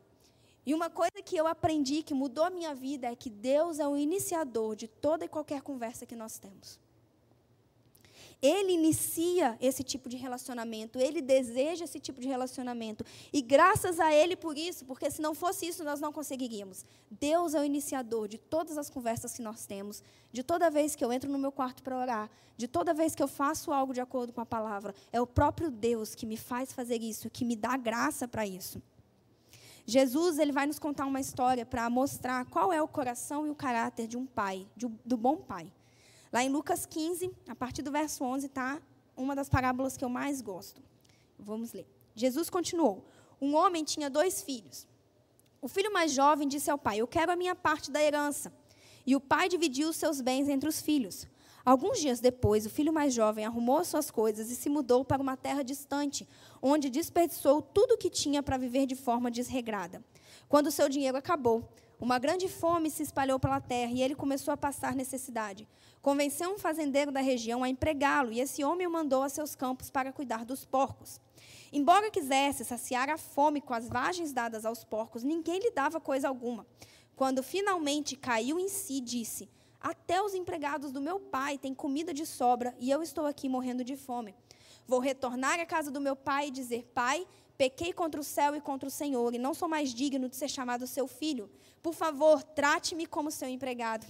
e 0.65 0.73
uma 0.73 0.89
coisa 0.89 1.21
que 1.23 1.35
eu 1.35 1.45
aprendi, 1.45 2.03
que 2.03 2.13
mudou 2.13 2.45
a 2.45 2.49
minha 2.49 2.73
vida, 2.73 3.07
é 3.07 3.15
que 3.15 3.29
Deus 3.29 3.79
é 3.79 3.87
o 3.87 3.97
iniciador 3.97 4.75
de 4.75 4.87
toda 4.87 5.25
e 5.25 5.27
qualquer 5.27 5.61
conversa 5.61 6.05
que 6.05 6.15
nós 6.15 6.39
temos. 6.39 6.79
Ele 8.41 8.73
inicia 8.73 9.57
esse 9.61 9.83
tipo 9.83 10.09
de 10.09 10.17
relacionamento, 10.17 10.99
ele 10.99 11.21
deseja 11.21 11.85
esse 11.85 11.97
tipo 11.97 12.19
de 12.19 12.27
relacionamento. 12.27 13.05
E 13.31 13.41
graças 13.41 14.01
a 14.01 14.13
ele 14.13 14.35
por 14.35 14.57
isso, 14.57 14.83
porque 14.83 15.09
se 15.09 15.21
não 15.21 15.33
fosse 15.33 15.65
isso, 15.65 15.81
nós 15.81 16.01
não 16.01 16.11
conseguiríamos. 16.11 16.85
Deus 17.09 17.53
é 17.53 17.61
o 17.61 17.63
iniciador 17.63 18.27
de 18.27 18.37
todas 18.37 18.77
as 18.77 18.89
conversas 18.89 19.33
que 19.33 19.41
nós 19.41 19.65
temos, 19.65 20.03
de 20.29 20.43
toda 20.43 20.69
vez 20.69 20.93
que 20.93 21.05
eu 21.05 21.13
entro 21.13 21.31
no 21.31 21.39
meu 21.39 21.53
quarto 21.53 21.81
para 21.81 21.97
orar, 21.97 22.29
de 22.57 22.67
toda 22.67 22.93
vez 22.93 23.15
que 23.15 23.23
eu 23.23 23.29
faço 23.29 23.71
algo 23.71 23.93
de 23.93 24.01
acordo 24.01 24.33
com 24.33 24.41
a 24.41 24.45
palavra. 24.45 24.93
É 25.13 25.21
o 25.21 25.27
próprio 25.27 25.71
Deus 25.71 26.13
que 26.13 26.25
me 26.25 26.35
faz 26.35 26.73
fazer 26.73 27.01
isso, 27.01 27.29
que 27.29 27.45
me 27.45 27.55
dá 27.55 27.77
graça 27.77 28.27
para 28.27 28.45
isso. 28.45 28.81
Jesus 29.85 30.39
ele 30.39 30.51
vai 30.51 30.65
nos 30.65 30.79
contar 30.79 31.05
uma 31.05 31.19
história 31.19 31.65
para 31.65 31.89
mostrar 31.89 32.45
qual 32.45 32.71
é 32.71 32.81
o 32.81 32.87
coração 32.87 33.45
e 33.45 33.49
o 33.49 33.55
caráter 33.55 34.07
de 34.07 34.17
um 34.17 34.25
pai, 34.25 34.67
de, 34.75 34.87
do 35.05 35.17
bom 35.17 35.37
pai. 35.37 35.71
Lá 36.31 36.43
em 36.43 36.49
Lucas 36.49 36.85
15, 36.85 37.31
a 37.47 37.55
partir 37.55 37.81
do 37.81 37.91
verso 37.91 38.23
11, 38.23 38.47
está 38.47 38.81
uma 39.15 39.35
das 39.35 39.49
parábolas 39.49 39.97
que 39.97 40.03
eu 40.03 40.09
mais 40.09 40.41
gosto. 40.41 40.81
Vamos 41.37 41.73
ler. 41.73 41.87
Jesus 42.15 42.49
continuou: 42.49 43.05
Um 43.41 43.55
homem 43.55 43.83
tinha 43.83 44.09
dois 44.09 44.41
filhos. 44.41 44.87
O 45.61 45.67
filho 45.67 45.91
mais 45.93 46.11
jovem 46.11 46.47
disse 46.47 46.71
ao 46.71 46.77
pai: 46.77 46.97
Eu 46.97 47.07
quero 47.07 47.31
a 47.31 47.35
minha 47.35 47.55
parte 47.55 47.91
da 47.91 48.01
herança. 48.01 48.53
E 49.05 49.15
o 49.15 49.19
pai 49.19 49.49
dividiu 49.49 49.89
os 49.89 49.97
seus 49.97 50.21
bens 50.21 50.47
entre 50.47 50.67
os 50.67 50.81
filhos. 50.81 51.27
Alguns 51.65 51.99
dias 52.01 52.19
depois, 52.19 52.65
o 52.65 52.69
filho 52.69 52.91
mais 52.91 53.13
jovem 53.13 53.45
arrumou 53.45 53.83
suas 53.85 54.11
coisas 54.11 54.51
e 54.51 54.55
se 54.55 54.69
mudou 54.69 55.05
para 55.05 55.21
uma 55.21 55.37
terra 55.37 55.63
distante, 55.63 56.27
onde 56.61 56.89
desperdiçou 56.89 57.61
tudo 57.61 57.93
o 57.93 57.97
que 57.97 58.09
tinha 58.09 58.43
para 58.43 58.57
viver 58.57 58.85
de 58.85 58.95
forma 58.95 59.31
desregrada. 59.31 60.03
quando 60.49 60.69
seu 60.69 60.89
dinheiro 60.89 61.17
acabou. 61.17 61.67
Uma 61.99 62.19
grande 62.19 62.49
fome 62.49 62.89
se 62.89 63.01
espalhou 63.01 63.39
pela 63.39 63.61
terra 63.61 63.91
e 63.91 64.01
ele 64.01 64.13
começou 64.13 64.53
a 64.53 64.57
passar 64.57 64.93
necessidade. 64.93 65.67
Convenceu 66.01 66.51
um 66.51 66.59
fazendeiro 66.59 67.11
da 67.11 67.21
região 67.21 67.63
a 67.63 67.69
empregá-lo 67.69 68.31
e 68.31 68.41
esse 68.41 68.61
homem 68.63 68.85
o 68.85 68.91
mandou 68.91 69.23
a 69.23 69.29
seus 69.29 69.55
campos 69.55 69.89
para 69.89 70.11
cuidar 70.11 70.43
dos 70.43 70.65
porcos. 70.65 71.21
Embora 71.71 72.11
quisesse 72.11 72.65
saciar 72.65 73.09
a 73.09 73.17
fome 73.17 73.61
com 73.61 73.73
as 73.73 73.87
vagens 73.87 74.33
dadas 74.33 74.65
aos 74.65 74.83
porcos, 74.83 75.23
ninguém 75.23 75.59
lhe 75.59 75.71
dava 75.71 75.99
coisa 75.99 76.27
alguma. 76.27 76.67
Quando 77.15 77.41
finalmente 77.41 78.17
caiu 78.17 78.59
em 78.59 78.67
si, 78.67 78.99
disse: 78.99 79.49
Até 79.83 80.21
os 80.21 80.33
empregados 80.33 80.93
do 80.93 81.01
meu 81.01 81.19
pai 81.19 81.57
têm 81.57 81.73
comida 81.73 82.13
de 82.13 82.25
sobra 82.25 82.73
e 82.79 82.89
eu 82.89 83.03
estou 83.03 83.25
aqui 83.25 83.49
morrendo 83.49 83.83
de 83.83 83.97
fome. 83.97 84.33
Vou 84.87 85.01
retornar 85.01 85.59
à 85.59 85.65
casa 85.65 85.91
do 85.91 85.99
meu 85.99 86.15
pai 86.15 86.47
e 86.47 86.51
dizer: 86.51 86.89
Pai, 86.93 87.27
pequei 87.57 87.91
contra 87.91 88.21
o 88.21 88.23
céu 88.23 88.55
e 88.55 88.61
contra 88.61 88.87
o 88.87 88.91
Senhor, 88.91 89.35
e 89.35 89.37
não 89.37 89.53
sou 89.53 89.67
mais 89.67 89.93
digno 89.93 90.29
de 90.29 90.37
ser 90.37 90.47
chamado 90.47 90.87
seu 90.87 91.05
filho. 91.05 91.51
Por 91.81 91.93
favor, 91.93 92.41
trate-me 92.41 93.05
como 93.05 93.29
seu 93.29 93.49
empregado. 93.49 94.07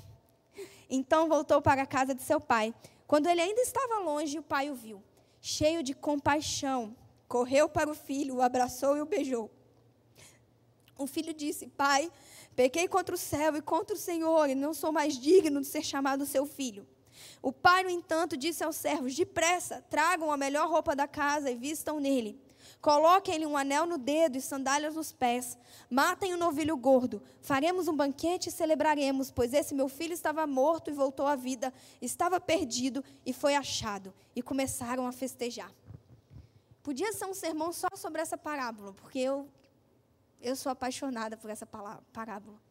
Então 0.87 1.27
voltou 1.27 1.59
para 1.59 1.81
a 1.81 1.87
casa 1.87 2.13
de 2.13 2.21
seu 2.21 2.39
pai. 2.39 2.71
Quando 3.07 3.27
ele 3.27 3.41
ainda 3.41 3.61
estava 3.61 3.97
longe, 3.97 4.37
o 4.37 4.43
pai 4.43 4.69
o 4.69 4.75
viu. 4.75 5.03
Cheio 5.41 5.81
de 5.81 5.95
compaixão, 5.95 6.95
correu 7.27 7.67
para 7.67 7.89
o 7.89 7.95
filho, 7.95 8.35
o 8.35 8.41
abraçou 8.43 8.95
e 8.95 9.01
o 9.01 9.07
beijou. 9.07 9.49
O 10.95 11.07
filho 11.07 11.33
disse: 11.33 11.67
Pai, 11.67 12.11
pequei 12.55 12.87
contra 12.87 13.15
o 13.15 13.17
céu 13.17 13.55
e 13.55 13.61
contra 13.61 13.95
o 13.95 13.99
Senhor, 13.99 14.49
e 14.49 14.55
não 14.55 14.73
sou 14.73 14.91
mais 14.91 15.17
digno 15.17 15.61
de 15.61 15.67
ser 15.67 15.83
chamado 15.83 16.25
seu 16.25 16.45
filho. 16.45 16.87
O 17.41 17.51
pai, 17.51 17.83
no 17.83 17.89
entanto, 17.89 18.37
disse 18.37 18.63
aos 18.63 18.75
servos: 18.75 19.15
Depressa, 19.15 19.83
tragam 19.89 20.31
a 20.31 20.37
melhor 20.37 20.69
roupa 20.69 20.95
da 20.95 21.07
casa 21.07 21.51
e 21.51 21.55
vistam 21.55 21.99
nele. 21.99 22.39
Coloquem-lhe 22.81 23.45
um 23.45 23.55
anel 23.55 23.85
no 23.85 23.97
dedo 23.97 24.37
e 24.37 24.41
sandálias 24.41 24.95
nos 24.95 25.11
pés. 25.11 25.57
Matem 25.89 26.33
o 26.33 26.35
um 26.35 26.39
novilho 26.39 26.75
gordo. 26.75 27.21
Faremos 27.41 27.87
um 27.87 27.95
banquete 27.95 28.49
e 28.49 28.51
celebraremos, 28.51 29.31
pois 29.31 29.53
esse 29.53 29.73
meu 29.73 29.87
filho 29.87 30.13
estava 30.13 30.45
morto 30.45 30.89
e 30.89 30.93
voltou 30.93 31.25
à 31.25 31.35
vida, 31.35 31.73
estava 32.01 32.39
perdido 32.39 33.03
e 33.25 33.33
foi 33.33 33.55
achado. 33.55 34.13
E 34.35 34.41
começaram 34.41 35.07
a 35.07 35.11
festejar. 35.11 35.71
Podia 36.81 37.13
ser 37.13 37.25
um 37.25 37.33
sermão 37.33 37.71
só 37.71 37.87
sobre 37.95 38.21
essa 38.21 38.37
parábola, 38.37 38.93
porque 38.93 39.19
eu, 39.19 39.47
eu 40.43 40.55
sou 40.55 40.71
apaixonada 40.71 41.37
por 41.37 41.49
essa 41.49 41.65
parábola. 41.65 42.61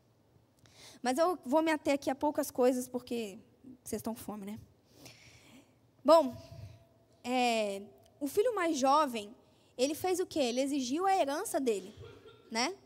Mas 1.02 1.18
eu 1.18 1.38
vou 1.44 1.62
me 1.62 1.72
ater 1.72 1.94
aqui 1.94 2.10
a 2.10 2.14
poucas 2.14 2.50
coisas, 2.50 2.86
porque 2.86 3.38
vocês 3.82 4.00
estão 4.00 4.14
com 4.14 4.20
fome, 4.20 4.46
né? 4.46 4.60
Bom, 6.04 6.36
é, 7.24 7.82
o 8.20 8.26
filho 8.26 8.54
mais 8.54 8.76
jovem, 8.76 9.34
ele 9.76 9.94
fez 9.94 10.20
o 10.20 10.26
quê? 10.26 10.40
Ele 10.40 10.60
exigiu 10.60 11.06
a 11.06 11.16
herança 11.16 11.58
dele, 11.58 11.94
né? 12.50 12.76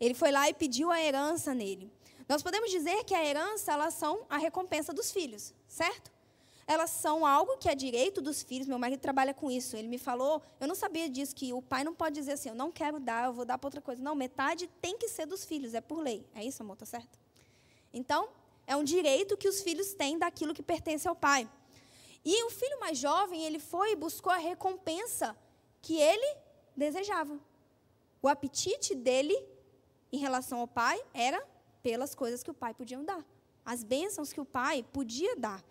Ele 0.00 0.14
foi 0.14 0.30
lá 0.32 0.48
e 0.48 0.54
pediu 0.54 0.90
a 0.90 1.00
herança 1.00 1.54
nele. 1.54 1.92
Nós 2.28 2.42
podemos 2.42 2.70
dizer 2.70 3.04
que 3.04 3.14
a 3.14 3.24
herança, 3.24 3.72
elas 3.72 3.94
são 3.94 4.24
a 4.30 4.38
recompensa 4.38 4.92
dos 4.92 5.12
filhos, 5.12 5.52
certo? 5.68 6.10
Elas 6.66 6.90
são 6.90 7.26
algo 7.26 7.56
que 7.58 7.68
é 7.68 7.74
direito 7.74 8.22
dos 8.22 8.42
filhos. 8.42 8.66
Meu 8.66 8.78
marido 8.78 9.00
trabalha 9.00 9.34
com 9.34 9.50
isso. 9.50 9.76
Ele 9.76 9.88
me 9.88 9.98
falou, 9.98 10.42
eu 10.60 10.66
não 10.66 10.74
sabia 10.74 11.08
disso, 11.08 11.34
que 11.34 11.52
o 11.52 11.60
pai 11.60 11.84
não 11.84 11.94
pode 11.94 12.14
dizer 12.14 12.32
assim, 12.32 12.48
eu 12.48 12.54
não 12.54 12.72
quero 12.72 12.98
dar, 12.98 13.26
eu 13.26 13.32
vou 13.32 13.44
dar 13.44 13.58
para 13.58 13.68
outra 13.68 13.80
coisa. 13.80 14.02
Não, 14.02 14.14
metade 14.14 14.66
tem 14.80 14.96
que 14.96 15.08
ser 15.08 15.26
dos 15.26 15.44
filhos, 15.44 15.74
é 15.74 15.80
por 15.80 16.00
lei. 16.00 16.26
É 16.34 16.44
isso, 16.44 16.62
amor, 16.62 16.76
tá 16.76 16.86
certo? 16.86 17.18
Então, 17.92 18.28
é 18.66 18.74
um 18.74 18.84
direito 18.84 19.36
que 19.36 19.48
os 19.48 19.60
filhos 19.62 19.92
têm 19.92 20.18
daquilo 20.18 20.54
que 20.54 20.62
pertence 20.62 21.06
ao 21.06 21.14
pai. 21.14 21.48
E 22.24 22.42
o 22.44 22.50
filho 22.50 22.80
mais 22.80 22.96
jovem, 22.96 23.44
ele 23.44 23.58
foi 23.58 23.92
e 23.92 23.96
buscou 23.96 24.32
a 24.32 24.38
recompensa 24.38 25.36
que 25.82 25.98
ele 26.00 26.36
desejava. 26.74 27.38
O 28.22 28.28
apetite 28.28 28.94
dele 28.94 29.36
em 30.10 30.16
relação 30.16 30.60
ao 30.60 30.66
pai 30.66 30.98
era 31.12 31.46
pelas 31.82 32.14
coisas 32.14 32.42
que 32.42 32.50
o 32.50 32.54
pai 32.54 32.72
podia 32.72 32.98
dar, 33.02 33.22
as 33.64 33.84
bênçãos 33.84 34.32
que 34.32 34.40
o 34.40 34.44
pai 34.44 34.82
podia 34.90 35.36
dar. 35.36 35.62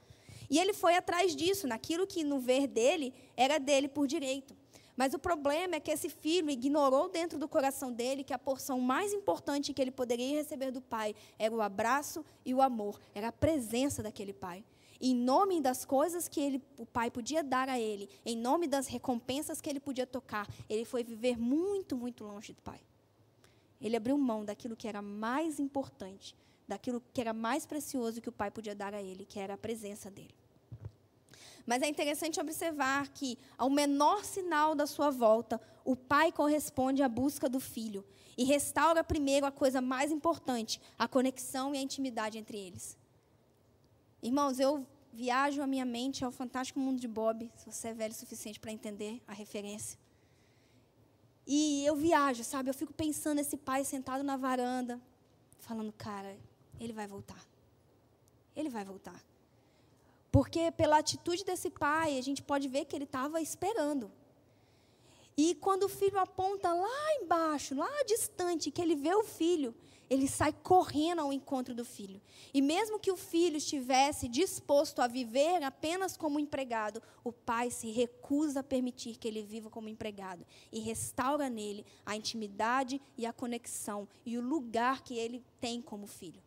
E 0.54 0.60
ele 0.60 0.72
foi 0.72 0.96
atrás 0.96 1.36
disso, 1.36 1.66
naquilo 1.66 2.06
que 2.06 2.24
no 2.24 2.38
ver 2.38 2.68
dele 2.68 3.12
era 3.36 3.58
dele 3.58 3.88
por 3.88 4.06
direito. 4.06 4.56
Mas 4.96 5.12
o 5.12 5.18
problema 5.18 5.78
é 5.78 5.80
que 5.80 5.90
esse 5.90 6.10
filho 6.10 6.48
ignorou 6.52 7.10
dentro 7.10 7.40
do 7.40 7.48
coração 7.48 7.92
dele 7.92 8.24
que 8.24 8.36
a 8.36 8.38
porção 8.38 8.80
mais 8.80 9.12
importante 9.14 9.74
que 9.74 9.82
ele 9.82 9.90
poderia 9.90 10.38
receber 10.38 10.70
do 10.70 10.80
pai 10.80 11.16
era 11.40 11.52
o 11.52 11.60
abraço 11.60 12.24
e 12.46 12.54
o 12.54 12.62
amor, 12.62 13.00
era 13.16 13.30
a 13.30 13.32
presença 13.32 14.04
daquele 14.04 14.32
pai. 14.32 14.64
Em 15.02 15.16
nome 15.16 15.60
das 15.60 15.86
coisas 15.86 16.28
que 16.28 16.40
ele, 16.40 16.62
o 16.78 16.86
pai 16.86 17.10
podia 17.10 17.44
dar 17.44 17.68
a 17.68 17.80
ele, 17.80 18.08
em 18.24 18.38
nome 18.38 18.68
das 18.68 18.86
recompensas 18.86 19.60
que 19.60 19.68
ele 19.68 19.80
podia 19.80 20.06
tocar, 20.06 20.48
ele 20.70 20.86
foi 20.86 21.04
viver 21.04 21.36
muito, 21.36 21.98
muito 21.98 22.24
longe 22.24 22.54
do 22.54 22.62
pai. 22.62 22.80
Ele 23.82 23.96
abriu 23.96 24.16
mão 24.20 24.46
daquilo 24.46 24.76
que 24.76 24.88
era 24.88 25.02
mais 25.02 25.60
importante, 25.60 26.36
daquilo 26.68 27.02
que 27.12 27.20
era 27.20 27.34
mais 27.34 27.66
precioso 27.66 28.22
que 28.22 28.30
o 28.30 28.32
pai 28.32 28.52
podia 28.52 28.76
dar 28.76 28.94
a 28.94 29.02
ele, 29.02 29.26
que 29.26 29.40
era 29.40 29.56
a 29.56 29.58
presença 29.58 30.12
dele. 30.12 30.43
Mas 31.66 31.82
é 31.82 31.88
interessante 31.88 32.40
observar 32.40 33.10
que, 33.10 33.38
ao 33.58 33.70
menor 33.70 34.26
sinal 34.26 34.76
da 34.76 34.86
sua 34.86 35.10
volta, 35.10 35.62
o 35.86 35.96
pai 35.96 36.32
corresponde 36.32 37.02
à 37.02 37.08
busca 37.08 37.48
do 37.48 37.60
filho 37.60 38.06
e 38.38 38.44
restaura 38.44 39.04
primeiro 39.04 39.46
a 39.46 39.52
coisa 39.52 39.80
mais 39.80 40.12
importante, 40.12 40.82
a 40.98 41.08
conexão 41.08 41.74
e 41.74 41.78
a 41.78 41.82
intimidade 41.82 42.38
entre 42.38 42.58
eles. 42.58 42.98
Irmãos, 44.22 44.60
eu 44.60 44.86
viajo 45.14 45.62
a 45.62 45.68
minha 45.68 45.86
mente 45.86 46.26
ao 46.26 46.32
fantástico 46.32 46.80
mundo 46.80 47.00
de 47.00 47.08
Bob, 47.08 47.50
se 47.56 47.72
você 47.72 47.90
é 47.90 47.94
velho 47.94 48.14
o 48.14 48.18
suficiente 48.18 48.60
para 48.60 48.72
entender 48.72 49.22
a 49.28 49.34
referência. 49.34 49.98
E 51.46 51.86
eu 51.86 51.96
viajo, 51.96 52.44
sabe? 52.44 52.70
Eu 52.70 52.74
fico 52.74 52.94
pensando 52.94 53.40
esse 53.40 53.58
pai 53.58 53.84
sentado 53.84 54.24
na 54.24 54.38
varanda, 54.38 55.00
falando, 55.60 55.92
cara, 55.94 56.38
ele 56.80 56.94
vai 56.94 57.06
voltar. 57.06 57.46
Ele 58.56 58.70
vai 58.70 58.84
voltar. 58.84 59.22
Porque 60.34 60.72
pela 60.72 60.98
atitude 60.98 61.46
desse 61.46 61.70
pai, 61.70 62.18
a 62.18 62.22
gente 62.24 62.42
pode 62.42 62.68
ver 62.68 62.86
que 62.86 62.96
ele 62.96 63.04
estava 63.04 63.40
esperando. 63.40 64.12
E 65.38 65.54
quando 65.54 65.84
o 65.84 65.88
filho 65.90 66.18
aponta 66.18 66.74
lá 66.74 67.16
embaixo, 67.22 67.76
lá 67.76 67.88
distante, 68.08 68.72
que 68.72 68.82
ele 68.82 68.96
vê 68.96 69.14
o 69.14 69.24
filho, 69.24 69.76
ele 70.10 70.28
sai 70.28 70.52
correndo 70.52 71.20
ao 71.20 71.32
encontro 71.32 71.76
do 71.76 71.86
filho. 71.86 72.20
E 72.52 72.64
mesmo 72.64 73.00
que 73.00 73.12
o 73.12 73.16
filho 73.16 73.58
estivesse 73.58 74.28
disposto 74.28 75.04
a 75.04 75.08
viver 75.08 75.62
apenas 75.62 76.18
como 76.18 76.40
empregado, 76.40 77.00
o 77.24 77.32
pai 77.32 77.70
se 77.70 77.92
recusa 77.92 78.62
a 78.62 78.64
permitir 78.64 79.18
que 79.18 79.28
ele 79.28 79.44
viva 79.44 79.70
como 79.70 79.88
empregado 79.88 80.44
e 80.72 80.80
restaura 80.80 81.48
nele 81.48 81.86
a 82.04 82.16
intimidade 82.16 83.00
e 83.16 83.28
a 83.28 83.32
conexão 83.32 84.08
e 84.26 84.36
o 84.36 84.42
lugar 84.42 85.04
que 85.04 85.16
ele 85.16 85.44
tem 85.62 85.80
como 85.80 86.08
filho. 86.08 86.42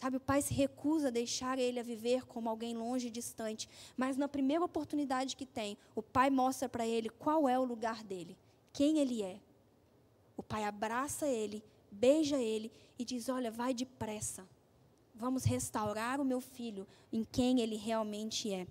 Sabe, 0.00 0.16
o 0.16 0.20
pai 0.20 0.40
se 0.40 0.54
recusa 0.54 1.08
a 1.08 1.10
deixar 1.10 1.58
ele 1.58 1.78
a 1.78 1.82
viver 1.82 2.24
como 2.24 2.48
alguém 2.48 2.74
longe 2.74 3.08
e 3.08 3.10
distante, 3.10 3.68
mas 3.98 4.16
na 4.16 4.26
primeira 4.26 4.64
oportunidade 4.64 5.36
que 5.36 5.44
tem, 5.44 5.76
o 5.94 6.02
pai 6.02 6.30
mostra 6.30 6.70
para 6.70 6.86
ele 6.86 7.10
qual 7.10 7.46
é 7.46 7.58
o 7.58 7.64
lugar 7.64 8.02
dele, 8.02 8.34
quem 8.72 8.98
ele 8.98 9.22
é. 9.22 9.38
O 10.38 10.42
pai 10.42 10.64
abraça 10.64 11.26
ele, 11.26 11.62
beija 11.90 12.38
ele 12.38 12.72
e 12.98 13.04
diz: 13.04 13.28
Olha, 13.28 13.50
vai 13.50 13.74
depressa. 13.74 14.48
Vamos 15.14 15.44
restaurar 15.44 16.18
o 16.18 16.24
meu 16.24 16.40
filho 16.40 16.86
em 17.12 17.22
quem 17.22 17.60
ele 17.60 17.76
realmente 17.76 18.50
é. 18.50 18.66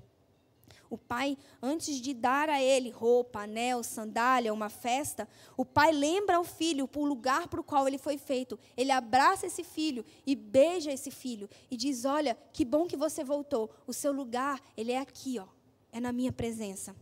O 0.90 0.98
pai, 0.98 1.38
antes 1.62 2.02
de 2.02 2.14
dar 2.16 2.50
a 2.50 2.62
ele 2.62 2.90
roupa, 2.90 3.42
anel, 3.42 3.84
sandália, 3.84 4.54
uma 4.54 4.70
festa, 4.70 5.28
o 5.56 5.64
pai 5.64 5.92
lembra 5.92 6.38
ao 6.38 6.44
filho 6.44 6.90
o 6.96 7.06
lugar 7.06 7.48
para 7.48 7.62
o 7.62 7.64
qual 7.64 7.88
ele 7.88 8.00
foi 8.00 8.18
feito. 8.18 8.58
Ele 8.76 8.92
abraça 8.92 9.46
esse 9.46 9.64
filho 9.64 10.04
e 10.26 10.36
beija 10.36 10.92
esse 10.92 11.12
filho 11.12 11.48
e 11.70 11.78
diz: 11.78 12.06
Olha, 12.06 12.36
que 12.52 12.66
bom 12.66 12.88
que 12.88 12.98
você 12.98 13.24
voltou. 13.24 13.70
O 13.86 13.94
seu 13.94 14.12
lugar, 14.12 14.60
ele 14.76 14.92
é 14.92 14.98
aqui, 14.98 15.38
ó. 15.38 15.46
É 15.92 16.00
na 16.00 16.12
minha 16.12 16.32
presença. 16.32 16.96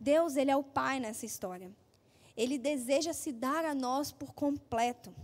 Deus, 0.00 0.36
ele 0.36 0.50
é 0.50 0.56
o 0.56 0.62
pai 0.62 0.98
nessa 0.98 1.26
história. 1.26 1.70
Ele 2.36 2.58
deseja 2.58 3.12
se 3.12 3.32
dar 3.32 3.64
a 3.64 3.74
nós 3.74 4.10
por 4.12 4.32
completo. 4.32 5.14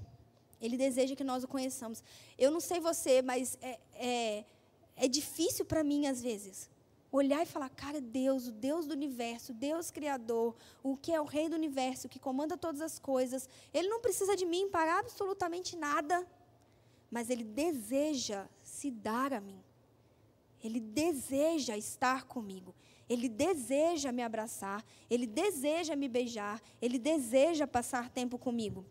Ele 0.60 0.76
deseja 0.76 1.16
que 1.16 1.24
nós 1.24 1.42
o 1.42 1.48
conheçamos. 1.48 2.02
Eu 2.38 2.50
não 2.50 2.60
sei 2.60 2.80
você, 2.80 3.22
mas 3.22 3.58
é, 3.60 3.78
é, 3.94 4.44
é 4.96 5.08
difícil 5.08 5.64
para 5.64 5.82
mim 5.82 6.06
às 6.06 6.22
vezes 6.22 6.70
olhar 7.12 7.42
e 7.42 7.46
falar, 7.46 7.68
cara, 7.68 8.00
Deus, 8.00 8.48
o 8.48 8.52
Deus 8.52 8.86
do 8.86 8.92
universo, 8.92 9.52
Deus 9.52 9.90
criador, 9.90 10.56
o 10.82 10.96
que 10.96 11.12
é 11.12 11.20
o 11.20 11.24
rei 11.24 11.48
do 11.48 11.54
universo, 11.54 12.08
que 12.08 12.18
comanda 12.18 12.56
todas 12.56 12.80
as 12.80 12.98
coisas, 12.98 13.48
ele 13.72 13.88
não 13.88 14.00
precisa 14.00 14.34
de 14.34 14.46
mim 14.46 14.68
para 14.70 14.98
absolutamente 14.98 15.76
nada, 15.76 16.26
mas 17.10 17.28
ele 17.28 17.44
deseja 17.44 18.48
se 18.62 18.90
dar 18.90 19.34
a 19.34 19.40
mim. 19.40 19.62
Ele 20.64 20.80
deseja 20.80 21.76
estar 21.76 22.24
comigo. 22.24 22.74
Ele 23.08 23.28
deseja 23.28 24.10
me 24.10 24.22
abraçar, 24.22 24.82
ele 25.10 25.26
deseja 25.26 25.94
me 25.94 26.08
beijar, 26.08 26.62
ele 26.80 26.98
deseja 26.98 27.66
passar 27.66 28.08
tempo 28.08 28.38
comigo. 28.38 28.86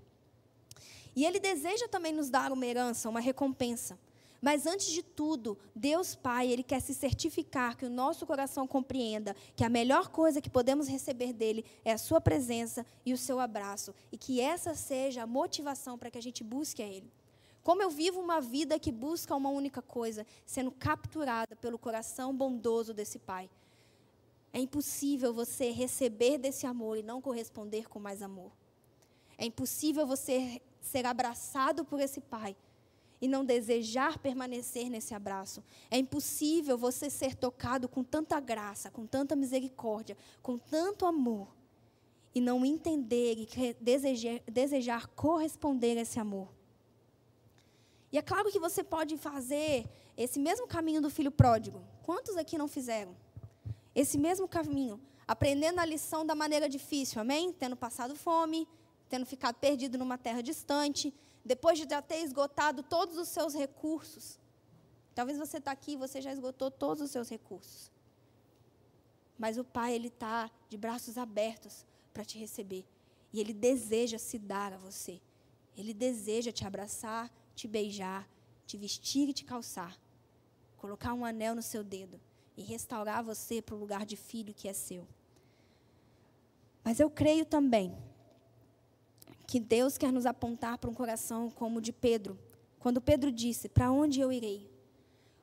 E 1.15 1.25
ele 1.25 1.39
deseja 1.39 1.87
também 1.87 2.13
nos 2.13 2.29
dar 2.29 2.51
uma 2.51 2.65
herança, 2.65 3.09
uma 3.09 3.19
recompensa. 3.19 3.97
Mas 4.41 4.65
antes 4.65 4.87
de 4.87 5.03
tudo, 5.03 5.55
Deus 5.75 6.15
Pai, 6.15 6.47
Ele 6.49 6.63
quer 6.63 6.79
se 6.79 6.95
certificar 6.95 7.77
que 7.77 7.85
o 7.85 7.89
nosso 7.89 8.25
coração 8.25 8.65
compreenda 8.65 9.35
que 9.55 9.63
a 9.63 9.69
melhor 9.69 10.07
coisa 10.07 10.41
que 10.41 10.49
podemos 10.49 10.87
receber 10.87 11.31
dele 11.31 11.63
é 11.85 11.91
a 11.91 11.97
Sua 11.97 12.19
presença 12.19 12.83
e 13.05 13.13
o 13.13 13.17
seu 13.17 13.39
abraço. 13.39 13.93
E 14.11 14.17
que 14.17 14.41
essa 14.41 14.73
seja 14.73 15.21
a 15.21 15.27
motivação 15.27 15.95
para 15.95 16.09
que 16.09 16.17
a 16.17 16.21
gente 16.21 16.43
busque 16.43 16.81
a 16.81 16.87
Ele. 16.87 17.13
Como 17.61 17.83
eu 17.83 17.91
vivo 17.91 18.19
uma 18.19 18.41
vida 18.41 18.79
que 18.79 18.91
busca 18.91 19.35
uma 19.35 19.49
única 19.49 19.83
coisa, 19.83 20.25
sendo 20.43 20.71
capturada 20.71 21.55
pelo 21.55 21.77
coração 21.77 22.35
bondoso 22.35 22.95
desse 22.95 23.19
Pai. 23.19 23.47
É 24.51 24.59
impossível 24.59 25.31
você 25.31 25.69
receber 25.69 26.39
desse 26.39 26.65
amor 26.65 26.97
e 26.97 27.03
não 27.03 27.21
corresponder 27.21 27.87
com 27.87 27.99
mais 27.99 28.23
amor. 28.23 28.51
É 29.37 29.45
impossível 29.45 30.07
você 30.07 30.59
ser 30.81 31.05
abraçado 31.05 31.85
por 31.85 31.99
esse 31.99 32.19
Pai 32.19 32.55
e 33.21 33.27
não 33.27 33.45
desejar 33.45 34.17
permanecer 34.17 34.89
nesse 34.89 35.13
abraço. 35.13 35.63
É 35.91 35.97
impossível 35.97 36.77
você 36.77 37.09
ser 37.09 37.35
tocado 37.35 37.87
com 37.87 38.03
tanta 38.03 38.39
graça, 38.39 38.89
com 38.89 39.05
tanta 39.05 39.35
misericórdia, 39.35 40.17
com 40.41 40.57
tanto 40.57 41.05
amor, 41.05 41.47
e 42.33 42.41
não 42.41 42.65
entender 42.65 43.35
e 43.37 43.75
desejar, 43.79 44.39
desejar 44.51 45.07
corresponder 45.07 45.97
a 45.97 46.01
esse 46.01 46.19
amor. 46.19 46.49
E 48.11 48.17
é 48.17 48.21
claro 48.21 48.51
que 48.51 48.59
você 48.59 48.83
pode 48.83 49.17
fazer 49.17 49.85
esse 50.17 50.39
mesmo 50.39 50.67
caminho 50.67 51.01
do 51.01 51.09
filho 51.09 51.31
pródigo. 51.31 51.81
Quantos 52.03 52.35
aqui 52.35 52.57
não 52.57 52.67
fizeram? 52.67 53.15
Esse 53.93 54.17
mesmo 54.17 54.47
caminho, 54.47 54.99
aprendendo 55.27 55.79
a 55.79 55.85
lição 55.85 56.25
da 56.25 56.33
maneira 56.33 56.67
difícil, 56.67 57.21
amém? 57.21 57.53
Tendo 57.53 57.75
passado 57.75 58.15
fome, 58.15 58.67
tendo 59.09 59.25
ficado 59.25 59.55
perdido 59.55 59.97
numa 59.97 60.17
terra 60.17 60.41
distante, 60.41 61.13
depois 61.43 61.77
de 61.77 61.87
já 61.89 62.01
ter 62.01 62.23
esgotado 62.23 62.83
todos 62.83 63.17
os 63.17 63.27
seus 63.27 63.53
recursos. 63.53 64.39
Talvez 65.13 65.37
você 65.37 65.57
está 65.57 65.71
aqui 65.71 65.93
e 65.93 65.97
você 65.97 66.21
já 66.21 66.31
esgotou 66.31 66.71
todos 66.71 67.03
os 67.03 67.11
seus 67.11 67.29
recursos. 67.29 67.91
Mas 69.37 69.57
o 69.57 69.63
Pai, 69.63 69.93
Ele 69.93 70.07
está 70.07 70.49
de 70.69 70.77
braços 70.77 71.17
abertos 71.17 71.85
para 72.13 72.23
te 72.23 72.37
receber. 72.37 72.85
E 73.33 73.39
Ele 73.39 73.53
deseja 73.53 74.17
se 74.17 74.37
dar 74.37 74.73
a 74.73 74.77
você. 74.77 75.19
Ele 75.75 75.93
deseja 75.93 76.51
te 76.51 76.65
abraçar, 76.65 77.31
te 77.55 77.67
beijar, 77.67 78.27
te 78.67 78.77
vestir 78.77 79.29
e 79.29 79.33
te 79.33 79.43
calçar. 79.43 79.97
Colocar 80.77 81.13
um 81.13 81.25
anel 81.25 81.55
no 81.55 81.61
seu 81.61 81.83
dedo 81.83 82.19
e 82.55 82.61
restaurar 82.61 83.23
você 83.23 83.61
para 83.61 83.75
o 83.75 83.79
lugar 83.79 84.05
de 84.05 84.15
filho 84.15 84.53
que 84.53 84.67
é 84.67 84.73
seu. 84.73 85.07
Mas 86.83 86.99
eu 86.99 87.09
creio 87.09 87.45
também 87.45 87.95
que 89.51 89.59
Deus 89.59 89.97
quer 89.97 90.13
nos 90.13 90.25
apontar 90.25 90.77
para 90.77 90.89
um 90.89 90.93
coração 90.93 91.49
como 91.49 91.79
o 91.79 91.81
de 91.81 91.91
Pedro. 91.91 92.39
Quando 92.79 93.01
Pedro 93.01 93.29
disse: 93.29 93.67
Para 93.67 93.91
onde 93.91 94.21
eu 94.21 94.31
irei? 94.31 94.71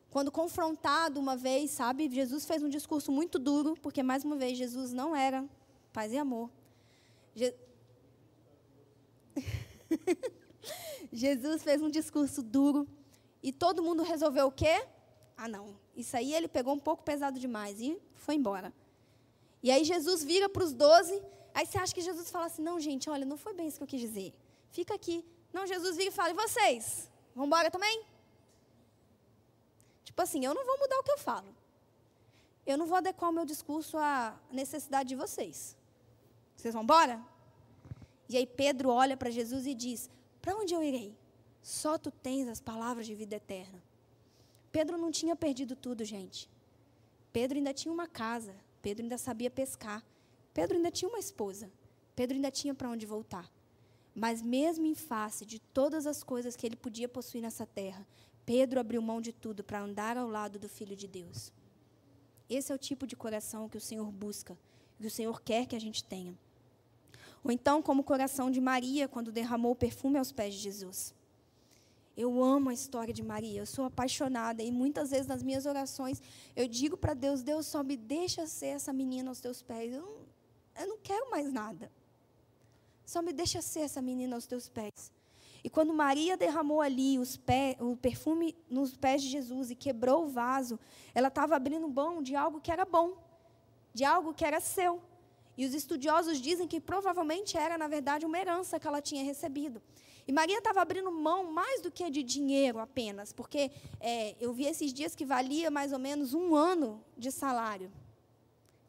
Quando 0.09 0.33
confrontado 0.33 1.21
uma 1.21 1.37
vez, 1.37 1.73
sabe, 1.73 2.09
Jesus 2.09 2.47
fez 2.47 2.63
um 2.63 2.71
discurso 2.71 3.13
muito 3.13 3.39
duro, 3.39 3.77
porque 3.83 4.03
mais 4.03 4.25
uma 4.25 4.35
vez 4.35 4.57
Jesus 4.57 4.95
não 4.95 5.15
era 5.15 5.47
paz 5.93 6.11
e 6.11 6.17
amor. 6.17 6.49
Je... 7.35 7.55
Jesus 11.13 11.63
fez 11.63 11.83
um 11.83 11.91
discurso 11.91 12.43
duro 12.43 12.89
e 13.43 13.53
todo 13.53 13.83
mundo 13.83 14.03
resolveu 14.03 14.47
o 14.47 14.53
quê? 14.53 14.87
Ah, 15.37 15.49
não, 15.49 15.77
isso 15.95 16.17
aí 16.17 16.33
ele 16.33 16.49
pegou 16.49 16.73
um 16.73 16.81
pouco 16.81 17.03
pesado 17.03 17.39
demais 17.39 17.79
e 17.79 18.01
foi 18.15 18.37
embora. 18.37 18.73
E 19.63 19.71
aí 19.71 19.85
Jesus 19.85 20.25
vira 20.25 20.49
para 20.49 20.65
os 20.65 20.73
doze 20.73 21.23
Aí 21.55 21.67
você 21.67 21.79
acha 21.79 21.95
que 21.95 22.01
Jesus 22.01 22.31
fala 22.31 22.47
assim: 22.47 22.63
não, 22.63 22.79
gente, 22.79 23.09
olha, 23.11 23.25
não 23.25 23.37
foi 23.37 23.55
bem 23.55 23.67
isso 23.69 23.79
que 23.79 23.85
eu 23.85 23.89
quis 23.89 24.01
dizer. 24.01 24.33
Fica 24.71 24.95
aqui. 24.95 25.25
Não, 25.53 25.67
Jesus 25.67 25.97
vira 25.97 26.11
e 26.11 26.13
fala: 26.13 26.31
e 26.31 26.35
vocês? 26.35 27.11
Vão 27.35 27.47
embora 27.47 27.71
também? 27.71 28.05
Tipo 30.05 30.23
assim, 30.23 30.45
eu 30.45 30.55
não 30.55 30.65
vou 30.65 30.79
mudar 30.79 30.99
o 30.99 31.03
que 31.03 31.13
eu 31.13 31.19
falo. 31.19 31.55
Eu 32.67 32.77
não 32.77 32.87
vou 32.87 32.97
adequar 32.97 33.31
o 33.31 33.33
meu 33.33 33.45
discurso 33.45 33.97
à 33.97 34.39
necessidade 34.51 35.09
de 35.09 35.17
vocês. 35.17 35.77
Vocês 36.57 36.75
vão 36.75 36.83
embora? 36.83 37.23
E 38.29 38.37
aí 38.37 38.47
Pedro 38.47 38.91
olha 38.91 39.17
para 39.17 39.31
Jesus 39.31 39.67
e 39.67 39.75
diz: 39.75 40.11
Para 40.43 40.57
onde 40.57 40.75
eu 40.75 40.83
irei? 40.83 41.17
Só 41.63 41.97
tu 41.97 42.11
tens 42.11 42.49
as 42.49 42.61
palavras 42.61 43.07
de 43.07 43.15
vida 43.15 43.37
eterna. 43.37 43.83
Pedro 44.71 44.99
não 44.99 45.11
tinha 45.11 45.35
perdido 45.35 45.75
tudo, 45.75 46.05
gente. 46.05 46.49
Pedro 47.33 47.59
ainda 47.59 47.73
tinha 47.73 47.93
uma 47.93 48.07
casa. 48.07 48.55
Pedro 48.83 49.03
ainda 49.03 49.19
sabia 49.19 49.51
pescar. 49.51 50.05
Pedro 50.59 50.77
ainda 50.77 50.91
tinha 50.91 51.09
uma 51.09 51.21
esposa. 51.21 51.71
Pedro 52.17 52.35
ainda 52.35 52.51
tinha 52.51 52.75
para 52.75 52.91
onde 52.91 53.07
voltar. 53.07 53.49
Mas, 54.13 54.43
mesmo 54.43 54.85
em 54.87 54.95
face 54.97 55.47
de 55.47 55.61
todas 55.61 56.05
as 56.05 56.25
coisas 56.25 56.57
que 56.57 56.67
ele 56.67 56.75
podia 56.75 57.09
possuir 57.09 57.41
nessa 57.41 57.65
terra, 57.65 58.05
Pedro 58.45 58.81
abriu 58.81 59.01
mão 59.01 59.21
de 59.21 59.33
tudo 59.33 59.63
para 59.63 59.81
andar 59.81 60.17
ao 60.17 60.29
lado 60.29 60.59
do 60.59 60.69
Filho 60.69 60.97
de 60.97 61.07
Deus. 61.07 61.53
Esse 62.51 62.73
é 62.73 62.75
o 62.75 62.79
tipo 62.89 63.07
de 63.07 63.15
coração 63.15 63.69
que 63.69 63.77
o 63.77 63.81
Senhor 63.81 64.11
busca, 64.11 64.59
que 64.99 65.07
o 65.07 65.11
Senhor 65.19 65.41
quer 65.43 65.65
que 65.65 65.77
a 65.77 65.81
gente 65.81 66.03
tenha. 66.03 66.37
Ou 67.45 67.53
então, 67.53 67.81
como 67.81 68.01
o 68.01 68.05
coração 68.05 68.51
de 68.51 68.61
Maria, 68.61 69.07
quando 69.07 69.31
derramou 69.31 69.71
o 69.71 69.77
perfume 69.77 70.19
aos 70.19 70.33
pés 70.33 70.55
de 70.55 70.61
Jesus. 70.61 71.15
Eu 72.17 72.43
amo 72.43 72.71
a 72.71 72.75
história 72.75 73.15
de 73.15 73.23
Maria, 73.23 73.61
eu 73.61 73.67
sou 73.67 73.85
apaixonada 73.85 74.61
e 74.61 74.73
muitas 74.73 75.11
vezes 75.13 75.29
nas 75.29 75.41
minhas 75.41 75.67
orações 75.67 76.21
eu 76.57 76.67
digo 76.67 76.97
para 76.97 77.15
Deus: 77.15 77.45
Deus, 77.45 77.65
só 77.65 77.85
me 77.85 77.97
deixa 77.97 78.45
ser 78.45 78.75
essa 78.79 78.93
menina 78.93 79.31
aos 79.31 79.39
teus 79.39 79.63
pés. 79.63 79.93
Eu 79.93 80.01
não, 80.01 80.29
eu 80.79 80.87
não 80.87 80.99
quero 80.99 81.31
mais 81.31 81.53
nada. 81.53 81.91
Só 83.05 83.23
me 83.23 83.33
deixa 83.33 83.63
ser 83.63 83.81
essa 83.81 84.03
menina 84.03 84.37
aos 84.37 84.47
teus 84.47 84.69
pés. 84.69 85.13
E 85.65 85.71
quando 85.71 85.93
Maria 85.93 86.37
derramou 86.37 86.81
ali 86.81 87.19
pés, 87.45 87.77
o 87.81 87.97
perfume 87.97 88.57
nos 88.71 88.97
pés 88.97 89.23
de 89.23 89.29
Jesus 89.29 89.71
e 89.71 89.75
quebrou 89.75 90.25
o 90.25 90.29
vaso, 90.29 90.79
ela 91.15 91.29
estava 91.29 91.57
abrindo 91.57 91.89
mão 91.89 92.23
de 92.23 92.37
algo 92.37 92.61
que 92.61 92.71
era 92.71 92.85
bom, 92.85 93.17
de 93.93 94.05
algo 94.05 94.33
que 94.33 94.45
era 94.45 94.61
seu. 94.61 95.03
E 95.57 95.67
os 95.67 95.75
estudiosos 95.75 96.41
dizem 96.41 96.69
que 96.69 96.81
provavelmente 96.81 97.57
era, 97.57 97.77
na 97.77 97.89
verdade, 97.89 98.25
uma 98.25 98.39
herança 98.39 98.79
que 98.79 98.87
ela 98.87 99.03
tinha 99.03 99.25
recebido. 99.25 99.83
E 100.27 100.33
Maria 100.33 100.59
estava 100.59 100.81
abrindo 100.81 101.11
mão 101.11 101.51
mais 101.51 101.81
do 101.81 101.91
que 101.91 102.09
de 102.11 102.23
dinheiro 102.23 102.79
apenas, 102.79 103.33
porque 103.33 103.71
é, 103.99 104.37
eu 104.39 104.53
vi 104.53 104.67
esses 104.67 104.93
dias 104.93 105.17
que 105.17 105.25
valia 105.25 105.71
mais 105.71 105.93
ou 105.93 105.99
menos 105.99 106.35
um 106.35 106.55
ano 106.55 107.03
de 107.17 107.33
salário. 107.33 107.91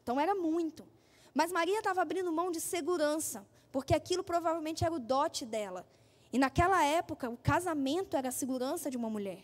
Então 0.02 0.20
era 0.20 0.34
muito. 0.34 0.84
Mas 1.40 1.50
Maria 1.50 1.78
estava 1.78 2.02
abrindo 2.02 2.30
mão 2.30 2.50
de 2.50 2.60
segurança, 2.60 3.46
porque 3.72 3.94
aquilo 3.94 4.22
provavelmente 4.22 4.84
era 4.84 4.94
o 4.94 4.98
dote 4.98 5.46
dela. 5.46 5.86
E 6.30 6.38
naquela 6.38 6.84
época, 6.84 7.30
o 7.30 7.36
casamento 7.38 8.14
era 8.14 8.28
a 8.28 8.30
segurança 8.40 8.90
de 8.90 8.98
uma 8.98 9.08
mulher. 9.08 9.42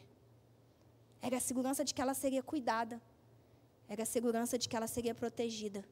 Era 1.23 1.39
a 1.39 1.41
segurança 1.41 1.83
de 1.83 1.95
que 1.95 2.03
ela 2.03 2.13
seria 2.13 2.43
cuidada. 2.43 3.01
Era 3.89 4.03
a 4.03 4.05
segurança 4.15 4.59
de 4.59 4.69
que 4.69 4.77
ela 4.77 4.87
seria 4.87 5.15
protegida. 5.15 5.83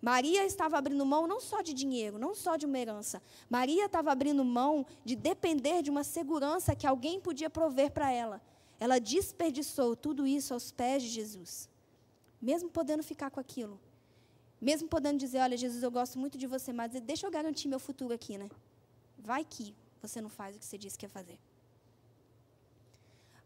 Maria 0.00 0.44
estava 0.44 0.78
abrindo 0.78 1.04
mão 1.04 1.26
não 1.26 1.40
só 1.40 1.60
de 1.60 1.74
dinheiro, 1.74 2.16
não 2.16 2.32
só 2.32 2.54
de 2.54 2.64
uma 2.64 2.78
herança. 2.78 3.20
Maria 3.50 3.86
estava 3.86 4.12
abrindo 4.12 4.44
mão 4.44 4.86
de 5.04 5.16
depender 5.16 5.82
de 5.82 5.90
uma 5.90 6.04
segurança 6.04 6.76
que 6.76 6.86
alguém 6.86 7.20
podia 7.20 7.50
prover 7.50 7.90
para 7.90 8.12
ela. 8.12 8.40
Ela 8.78 9.00
desperdiçou 9.00 9.96
tudo 9.96 10.24
isso 10.24 10.54
aos 10.54 10.70
pés 10.70 11.02
de 11.02 11.08
Jesus. 11.08 11.68
Mesmo 12.40 12.70
podendo 12.70 13.02
ficar 13.02 13.28
com 13.32 13.40
aquilo. 13.40 13.80
Mesmo 14.60 14.88
podendo 14.88 15.18
dizer, 15.18 15.38
olha, 15.38 15.56
Jesus, 15.56 15.82
eu 15.82 15.90
gosto 15.90 16.18
muito 16.18 16.36
de 16.36 16.46
você, 16.46 16.72
mas 16.72 16.92
deixa 17.00 17.26
eu 17.26 17.30
garantir 17.30 17.68
meu 17.68 17.78
futuro 17.78 18.12
aqui, 18.12 18.36
né? 18.36 18.50
Vai 19.18 19.44
que 19.44 19.74
você 20.02 20.20
não 20.20 20.28
faz 20.28 20.56
o 20.56 20.58
que 20.58 20.64
você 20.64 20.76
disse 20.76 20.98
que 20.98 21.06
ia 21.06 21.10
fazer. 21.10 21.38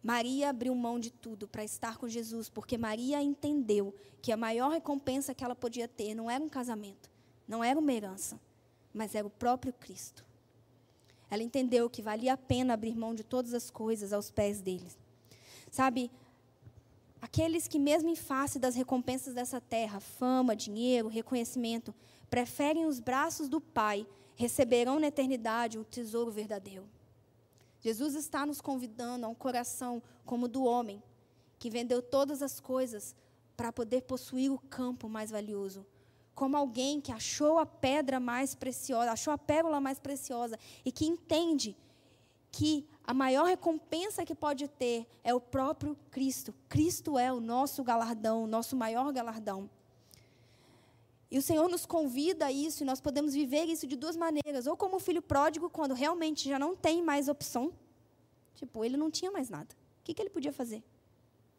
Maria 0.02 0.50
abriu 0.50 0.74
mão 0.74 0.98
de 0.98 1.10
tudo 1.10 1.46
para 1.46 1.62
estar 1.62 1.96
com 1.96 2.08
Jesus, 2.08 2.48
porque 2.48 2.76
Maria 2.76 3.22
entendeu 3.22 3.94
que 4.20 4.32
a 4.32 4.36
maior 4.36 4.70
recompensa 4.70 5.34
que 5.34 5.44
ela 5.44 5.54
podia 5.54 5.86
ter 5.86 6.14
não 6.14 6.28
era 6.30 6.42
um 6.42 6.48
casamento, 6.48 7.08
não 7.46 7.62
era 7.62 7.78
uma 7.78 7.92
herança, 7.92 8.40
mas 8.92 9.14
era 9.14 9.26
o 9.26 9.30
próprio 9.30 9.72
Cristo. 9.72 10.24
Ela 11.30 11.42
entendeu 11.42 11.88
que 11.88 12.02
valia 12.02 12.32
a 12.32 12.36
pena 12.36 12.74
abrir 12.74 12.96
mão 12.96 13.14
de 13.14 13.22
todas 13.22 13.54
as 13.54 13.70
coisas 13.70 14.12
aos 14.12 14.30
pés 14.30 14.60
dele. 14.60 14.90
Sabe, 15.70 16.10
Aqueles 17.22 17.68
que, 17.68 17.78
mesmo 17.78 18.08
em 18.08 18.16
face 18.16 18.58
das 18.58 18.74
recompensas 18.74 19.32
dessa 19.32 19.60
terra, 19.60 20.00
fama, 20.00 20.56
dinheiro, 20.56 21.06
reconhecimento, 21.06 21.94
preferem 22.28 22.84
os 22.84 22.98
braços 22.98 23.48
do 23.48 23.60
Pai, 23.60 24.04
receberão 24.34 24.98
na 24.98 25.06
eternidade 25.06 25.78
o 25.78 25.84
tesouro 25.84 26.32
verdadeiro. 26.32 26.84
Jesus 27.80 28.16
está 28.16 28.44
nos 28.44 28.60
convidando 28.60 29.24
a 29.24 29.28
um 29.28 29.36
coração 29.36 30.02
como 30.26 30.46
o 30.46 30.48
do 30.48 30.64
homem, 30.64 31.00
que 31.60 31.70
vendeu 31.70 32.02
todas 32.02 32.42
as 32.42 32.58
coisas 32.58 33.14
para 33.56 33.72
poder 33.72 34.02
possuir 34.02 34.50
o 34.50 34.58
campo 34.58 35.08
mais 35.08 35.30
valioso. 35.30 35.86
Como 36.34 36.56
alguém 36.56 37.00
que 37.00 37.12
achou 37.12 37.60
a 37.60 37.66
pedra 37.66 38.18
mais 38.18 38.52
preciosa, 38.56 39.12
achou 39.12 39.32
a 39.32 39.38
pérola 39.38 39.80
mais 39.80 40.00
preciosa 40.00 40.58
e 40.84 40.90
que 40.90 41.06
entende 41.06 41.76
que 41.76 41.91
a 43.04 43.12
maior 43.12 43.46
recompensa 43.46 44.24
que 44.24 44.34
pode 44.34 44.68
ter 44.68 45.06
é 45.24 45.34
o 45.34 45.40
próprio 45.40 45.96
Cristo. 46.10 46.54
Cristo 46.68 47.18
é 47.18 47.32
o 47.32 47.40
nosso 47.40 47.82
galardão, 47.82 48.44
o 48.44 48.46
nosso 48.46 48.76
maior 48.76 49.12
galardão. 49.12 49.68
E 51.30 51.38
o 51.38 51.42
Senhor 51.42 51.68
nos 51.68 51.86
convida 51.86 52.46
a 52.46 52.52
isso, 52.52 52.82
e 52.82 52.86
nós 52.86 53.00
podemos 53.00 53.32
viver 53.32 53.64
isso 53.64 53.86
de 53.86 53.96
duas 53.96 54.16
maneiras. 54.16 54.66
Ou 54.66 54.76
como 54.76 55.00
filho 55.00 55.22
pródigo, 55.22 55.70
quando 55.70 55.94
realmente 55.94 56.48
já 56.48 56.58
não 56.58 56.76
tem 56.76 57.02
mais 57.02 57.26
opção. 57.26 57.72
Tipo, 58.54 58.84
ele 58.84 58.96
não 58.96 59.10
tinha 59.10 59.30
mais 59.30 59.48
nada. 59.48 59.74
O 60.00 60.04
que, 60.04 60.12
que 60.12 60.20
ele 60.20 60.30
podia 60.30 60.52
fazer? 60.52 60.84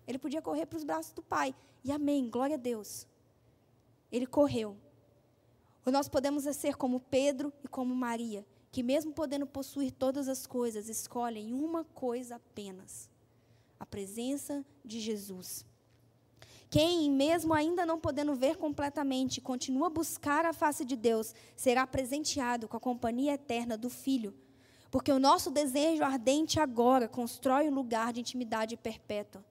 Ele 0.08 0.20
podia 0.20 0.42
correr 0.42 0.68
para 0.68 0.78
os 0.78 0.84
braços 0.84 1.12
do 1.12 1.24
Pai. 1.24 1.56
E 1.84 1.92
amém, 1.92 2.30
glória 2.30 2.56
a 2.56 2.60
Deus. 2.60 3.08
Ele 4.12 4.28
correu. 4.28 4.78
Ou 5.86 5.92
nós 5.92 6.08
podemos 6.08 6.44
ser 6.56 6.76
como 6.76 7.00
Pedro 7.00 7.52
e 7.64 7.68
como 7.68 7.96
Maria, 7.96 8.46
que 8.74 8.82
mesmo 8.82 9.14
podendo 9.14 9.46
possuir 9.46 9.92
todas 9.92 10.28
as 10.28 10.48
coisas, 10.48 10.90
escolhem 10.90 11.54
uma 11.54 11.84
coisa 11.84 12.38
apenas: 12.38 13.08
a 13.80 13.86
presença 13.86 14.66
de 14.84 15.00
Jesus. 15.00 15.64
Quem, 16.72 17.12
mesmo 17.12 17.54
ainda 17.54 17.86
não 17.86 18.00
podendo 18.00 18.34
ver 18.34 18.58
completamente, 18.58 19.40
continua 19.40 19.86
a 19.86 19.92
buscar 19.92 20.44
a 20.44 20.54
face 20.54 20.84
de 20.84 20.96
Deus, 20.96 21.36
será 21.56 21.86
presenteado 21.86 22.68
com 22.68 22.76
a 22.76 22.80
companhia 22.80 23.36
eterna 23.36 23.78
do 23.78 23.92
Filho. 23.92 24.34
Porque 24.90 25.12
o 25.12 25.20
nosso 25.20 25.52
desejo 25.52 26.04
ardente 26.04 26.60
agora 26.60 27.08
constrói 27.08 27.70
um 27.70 27.76
lugar 27.76 28.12
de 28.12 28.22
intimidade 28.22 28.76
perpétua. 28.76 29.46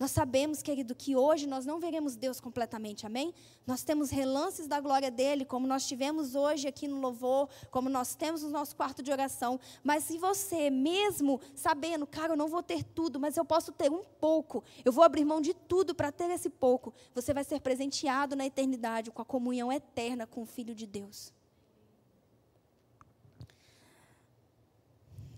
Nós 0.00 0.12
sabemos, 0.12 0.62
querido, 0.62 0.94
que 0.94 1.14
hoje 1.14 1.46
nós 1.46 1.66
não 1.66 1.78
veremos 1.78 2.16
Deus 2.16 2.40
completamente, 2.40 3.04
amém? 3.04 3.34
Nós 3.66 3.82
temos 3.82 4.08
relances 4.08 4.66
da 4.66 4.80
glória 4.80 5.10
dele, 5.10 5.44
como 5.44 5.66
nós 5.66 5.86
tivemos 5.86 6.34
hoje 6.34 6.66
aqui 6.66 6.88
no 6.88 6.98
louvor, 6.98 7.50
como 7.70 7.90
nós 7.90 8.14
temos 8.14 8.42
no 8.42 8.48
nosso 8.48 8.74
quarto 8.74 9.02
de 9.02 9.12
oração. 9.12 9.60
Mas 9.84 10.04
se 10.04 10.16
você, 10.16 10.70
mesmo 10.70 11.38
sabendo, 11.54 12.06
cara, 12.06 12.32
eu 12.32 12.36
não 12.36 12.48
vou 12.48 12.62
ter 12.62 12.82
tudo, 12.82 13.20
mas 13.20 13.36
eu 13.36 13.44
posso 13.44 13.72
ter 13.72 13.90
um 13.90 14.02
pouco, 14.02 14.64
eu 14.86 14.90
vou 14.90 15.04
abrir 15.04 15.22
mão 15.22 15.38
de 15.38 15.52
tudo 15.52 15.94
para 15.94 16.10
ter 16.10 16.30
esse 16.30 16.48
pouco, 16.48 16.94
você 17.14 17.34
vai 17.34 17.44
ser 17.44 17.60
presenteado 17.60 18.34
na 18.34 18.46
eternidade 18.46 19.10
com 19.10 19.20
a 19.20 19.24
comunhão 19.24 19.70
eterna 19.70 20.26
com 20.26 20.40
o 20.40 20.46
Filho 20.46 20.74
de 20.74 20.86
Deus. 20.86 21.30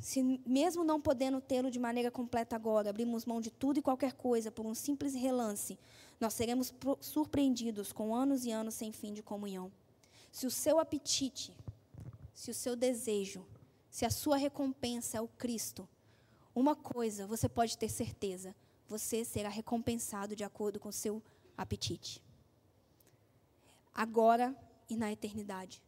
Se 0.02 0.20
mesmo 0.44 0.82
não 0.82 1.00
podendo 1.00 1.40
tê-lo 1.40 1.70
de 1.70 1.78
maneira 1.78 2.10
completa 2.10 2.56
agora, 2.56 2.90
abrimos 2.90 3.24
mão 3.24 3.40
de 3.40 3.52
tudo 3.52 3.78
e 3.78 3.82
qualquer 3.82 4.14
coisa 4.14 4.50
por 4.50 4.66
um 4.66 4.74
simples 4.74 5.14
relance, 5.14 5.78
nós 6.18 6.34
seremos 6.34 6.74
surpreendidos 7.00 7.92
com 7.92 8.12
anos 8.12 8.44
e 8.44 8.50
anos 8.50 8.74
sem 8.74 8.90
fim 8.90 9.12
de 9.12 9.22
comunhão. 9.22 9.70
Se 10.32 10.44
o 10.44 10.50
seu 10.50 10.80
apetite, 10.80 11.56
se 12.34 12.50
o 12.50 12.54
seu 12.54 12.74
desejo, 12.74 13.46
se 13.88 14.04
a 14.04 14.10
sua 14.10 14.36
recompensa 14.36 15.18
é 15.18 15.20
o 15.20 15.28
Cristo, 15.28 15.88
uma 16.52 16.74
coisa 16.74 17.24
você 17.24 17.48
pode 17.48 17.78
ter 17.78 17.88
certeza: 17.88 18.56
você 18.88 19.24
será 19.24 19.48
recompensado 19.48 20.34
de 20.34 20.42
acordo 20.42 20.80
com 20.80 20.88
o 20.88 20.92
seu 20.92 21.22
apetite. 21.56 22.20
Agora 23.94 24.52
e 24.90 24.96
na 24.96 25.12
eternidade. 25.12 25.80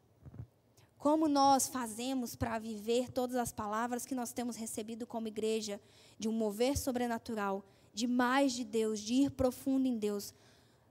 Como 1.05 1.29
nós 1.29 1.69
fazemos 1.69 2.35
para 2.35 2.59
viver 2.59 3.11
todas 3.11 3.37
as 3.37 3.53
palavras 3.53 4.07
que 4.07 4.15
nós 4.15 4.33
temos 4.33 4.57
recebido 4.57 5.07
como 5.07 5.29
igreja, 5.29 5.79
de 6.19 6.31
um 6.31 6.33
mover 6.33 6.79
sobrenatural, 6.79 7.63
de 7.93 8.07
mais 8.07 8.55
de 8.55 8.65
Deus, 8.65 9.01
de 9.01 9.13
ir 9.13 9.31
profundo 9.31 9.87
em 9.87 9.99
Deus. 9.99 10.33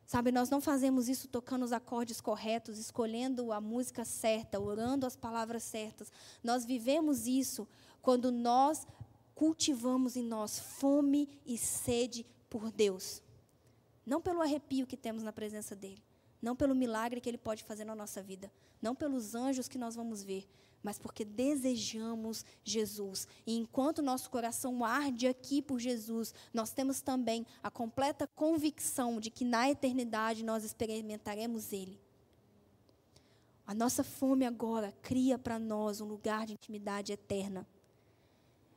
Sabe, 0.06 0.32
nós 0.32 0.52
não 0.52 0.62
fazemos 0.62 1.10
isso 1.10 1.28
tocando 1.28 1.64
os 1.64 1.72
acordes 1.74 2.22
corretos, 2.22 2.78
escolhendo 2.78 3.52
a 3.52 3.60
música 3.60 4.06
certa, 4.06 4.60
orando 4.60 5.08
as 5.08 5.16
palavras 5.16 5.64
certas. 5.64 6.12
Nós 6.44 6.64
vivemos 6.64 7.26
isso 7.26 7.68
quando 8.00 8.32
nós 8.32 8.86
cultivamos 9.34 10.16
em 10.16 10.22
nós 10.22 10.60
fome 10.60 11.28
e 11.44 11.58
sede 11.58 12.24
por 12.52 12.72
Deus. 12.72 13.20
Não 14.06 14.22
pelo 14.22 14.44
arrepio 14.44 14.86
que 14.86 14.96
temos 14.96 15.24
na 15.24 15.34
presença 15.34 15.76
dEle, 15.76 16.04
não 16.44 16.58
pelo 16.58 16.76
milagre 16.76 17.22
que 17.22 17.30
Ele 17.30 17.38
pode 17.38 17.64
fazer 17.64 17.86
na 17.86 17.96
nossa 17.96 18.22
vida, 18.22 18.52
não 18.82 18.94
pelos 18.94 19.34
anjos 19.34 19.70
que 19.70 19.78
nós 19.78 19.96
vamos 19.96 20.22
ver, 20.22 20.46
mas 20.84 21.00
porque 21.00 21.24
desejamos 21.24 22.46
Jesus. 22.66 23.26
E 23.48 23.56
enquanto 23.56 24.02
nosso 24.02 24.30
coração 24.30 24.84
arde 24.84 25.26
aqui 25.26 25.62
por 25.62 25.80
Jesus, 25.80 26.34
nós 26.54 26.72
temos 26.72 27.00
também 27.00 27.48
a 27.64 27.72
completa 27.72 28.28
convicção 28.28 29.22
de 29.22 29.32
que 29.32 29.46
na 29.46 29.70
eternidade 29.70 30.44
nós 30.44 30.66
experimentaremos 30.66 31.72
Ele. 31.72 31.98
A 33.66 33.74
nossa 33.74 34.04
fome 34.04 34.46
agora 34.46 34.94
cria 35.02 35.40
para 35.40 35.58
nós 35.58 36.02
um 36.02 36.06
lugar 36.06 36.46
de 36.46 36.52
intimidade 36.52 37.14
eterna. 37.14 37.66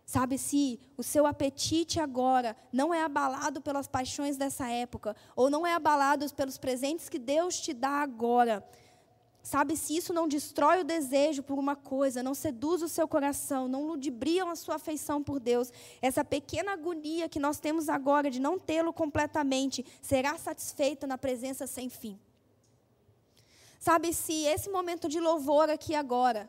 Sabe, 0.09 0.39
se 0.39 0.79
o 0.97 1.03
seu 1.03 1.27
apetite 1.27 1.99
agora 1.99 2.57
não 2.73 2.95
é 2.95 3.03
abalado 3.03 3.61
pelas 3.61 3.89
paixões 3.89 4.37
dessa 4.37 4.69
época, 4.69 5.17
ou 5.35 5.51
não 5.51 5.67
é 5.67 5.75
abalado 5.75 6.33
pelos 6.33 6.57
presentes 6.57 7.09
que 7.09 7.19
Deus 7.19 7.59
te 7.59 7.73
dá 7.73 8.03
agora, 8.03 8.65
sabe, 9.43 9.77
se 9.77 9.97
isso 9.97 10.15
não 10.15 10.29
destrói 10.29 10.83
o 10.83 10.85
desejo 10.85 11.43
por 11.43 11.59
uma 11.59 11.75
coisa, 11.75 12.23
não 12.23 12.35
seduz 12.35 12.83
o 12.83 12.89
seu 12.89 13.09
coração, 13.09 13.67
não 13.67 13.85
ludibriam 13.85 14.49
a 14.49 14.55
sua 14.55 14.77
afeição 14.77 15.25
por 15.25 15.41
Deus, 15.41 15.73
essa 16.01 16.25
pequena 16.25 16.75
agonia 16.75 17.29
que 17.29 17.41
nós 17.41 17.59
temos 17.59 17.89
agora 17.89 18.31
de 18.31 18.41
não 18.41 18.61
tê-lo 18.61 18.93
completamente, 18.93 19.85
será 20.01 20.39
satisfeita 20.39 21.05
na 21.05 21.19
presença 21.19 21.67
sem 21.67 21.89
fim. 21.89 22.17
Sabe, 23.81 24.13
se 24.13 24.45
esse 24.45 24.71
momento 24.71 25.09
de 25.09 25.19
louvor 25.19 25.69
aqui 25.69 25.97
agora, 25.97 26.49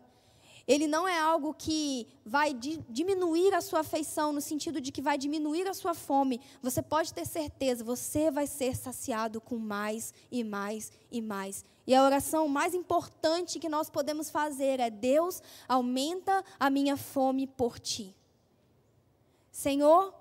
ele 0.67 0.85
não 0.85 1.07
é 1.07 1.17
algo 1.17 1.53
que 1.53 2.05
vai 2.25 2.53
di 2.53 2.83
diminuir 2.89 3.53
a 3.53 3.61
sua 3.61 3.79
afeição, 3.79 4.33
no 4.33 4.41
sentido 4.41 4.81
de 4.81 4.91
que 4.91 5.01
vai 5.01 5.17
diminuir 5.17 5.65
a 5.65 5.73
sua 5.73 5.93
fome. 5.93 6.41
Você 6.61 6.81
pode 6.81 7.13
ter 7.13 7.25
certeza, 7.25 7.85
você 7.85 8.29
vai 8.29 8.45
ser 8.45 8.75
saciado 8.75 9.39
com 9.39 9.57
mais 9.57 10.13
e 10.29 10.43
mais 10.43 10.91
e 11.09 11.21
mais. 11.21 11.63
E 11.85 11.95
a 11.95 12.03
oração 12.03 12.49
mais 12.49 12.73
importante 12.73 13.59
que 13.59 13.69
nós 13.69 13.89
podemos 13.89 14.29
fazer 14.29 14.81
é: 14.81 14.89
Deus, 14.89 15.41
aumenta 15.69 16.43
a 16.59 16.69
minha 16.69 16.97
fome 16.97 17.47
por 17.47 17.79
ti. 17.79 18.13
Senhor, 19.49 20.13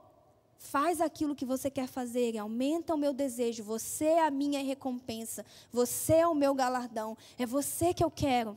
faz 0.56 1.00
aquilo 1.00 1.34
que 1.34 1.44
você 1.44 1.68
quer 1.68 1.88
fazer, 1.88 2.38
aumenta 2.38 2.94
o 2.94 2.98
meu 2.98 3.12
desejo. 3.12 3.64
Você 3.64 4.04
é 4.04 4.24
a 4.24 4.30
minha 4.30 4.62
recompensa, 4.62 5.44
você 5.72 6.14
é 6.14 6.28
o 6.28 6.36
meu 6.36 6.54
galardão, 6.54 7.18
é 7.36 7.44
você 7.44 7.92
que 7.92 8.04
eu 8.04 8.12
quero. 8.12 8.56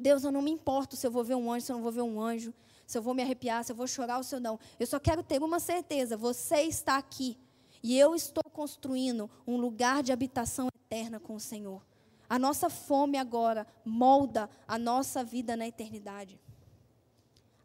Deus, 0.00 0.24
eu 0.24 0.32
não 0.32 0.42
me 0.42 0.50
importo 0.50 0.96
se 0.96 1.06
eu 1.06 1.10
vou 1.10 1.22
ver 1.22 1.34
um 1.34 1.52
anjo, 1.52 1.66
se 1.66 1.72
eu 1.72 1.76
não 1.76 1.82
vou 1.82 1.92
ver 1.92 2.02
um 2.02 2.20
anjo, 2.20 2.52
se 2.86 2.98
eu 2.98 3.02
vou 3.02 3.14
me 3.14 3.22
arrepiar, 3.22 3.62
se 3.62 3.70
eu 3.70 3.76
vou 3.76 3.86
chorar 3.86 4.16
ou 4.16 4.24
se 4.24 4.34
eu 4.34 4.40
não. 4.40 4.58
Eu 4.78 4.86
só 4.86 4.98
quero 4.98 5.22
ter 5.22 5.40
uma 5.42 5.60
certeza: 5.60 6.16
você 6.16 6.62
está 6.62 6.96
aqui. 6.96 7.38
E 7.82 7.98
eu 7.98 8.14
estou 8.14 8.44
construindo 8.44 9.30
um 9.46 9.56
lugar 9.56 10.02
de 10.02 10.12
habitação 10.12 10.68
eterna 10.84 11.18
com 11.18 11.34
o 11.34 11.40
Senhor. 11.40 11.82
A 12.28 12.38
nossa 12.38 12.68
fome 12.68 13.16
agora 13.16 13.66
molda 13.84 14.50
a 14.68 14.78
nossa 14.78 15.24
vida 15.24 15.56
na 15.56 15.66
eternidade. 15.66 16.38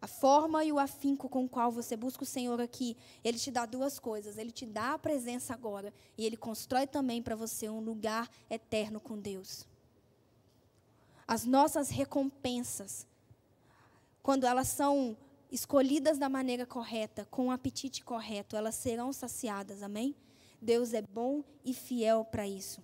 A 0.02 0.08
forma 0.08 0.64
e 0.64 0.72
o 0.72 0.80
afinco 0.80 1.28
com 1.28 1.46
o 1.46 1.50
qual 1.50 1.72
você 1.72 1.98
busca 1.98 2.24
o 2.24 2.28
Senhor 2.28 2.62
aqui, 2.62 2.96
Ele 3.24 3.38
te 3.38 3.52
dá 3.52 3.66
duas 3.66 4.00
coisas. 4.00 4.38
Ele 4.38 4.52
te 4.52 4.66
dá 4.66 4.94
a 4.94 5.00
presença 5.00 5.54
agora 5.54 5.94
e 6.18 6.26
Ele 6.26 6.38
constrói 6.38 6.88
também 6.88 7.22
para 7.22 7.36
você 7.36 7.68
um 7.70 7.80
lugar 7.80 8.30
eterno 8.50 9.00
com 9.00 9.20
Deus 9.20 9.66
as 11.28 11.46
nossas 11.46 11.90
recompensas, 11.90 13.08
quando 14.22 14.46
elas 14.46 14.68
são 14.68 15.18
escolhidas 15.52 16.18
da 16.18 16.30
maneira 16.30 16.66
correta, 16.66 17.26
com 17.32 17.48
o 17.48 17.52
apetite 17.52 18.04
correto, 18.04 18.56
elas 18.56 18.76
serão 18.76 19.14
saciadas, 19.14 19.82
amém? 19.82 20.16
Deus 20.62 20.94
é 20.94 21.02
bom 21.02 21.44
e 21.64 21.74
fiel 21.74 22.26
para 22.26 22.48
isso. 22.48 22.82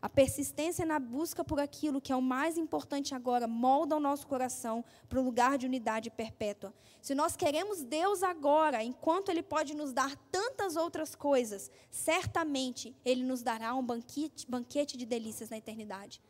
A 0.00 0.08
persistência 0.08 0.86
na 0.86 1.00
busca 1.00 1.42
por 1.42 1.58
aquilo 1.58 2.00
que 2.00 2.12
é 2.12 2.16
o 2.16 2.22
mais 2.22 2.56
importante 2.56 3.16
agora 3.16 3.48
molda 3.48 3.96
o 3.96 4.00
nosso 4.00 4.28
coração 4.28 4.84
para 5.08 5.18
o 5.18 5.24
lugar 5.24 5.58
de 5.58 5.66
unidade 5.66 6.08
perpétua. 6.08 6.72
Se 7.02 7.16
nós 7.16 7.36
queremos 7.36 7.82
Deus 7.82 8.22
agora, 8.22 8.84
enquanto 8.84 9.28
Ele 9.28 9.42
pode 9.42 9.74
nos 9.74 9.92
dar 9.92 10.14
tantas 10.30 10.76
outras 10.76 11.16
coisas, 11.16 11.68
certamente 11.90 12.94
Ele 13.04 13.24
nos 13.24 13.42
dará 13.42 13.74
um 13.74 13.82
banquete, 13.82 14.48
banquete 14.48 14.96
de 14.96 15.04
delícias 15.04 15.50
na 15.50 15.58
eternidade. 15.58 16.22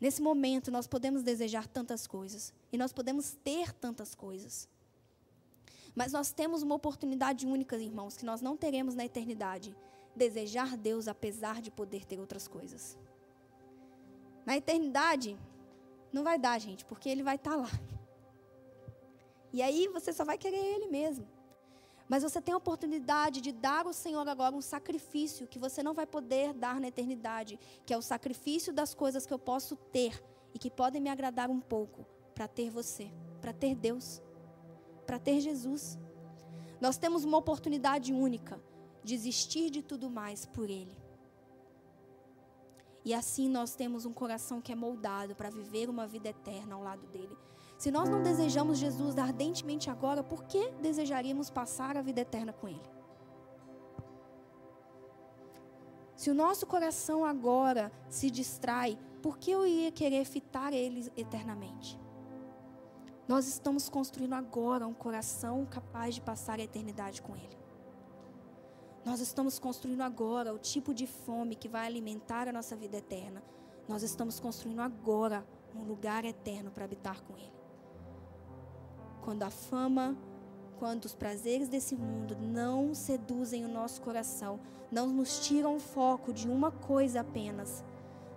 Nesse 0.00 0.22
momento, 0.22 0.70
nós 0.70 0.86
podemos 0.86 1.22
desejar 1.22 1.66
tantas 1.66 2.06
coisas 2.06 2.52
e 2.72 2.78
nós 2.78 2.92
podemos 2.92 3.36
ter 3.42 3.72
tantas 3.72 4.14
coisas. 4.14 4.68
Mas 5.94 6.12
nós 6.12 6.32
temos 6.32 6.62
uma 6.62 6.76
oportunidade 6.76 7.46
única, 7.46 7.76
irmãos, 7.76 8.16
que 8.16 8.24
nós 8.24 8.40
não 8.40 8.56
teremos 8.56 8.94
na 8.94 9.04
eternidade: 9.04 9.76
desejar 10.14 10.76
Deus 10.76 11.08
apesar 11.08 11.60
de 11.60 11.70
poder 11.70 12.04
ter 12.04 12.20
outras 12.20 12.46
coisas. 12.46 12.96
Na 14.46 14.56
eternidade, 14.56 15.36
não 16.12 16.22
vai 16.22 16.38
dar, 16.38 16.58
gente, 16.58 16.84
porque 16.84 17.08
Ele 17.08 17.22
vai 17.22 17.36
estar 17.36 17.56
lá. 17.56 17.70
E 19.52 19.60
aí 19.60 19.88
você 19.88 20.12
só 20.12 20.24
vai 20.24 20.38
querer 20.38 20.56
Ele 20.56 20.86
mesmo. 20.86 21.26
Mas 22.08 22.22
você 22.22 22.40
tem 22.40 22.54
a 22.54 22.56
oportunidade 22.56 23.40
de 23.40 23.52
dar 23.52 23.86
ao 23.86 23.92
Senhor 23.92 24.26
agora 24.26 24.56
um 24.56 24.62
sacrifício 24.62 25.46
que 25.46 25.58
você 25.58 25.82
não 25.82 25.92
vai 25.92 26.06
poder 26.06 26.54
dar 26.54 26.80
na 26.80 26.88
eternidade, 26.88 27.58
que 27.84 27.92
é 27.92 27.98
o 27.98 28.02
sacrifício 28.02 28.72
das 28.72 28.94
coisas 28.94 29.26
que 29.26 29.34
eu 29.34 29.38
posso 29.38 29.76
ter 29.76 30.22
e 30.54 30.58
que 30.58 30.70
podem 30.70 31.02
me 31.02 31.10
agradar 31.10 31.50
um 31.50 31.60
pouco 31.60 32.06
para 32.34 32.48
ter 32.48 32.70
você, 32.70 33.12
para 33.40 33.52
ter 33.52 33.74
Deus, 33.74 34.22
para 35.06 35.18
ter 35.18 35.40
Jesus. 35.40 35.98
Nós 36.80 36.96
temos 36.96 37.24
uma 37.24 37.36
oportunidade 37.36 38.12
única 38.12 38.62
de 39.04 39.14
existir 39.14 39.70
de 39.70 39.82
tudo 39.82 40.08
mais 40.08 40.46
por 40.46 40.70
Ele. 40.70 40.96
E 43.04 43.14
assim 43.14 43.48
nós 43.48 43.74
temos 43.74 44.04
um 44.04 44.12
coração 44.12 44.60
que 44.60 44.72
é 44.72 44.74
moldado 44.74 45.34
para 45.34 45.50
viver 45.50 45.88
uma 45.88 46.06
vida 46.06 46.28
eterna 46.28 46.74
ao 46.74 46.82
lado 46.82 47.06
dele. 47.06 47.36
Se 47.78 47.92
nós 47.92 48.08
não 48.08 48.22
desejamos 48.22 48.76
Jesus 48.76 49.16
ardentemente 49.16 49.88
agora, 49.88 50.24
por 50.24 50.42
que 50.44 50.70
desejaríamos 50.82 51.48
passar 51.48 51.96
a 51.96 52.02
vida 52.02 52.20
eterna 52.20 52.52
com 52.52 52.68
ele? 52.68 52.82
Se 56.16 56.28
o 56.28 56.34
nosso 56.34 56.66
coração 56.66 57.24
agora 57.24 57.92
se 58.08 58.28
distrai, 58.28 58.98
por 59.22 59.38
que 59.38 59.52
eu 59.52 59.64
ia 59.64 59.92
querer 59.92 60.24
fitar 60.24 60.72
ele 60.72 61.08
eternamente? 61.16 61.96
Nós 63.28 63.46
estamos 63.46 63.88
construindo 63.88 64.32
agora 64.32 64.84
um 64.84 64.94
coração 64.94 65.64
capaz 65.64 66.16
de 66.16 66.20
passar 66.20 66.58
a 66.58 66.64
eternidade 66.64 67.22
com 67.22 67.36
ele. 67.36 67.56
Nós 69.04 69.20
estamos 69.20 69.58
construindo 69.60 70.00
agora 70.00 70.52
o 70.52 70.58
tipo 70.58 70.92
de 70.92 71.06
fome 71.06 71.54
que 71.54 71.68
vai 71.68 71.86
alimentar 71.86 72.48
a 72.48 72.52
nossa 72.52 72.74
vida 72.74 72.96
eterna. 72.96 73.40
Nós 73.86 74.02
estamos 74.02 74.40
construindo 74.40 74.80
agora 74.80 75.46
um 75.74 75.84
lugar 75.84 76.24
eterno 76.24 76.70
para 76.72 76.84
habitar 76.84 77.22
com 77.22 77.36
Ele. 77.36 77.57
Quando 79.28 79.42
a 79.42 79.50
fama, 79.50 80.16
quando 80.78 81.04
os 81.04 81.14
prazeres 81.14 81.68
desse 81.68 81.94
mundo 81.94 82.34
não 82.40 82.94
seduzem 82.94 83.62
o 83.62 83.68
nosso 83.68 84.00
coração, 84.00 84.58
não 84.90 85.06
nos 85.06 85.40
tiram 85.40 85.76
o 85.76 85.78
foco 85.78 86.32
de 86.32 86.48
uma 86.48 86.70
coisa 86.70 87.20
apenas, 87.20 87.84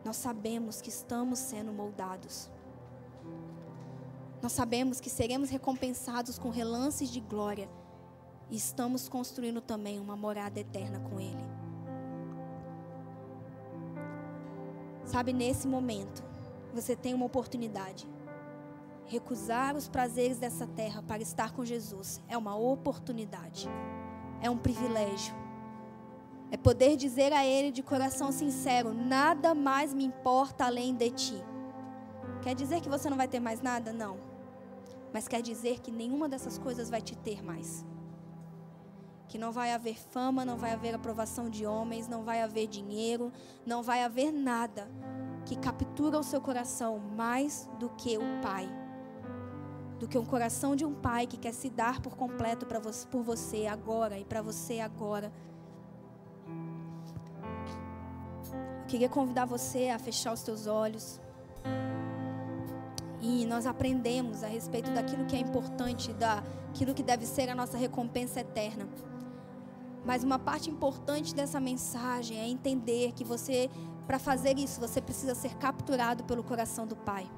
nós 0.04 0.18
sabemos 0.18 0.82
que 0.82 0.90
estamos 0.90 1.40
sendo 1.40 1.72
moldados. 1.72 2.50
Nós 4.42 4.52
sabemos 4.52 5.00
que 5.00 5.10
seremos 5.10 5.50
recompensados 5.50 6.38
com 6.38 6.50
relances 6.50 7.10
de 7.10 7.22
glória 7.22 7.70
e 8.50 8.58
estamos 8.58 9.08
construindo 9.08 9.62
também 9.62 9.98
uma 9.98 10.18
morada 10.18 10.60
eterna 10.60 11.00
com 11.00 11.22
Ele. 11.22 11.46
Sabe, 15.06 15.32
nesse 15.32 15.70
momento, 15.70 16.22
você 16.74 16.98
tem 16.98 17.14
uma 17.14 17.28
oportunidade. 17.28 18.06
Recusar 19.12 19.76
os 19.76 19.90
prazeres 19.90 20.38
dessa 20.38 20.66
terra 20.66 21.04
para 21.04 21.22
estar 21.22 21.52
com 21.52 21.66
Jesus 21.66 22.22
é 22.30 22.38
uma 22.38 22.56
oportunidade, 22.56 23.68
é 24.40 24.50
um 24.50 24.58
privilégio. 24.58 25.36
É 26.50 26.56
poder 26.56 26.96
dizer 26.96 27.34
a 27.34 27.46
Ele 27.46 27.72
de 27.72 27.84
coração 27.84 28.32
sincero: 28.32 28.94
nada 28.94 29.54
mais 29.54 29.94
me 29.94 30.06
importa 30.06 30.64
além 30.64 30.96
de 30.96 31.10
Ti. 31.10 31.44
Quer 32.42 32.56
dizer 32.56 32.80
que 32.80 32.88
você 32.88 33.10
não 33.10 33.18
vai 33.18 33.28
ter 33.28 33.42
mais 33.42 33.62
nada? 33.62 33.92
Não. 33.92 34.18
Mas 35.14 35.28
quer 35.28 35.42
dizer 35.42 35.82
que 35.82 35.92
nenhuma 35.92 36.30
dessas 36.30 36.58
coisas 36.58 36.90
vai 36.90 37.02
te 37.02 37.18
ter 37.18 37.44
mais 37.44 37.86
que 39.28 39.38
não 39.38 39.52
vai 39.52 39.72
haver 39.72 39.98
fama, 39.98 40.44
não 40.44 40.58
vai 40.58 40.72
haver 40.72 40.94
aprovação 40.94 41.50
de 41.50 41.66
homens, 41.66 42.06
não 42.06 42.22
vai 42.22 42.42
haver 42.42 42.68
dinheiro, 42.68 43.32
não 43.66 43.82
vai 43.82 44.04
haver 44.04 44.30
nada 44.30 44.90
que 45.46 45.56
captura 45.56 46.20
o 46.20 46.24
seu 46.24 46.42
coração 46.42 47.00
mais 47.00 47.70
do 47.80 47.90
que 47.90 48.18
o 48.18 48.42
Pai. 48.42 48.81
Do 50.02 50.08
que 50.08 50.18
um 50.18 50.26
coração 50.26 50.76
de 50.76 50.84
um 50.84 50.96
pai 50.96 51.28
que 51.28 51.38
quer 51.38 51.54
se 51.54 51.70
dar 51.70 52.02
por 52.02 52.16
completo 52.16 52.66
para 52.66 52.80
você, 52.80 53.06
por 53.06 53.22
você 53.22 53.68
agora 53.68 54.18
e 54.18 54.26
para 54.26 54.42
você 54.42 54.80
agora. 54.80 55.32
Eu 58.80 58.88
queria 58.88 59.08
convidar 59.08 59.46
você 59.46 59.90
a 59.90 60.00
fechar 60.00 60.34
os 60.34 60.42
teus 60.42 60.66
olhos. 60.66 61.22
E 63.22 63.46
nós 63.46 63.68
aprendemos 63.68 64.44
a 64.44 64.48
respeito 64.48 64.90
daquilo 64.90 65.28
que 65.28 65.36
é 65.36 65.40
importante, 65.40 66.12
daquilo 66.14 66.96
que 66.96 67.04
deve 67.04 67.28
ser 67.28 67.48
a 67.48 67.54
nossa 67.54 67.78
recompensa 67.78 68.40
eterna. 68.40 68.90
Mas 70.04 70.24
uma 70.24 70.40
parte 70.40 70.68
importante 70.68 71.36
dessa 71.36 71.60
mensagem 71.60 72.40
é 72.40 72.48
entender 72.48 73.12
que 73.12 73.24
você, 73.24 73.70
para 74.08 74.18
fazer 74.18 74.58
isso, 74.58 74.80
você 74.80 75.00
precisa 75.00 75.36
ser 75.36 75.54
capturado 75.58 76.24
pelo 76.24 76.44
coração 76.44 76.88
do 76.88 76.96
Pai. 76.96 77.30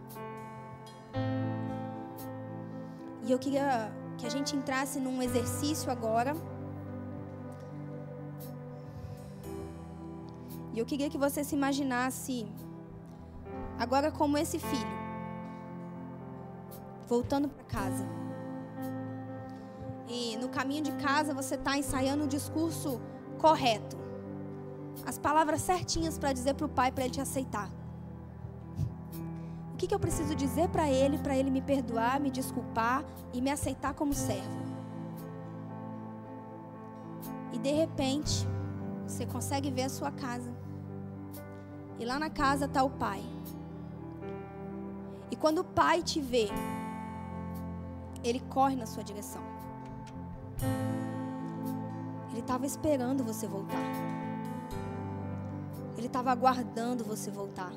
E 3.26 3.32
eu 3.32 3.40
queria 3.40 3.92
que 4.18 4.26
a 4.26 4.30
gente 4.30 4.56
entrasse 4.56 5.00
num 5.00 5.22
exercício 5.22 5.92
agora. 5.92 6.36
E 10.74 10.80
eu 10.80 10.86
queria 10.86 11.10
que 11.10 11.18
você 11.18 11.44
se 11.44 11.56
imaginasse 11.56 12.48
agora 13.80 14.12
como 14.12 14.38
esse 14.38 14.60
filho, 14.60 14.94
voltando 17.08 17.48
para 17.48 17.64
casa. 17.64 18.06
E 20.08 20.36
no 20.38 20.50
caminho 20.50 20.84
de 20.84 20.92
casa 20.94 21.34
você 21.34 21.56
está 21.56 21.78
ensaiando 21.78 22.26
o 22.26 22.28
discurso 22.28 23.00
correto. 23.40 23.98
As 25.06 25.18
palavras 25.18 25.62
certinhas 25.62 26.18
para 26.18 26.34
dizer 26.34 26.56
para 26.56 26.66
o 26.66 26.70
pai 26.70 26.92
para 26.92 27.04
ele 27.06 27.14
te 27.14 27.22
aceitar. 27.22 27.70
Que, 29.84 29.88
que 29.88 29.94
eu 29.94 30.00
preciso 30.00 30.34
dizer 30.34 30.70
para 30.70 30.90
ele, 30.90 31.18
para 31.18 31.36
ele 31.36 31.52
me 31.52 31.62
perdoar, 31.62 32.18
me 32.18 32.32
desculpar 32.32 33.04
e 33.34 33.42
me 33.42 33.52
aceitar 33.52 33.94
como 33.94 34.14
servo? 34.14 34.64
E 37.52 37.60
de 37.60 37.70
repente, 37.70 38.48
você 39.06 39.26
consegue 39.26 39.70
ver 39.70 39.84
a 39.84 39.90
sua 39.90 40.10
casa. 40.10 40.56
E 42.00 42.06
lá 42.06 42.18
na 42.18 42.30
casa 42.30 42.64
está 42.64 42.82
o 42.82 42.92
pai. 42.92 43.22
E 45.30 45.36
quando 45.36 45.58
o 45.58 45.66
pai 45.66 46.02
te 46.02 46.22
vê, 46.22 46.48
ele 48.24 48.40
corre 48.40 48.78
na 48.78 48.86
sua 48.86 49.04
direção. 49.04 49.44
Ele 52.32 52.40
estava 52.40 52.66
esperando 52.66 53.22
você 53.22 53.46
voltar. 53.46 53.92
Ele 55.98 56.08
estava 56.08 56.32
aguardando 56.32 57.04
você 57.04 57.30
voltar. 57.30 57.74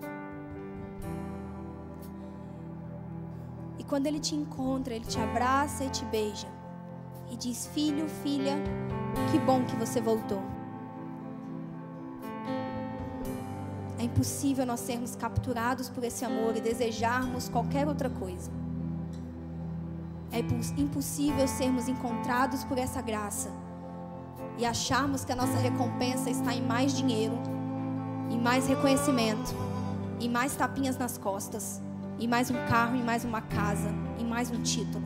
Quando 3.89 4.07
ele 4.07 4.19
te 4.19 4.35
encontra, 4.35 4.95
ele 4.95 5.05
te 5.05 5.19
abraça 5.19 5.85
e 5.85 5.91
te 5.91 6.05
beija. 6.07 6.49
E 7.31 7.37
diz: 7.37 7.67
Filho, 7.73 8.09
filha, 8.23 8.57
que 9.31 9.39
bom 9.39 9.65
que 9.65 9.77
você 9.77 10.01
voltou. 10.01 10.43
É 13.99 14.03
impossível 14.03 14.67
nós 14.67 14.81
sermos 14.81 15.17
capturados 15.17 15.89
por 15.89 16.05
esse 16.05 16.25
amor 16.25 16.57
e 16.57 16.61
desejarmos 16.61 17.49
qualquer 17.49 17.89
outra 17.89 18.11
coisa. 18.11 18.51
É 20.31 20.41
impossível 20.79 21.49
sermos 21.49 21.89
encontrados 21.89 22.63
por 22.65 22.77
essa 22.77 23.01
graça 23.01 23.51
e 24.59 24.67
acharmos 24.67 25.25
que 25.25 25.33
a 25.33 25.37
nossa 25.37 25.57
recompensa 25.57 26.29
está 26.29 26.55
em 26.55 26.61
mais 26.61 26.95
dinheiro, 26.95 27.35
em 28.31 28.39
mais 28.39 28.67
reconhecimento, 28.67 29.55
em 30.21 30.29
mais 30.29 30.55
tapinhas 30.55 30.99
nas 30.99 31.17
costas, 31.17 31.81
em 32.19 32.27
mais 32.27 32.51
um 32.51 32.67
carro, 32.67 32.97
em 32.97 33.03
mais 33.03 33.25
uma 33.25 33.41
casa, 33.41 33.91
em 34.19 34.25
mais 34.25 34.51
um 34.51 34.63
título. 34.63 35.05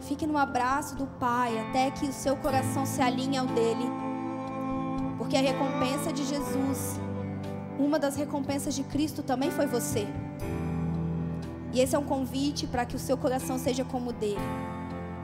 Fique 0.00 0.26
no 0.26 0.36
abraço 0.36 0.96
do 0.96 1.06
Pai 1.06 1.58
até 1.58 1.90
que 1.90 2.06
o 2.06 2.12
seu 2.12 2.36
coração 2.36 2.84
se 2.86 3.00
alinhe 3.00 3.36
ao 3.36 3.46
dele, 3.46 3.84
porque 5.16 5.36
a 5.36 5.40
recompensa 5.40 6.12
de 6.12 6.24
Jesus, 6.24 6.98
uma 7.78 7.98
das 7.98 8.16
recompensas 8.16 8.74
de 8.74 8.82
Cristo 8.82 9.22
também 9.22 9.50
foi 9.50 9.66
você. 9.66 10.06
E 11.72 11.80
esse 11.80 11.94
é 11.94 11.98
um 11.98 12.04
convite 12.04 12.66
para 12.66 12.86
que 12.86 12.96
o 12.96 12.98
seu 12.98 13.16
coração 13.16 13.58
seja 13.58 13.84
como 13.84 14.10
o 14.10 14.12
dele. 14.12 14.38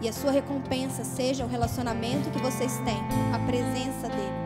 E 0.00 0.08
a 0.08 0.12
sua 0.12 0.30
recompensa 0.30 1.02
seja 1.02 1.44
o 1.44 1.48
relacionamento 1.48 2.30
que 2.30 2.38
vocês 2.38 2.76
têm, 2.84 3.00
a 3.32 3.38
presença 3.46 4.08
dele. 4.08 4.43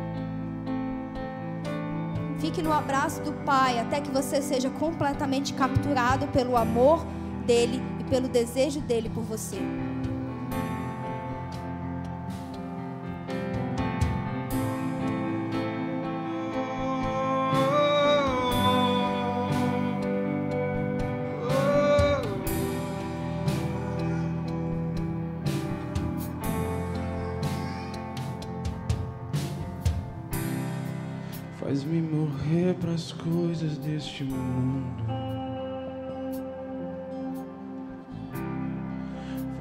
Fique 2.39 2.63
no 2.63 2.73
abraço 2.73 3.21
do 3.23 3.33
Pai 3.45 3.81
até 3.81 4.01
que 4.01 4.11
você 4.11 4.41
seja 4.41 4.71
completamente 4.71 5.53
capturado 5.55 6.29
pelo 6.29 6.57
amor 6.57 7.05
dele 7.45 7.83
e 7.99 8.05
pelo 8.05 8.29
desejo 8.29 8.81
dele 8.81 9.11
por 9.11 9.25
você. 9.25 9.59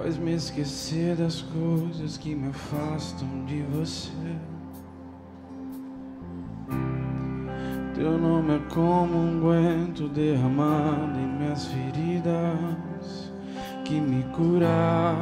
Faz-me 0.07 0.35
esquecer 0.35 1.17
das 1.17 1.41
coisas 1.41 2.15
que 2.15 2.33
me 2.33 2.47
afastam 2.47 3.27
de 3.45 3.61
você. 3.63 4.37
Teu 7.93 8.17
nome 8.17 8.55
é 8.55 8.59
como 8.73 9.17
um 9.17 9.41
guento 9.41 10.07
derramado 10.07 11.19
em 11.19 11.27
minhas 11.27 11.65
feridas, 11.65 13.33
que 13.83 13.99
me 13.99 14.23
cura, 14.33 15.13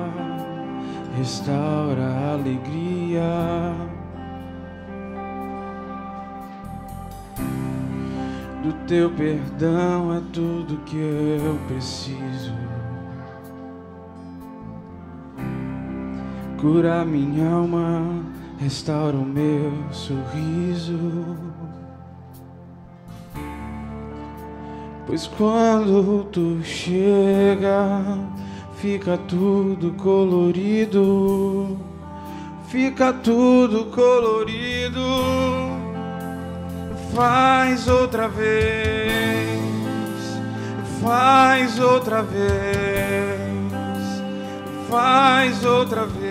restaura 1.17 2.03
a 2.03 2.33
alegria 2.33 3.73
do 8.61 8.71
teu 8.85 9.09
perdão 9.09 10.13
é 10.13 10.21
tudo 10.31 10.77
que 10.85 10.95
eu 10.95 11.57
preciso. 11.67 12.53
Cura 16.59 17.05
minha 17.05 17.49
alma, 17.49 18.23
restaura 18.57 19.17
o 19.17 19.25
meu 19.25 19.71
sorriso. 19.91 21.35
Pois 25.05 25.27
quando 25.27 26.23
tu 26.31 26.61
chega, 26.63 28.01
fica 28.77 29.17
tudo 29.17 29.91
colorido, 29.93 31.77
fica 32.67 33.13
tudo 33.13 33.85
colorido. 33.85 34.99
Faz 37.13 37.87
outra 37.87 38.27
vez, 38.27 39.29
faz 41.01 41.79
outra 41.79 42.23
vez, 42.23 42.43
faz 44.89 45.63
outra 45.63 46.05
vez, 46.05 46.24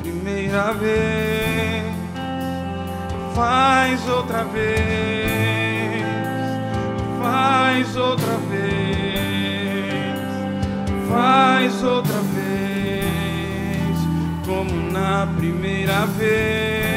primeira 0.00 0.72
vez. 0.72 1.84
Faz 3.34 4.08
outra 4.08 4.44
vez, 4.44 6.04
faz 7.22 7.96
outra 7.96 8.36
vez, 8.50 10.20
faz 11.08 11.82
outra 11.82 12.20
vez, 12.34 13.96
como 14.46 14.92
na 14.92 15.26
primeira 15.36 16.04
vez. 16.06 16.92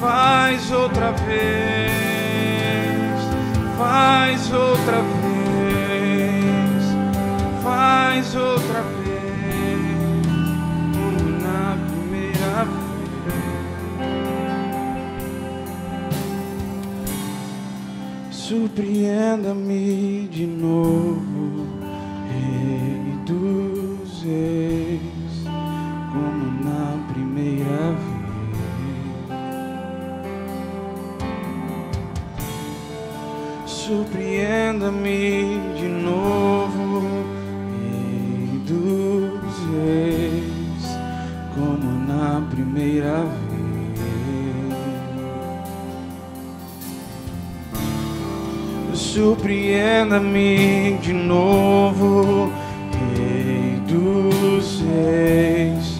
Faz 0.00 0.70
outra 0.72 1.12
vez, 1.12 1.38
faz 3.76 4.52
outra 4.52 5.02
vez, 5.22 6.84
faz 7.62 8.34
outra 8.34 8.82
vez, 8.82 9.07
Surpreenda-me 18.48 20.26
de 20.28 20.46
novo, 20.46 21.66
Rei 22.30 23.12
dos 23.26 24.22
Reis, 24.22 25.44
como 26.10 26.64
na 26.64 27.12
primeira 27.12 27.92
vez. 27.92 28.18
surpreenda-me 33.66 35.57
Surpreenda-me 49.18 50.96
de 51.02 51.12
novo, 51.12 52.52
Rei 53.16 53.80
dos 53.88 54.80
Reis, 54.80 55.98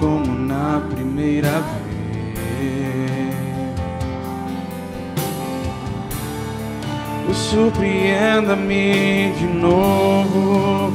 como 0.00 0.34
na 0.34 0.82
primeira 0.92 1.60
vez. 1.60 1.80
surpreenda-me 7.32 9.32
de 9.38 9.46
novo, 9.46 10.92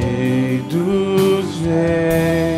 Rei 0.00 0.62
dos 0.70 1.66
Reis. 1.66 2.53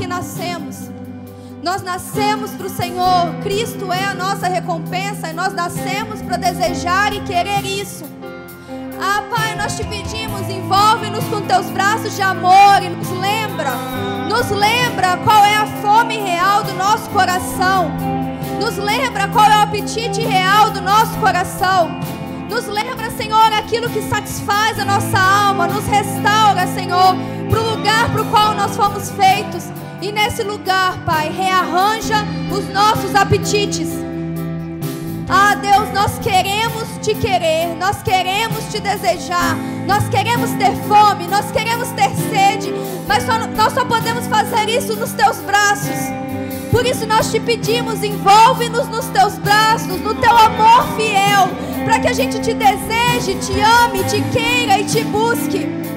Que 0.00 0.06
nascemos. 0.06 0.88
Nós 1.62 1.82
nascemos 1.82 2.52
para 2.52 2.66
o 2.66 2.70
Senhor, 2.70 3.34
Cristo 3.42 3.92
é 3.92 4.02
a 4.02 4.14
nossa 4.14 4.48
recompensa 4.48 5.28
e 5.28 5.34
nós 5.34 5.52
nascemos 5.52 6.22
para 6.22 6.38
desejar 6.38 7.12
e 7.12 7.20
querer 7.20 7.66
isso. 7.66 8.06
Ah, 8.98 9.22
Pai, 9.28 9.54
nós 9.56 9.76
te 9.76 9.84
pedimos, 9.84 10.48
envolve-nos 10.48 11.22
com 11.24 11.42
teus 11.42 11.66
braços 11.66 12.16
de 12.16 12.22
amor 12.22 12.82
e 12.82 12.88
nos 12.88 13.10
lembra, 13.10 13.72
nos 14.26 14.48
lembra 14.50 15.18
qual 15.18 15.44
é 15.44 15.56
a 15.56 15.66
fome 15.82 16.16
real 16.16 16.64
do 16.64 16.72
nosso 16.72 17.10
coração. 17.10 17.90
Nos 18.58 18.78
lembra 18.78 19.28
qual 19.28 19.50
é 19.50 19.58
o 19.58 19.62
apetite 19.62 20.22
real 20.22 20.70
do 20.70 20.80
nosso 20.80 21.14
coração. 21.18 21.90
Nos 22.48 22.66
lembra, 22.66 23.10
Senhor, 23.10 23.52
aquilo 23.52 23.90
que 23.90 24.00
satisfaz 24.02 24.78
a 24.78 24.84
nossa 24.84 25.18
alma. 25.18 25.66
Nos 25.66 25.86
restaura, 25.86 26.66
Senhor, 26.68 27.14
para 27.50 27.60
o 27.60 27.76
lugar 27.76 28.10
para 28.10 28.22
o 28.22 28.30
qual 28.30 28.54
nós 28.54 28.74
fomos 28.74 29.10
feitos. 29.10 29.79
E 30.02 30.10
nesse 30.10 30.42
lugar, 30.42 31.04
Pai, 31.04 31.30
rearranja 31.30 32.24
os 32.50 32.66
nossos 32.72 33.14
apetites. 33.14 33.88
Ah, 35.28 35.54
Deus, 35.54 35.92
nós 35.92 36.18
queremos 36.18 36.88
te 37.02 37.14
querer, 37.14 37.76
nós 37.78 38.02
queremos 38.02 38.64
te 38.72 38.80
desejar, 38.80 39.56
nós 39.86 40.08
queremos 40.08 40.50
ter 40.52 40.74
fome, 40.88 41.28
nós 41.28 41.52
queremos 41.52 41.88
ter 41.90 42.10
sede, 42.30 42.72
mas 43.06 43.24
só, 43.24 43.38
nós 43.38 43.72
só 43.72 43.84
podemos 43.84 44.26
fazer 44.26 44.68
isso 44.68 44.96
nos 44.96 45.12
teus 45.12 45.36
braços. 45.38 45.96
Por 46.70 46.86
isso 46.86 47.06
nós 47.06 47.30
te 47.30 47.38
pedimos, 47.38 48.02
envolve-nos 48.02 48.88
nos 48.88 49.06
teus 49.06 49.34
braços, 49.38 50.00
no 50.00 50.14
teu 50.14 50.36
amor 50.36 50.96
fiel, 50.96 51.48
para 51.84 52.00
que 52.00 52.08
a 52.08 52.12
gente 52.12 52.40
te 52.40 52.54
deseje, 52.54 53.34
te 53.34 53.60
ame, 53.60 54.02
te 54.04 54.22
queira 54.32 54.80
e 54.80 54.84
te 54.84 55.04
busque. 55.04 55.89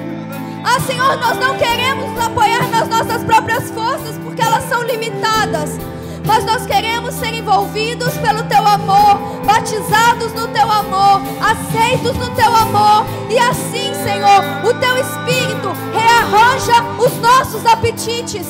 Ah, 0.74 0.80
Senhor, 0.80 1.16
nós 1.18 1.38
não 1.38 1.56
queremos 1.56 2.10
nos 2.10 2.24
apoiar 2.24 2.68
nas 2.68 2.88
nossas 2.88 3.22
próprias 3.22 3.70
forças, 3.70 4.18
porque 4.24 4.42
elas 4.42 4.68
são 4.68 4.82
limitadas 4.82 5.78
mas 6.26 6.44
nós 6.44 6.64
queremos 6.66 7.14
ser 7.14 7.34
envolvidos 7.34 8.14
pelo 8.14 8.42
teu 8.44 8.66
amor, 8.66 9.18
batizados 9.44 10.32
no 10.32 10.48
teu 10.48 10.70
amor, 10.70 11.20
aceitos 11.38 12.16
no 12.16 12.30
teu 12.30 12.56
amor, 12.56 13.04
e 13.28 13.38
assim, 13.38 13.92
Senhor, 14.02 14.42
o 14.64 14.74
teu 14.74 14.96
espírito 14.96 15.70
rearranja 15.92 16.82
os 16.98 17.14
nossos 17.20 17.66
apetites. 17.66 18.46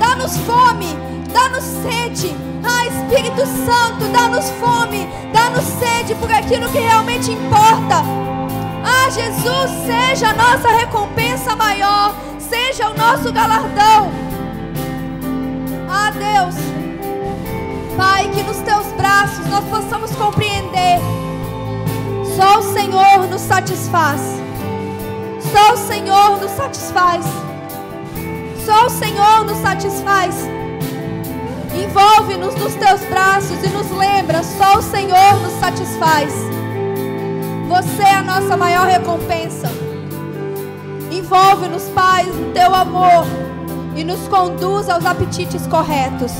Dá-nos 0.00 0.36
fome, 0.38 0.96
dá-nos 1.32 1.62
sede. 1.62 2.34
Ah, 2.64 2.86
Espírito 2.86 3.44
Santo, 3.44 4.08
dá-nos 4.12 4.48
fome, 4.50 5.08
dá-nos 5.32 5.64
sede 5.64 6.14
por 6.14 6.32
aquilo 6.32 6.68
que 6.70 6.78
realmente 6.78 7.32
importa. 7.32 8.02
Ah, 8.84 9.10
Jesus, 9.10 9.70
seja 9.86 10.30
a 10.30 10.34
nossa 10.34 10.68
recompensa 10.68 11.54
maior, 11.56 12.14
seja 12.38 12.90
o 12.90 12.94
nosso 12.94 13.32
galardão. 13.32 14.10
Ah, 15.88 16.10
Deus, 16.10 16.54
Pai, 17.96 18.28
que 18.28 18.42
nos 18.42 18.58
teus 18.58 18.86
braços 18.92 19.46
nós 19.46 19.64
possamos 19.64 20.10
compreender. 20.12 20.98
Só 22.36 22.58
o 22.58 22.62
Senhor 22.72 23.28
nos 23.28 23.42
satisfaz. 23.42 24.20
Só 25.52 25.74
o 25.74 25.76
Senhor 25.76 26.40
nos 26.40 26.50
satisfaz. 26.52 27.24
Só 28.64 28.86
o 28.86 28.90
Senhor 28.90 29.44
nos 29.44 29.58
satisfaz. 29.58 30.34
Envolve-nos 31.74 32.54
nos 32.54 32.74
teus 32.74 33.00
braços 33.02 33.62
e 33.62 33.68
nos 33.68 33.90
lembra: 33.90 34.42
só 34.42 34.78
o 34.78 34.82
Senhor 34.82 35.40
nos 35.42 35.52
satisfaz. 35.60 36.51
Você 37.72 38.02
é 38.02 38.16
a 38.16 38.22
nossa 38.22 38.54
maior 38.54 38.86
recompensa. 38.86 39.66
Envolve-nos, 41.10 41.84
Pai, 41.94 42.24
no 42.24 42.52
teu 42.52 42.74
amor 42.74 43.24
e 43.96 44.04
nos 44.04 44.28
conduz 44.28 44.90
aos 44.90 45.06
apetites 45.06 45.66
corretos. 45.68 46.32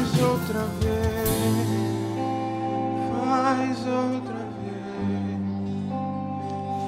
Faz 0.00 0.18
outra 0.22 0.64
vez, 0.80 1.28
faz 3.12 3.78
outra 3.86 4.40
vez, 4.56 5.42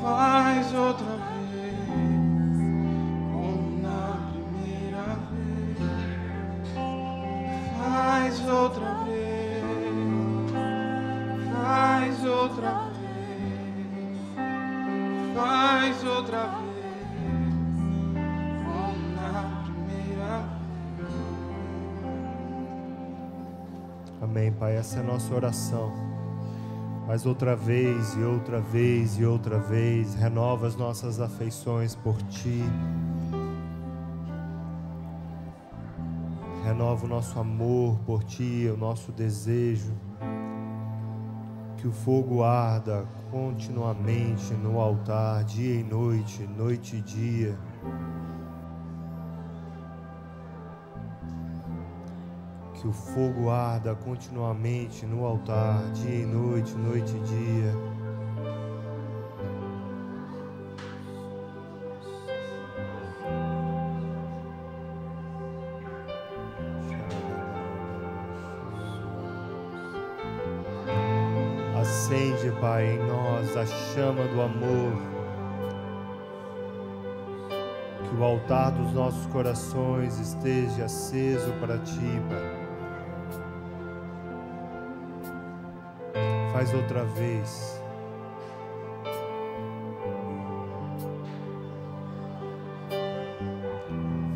faz 0.03 0.75
outra 0.75 1.13
vez. 1.17 1.22
Essa 24.83 24.99
é 24.99 25.01
a 25.01 25.05
nossa 25.05 25.33
oração. 25.33 25.93
Mas 27.07 27.25
outra 27.25 27.55
vez 27.55 28.17
e 28.17 28.23
outra 28.25 28.61
vez 28.61 29.17
e 29.17 29.25
outra 29.25 29.57
vez, 29.57 30.13
renova 30.17 30.67
as 30.67 30.75
nossas 30.75 31.21
afeições 31.21 31.95
por 31.95 32.21
Ti. 32.23 32.65
Renova 36.65 37.05
o 37.05 37.09
nosso 37.09 37.39
amor 37.39 37.97
por 38.05 38.25
Ti, 38.25 38.69
o 38.75 38.77
nosso 38.77 39.13
desejo. 39.13 39.93
Que 41.77 41.87
o 41.87 41.93
fogo 41.93 42.43
arda 42.43 43.07
continuamente 43.31 44.53
no 44.55 44.81
altar, 44.81 45.45
dia 45.45 45.77
e 45.77 45.85
noite, 45.85 46.43
noite 46.59 46.97
e 46.97 47.01
dia 47.03 47.57
que 52.83 52.89
o 52.89 52.93
fogo 52.93 53.49
arda 53.49 53.95
continuamente 53.95 55.07
no 55.07 55.25
altar, 55.25 55.85
dia 55.93 56.23
e 56.23 56.27
noite, 56.27 56.75
noite 56.75 57.15
e 57.17 57.21
dia. 57.21 57.73
Acende, 71.81 72.51
Pai, 72.61 72.97
em 72.97 72.99
nós 73.07 73.57
a 73.57 73.65
chama 73.65 74.25
do 74.25 74.43
amor. 74.43 74.93
Que 78.09 78.17
o 78.17 78.25
altar 78.25 78.73
dos 78.73 78.93
nossos 78.93 79.25
corações 79.27 80.19
esteja 80.19 80.87
aceso 80.87 81.53
para 81.61 81.79
Ti, 81.79 82.21
Pai. 82.29 82.52
Faz 86.63 86.75
outra 86.75 87.03
vez. 87.03 87.83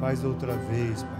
Faz 0.00 0.24
outra 0.24 0.54
vez, 0.54 1.04
Pai. 1.04 1.12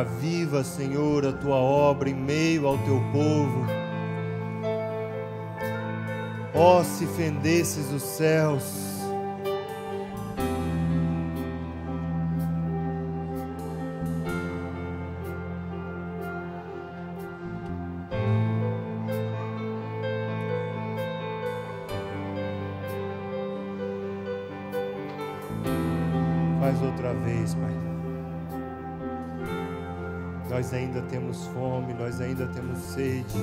Aviva, 0.00 0.64
Senhor, 0.64 1.24
a 1.24 1.32
tua 1.32 1.54
obra 1.54 2.10
em 2.10 2.16
meio 2.16 2.66
ao 2.66 2.76
teu 2.78 3.00
povo. 3.12 3.64
Ó, 6.56 6.80
oh, 6.80 6.84
se 6.84 7.06
fendesses 7.06 7.92
os 7.92 8.02
céus, 8.02 8.87
temos 31.28 31.46
fome, 31.48 31.92
nós 31.92 32.20
ainda 32.22 32.46
temos 32.46 32.78
sede. 32.78 33.38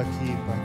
Aqui, 0.00 0.36
Pai. 0.46 0.57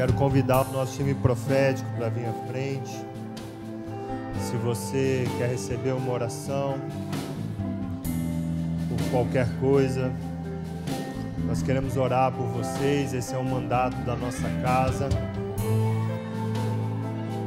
Quero 0.00 0.14
convidar 0.14 0.66
o 0.66 0.72
nosso 0.72 0.96
time 0.96 1.12
profético 1.12 1.86
para 1.94 2.08
vir 2.08 2.24
à 2.24 2.32
frente. 2.50 2.90
Se 4.40 4.56
você 4.56 5.28
quer 5.36 5.50
receber 5.50 5.92
uma 5.92 6.10
oração 6.10 6.76
por 8.88 9.10
qualquer 9.10 9.46
coisa, 9.60 10.10
nós 11.46 11.62
queremos 11.62 11.98
orar 11.98 12.32
por 12.32 12.46
vocês. 12.46 13.12
Esse 13.12 13.34
é 13.34 13.36
o 13.36 13.44
mandato 13.44 13.94
da 14.06 14.16
nossa 14.16 14.48
casa. 14.62 15.06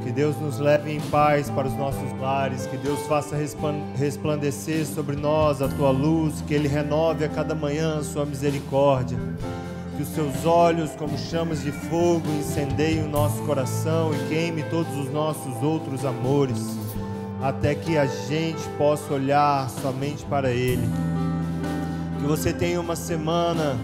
Que 0.04 0.12
Deus 0.12 0.39
nos 0.39 0.60
leve 0.60 0.93
em 0.93 1.01
paz 1.10 1.49
para 1.49 1.68
os 1.68 1.74
nossos 1.74 2.12
lares, 2.22 2.68
que 2.68 2.78
Deus 2.78 2.99
faça 3.08 3.36
resplan- 3.36 3.82
resplandecer 3.97 4.86
sobre 4.86 5.16
nós 5.16 5.60
a 5.60 5.68
tua 5.68 5.89
luz, 5.89 6.43
que 6.47 6.54
Ele 6.54 6.68
renove 6.68 7.26
a 7.26 7.30
cada 7.30 7.56
manhã 7.56 7.97
a 7.97 8.04
sua 8.04 8.28
misericórdia 8.28 9.18
os 10.04 10.10
seus 10.10 10.45
olhos, 10.45 10.91
como 10.91 11.18
chamas 11.18 11.64
de 11.64 11.72
fogo, 11.72 12.28
incendeiem 12.38 13.04
o 13.04 13.08
nosso 13.08 13.41
coração 13.43 14.14
e 14.14 14.28
queime 14.28 14.62
todos 14.64 14.93
os 14.97 15.12
nossos 15.12 15.64
outros 15.64 16.06
amores, 16.06 16.78
até 17.41 17.74
que 17.74 17.97
a 17.97 18.06
gente 18.06 18.62
possa 18.78 19.14
olhar 19.14 19.70
somente 19.70 20.26
para 20.26 20.51
Ele. 20.51 20.88
Que 22.20 22.26
você 22.26 22.51
tenha 22.51 22.80
uma 22.82 22.97
semana 22.97 23.78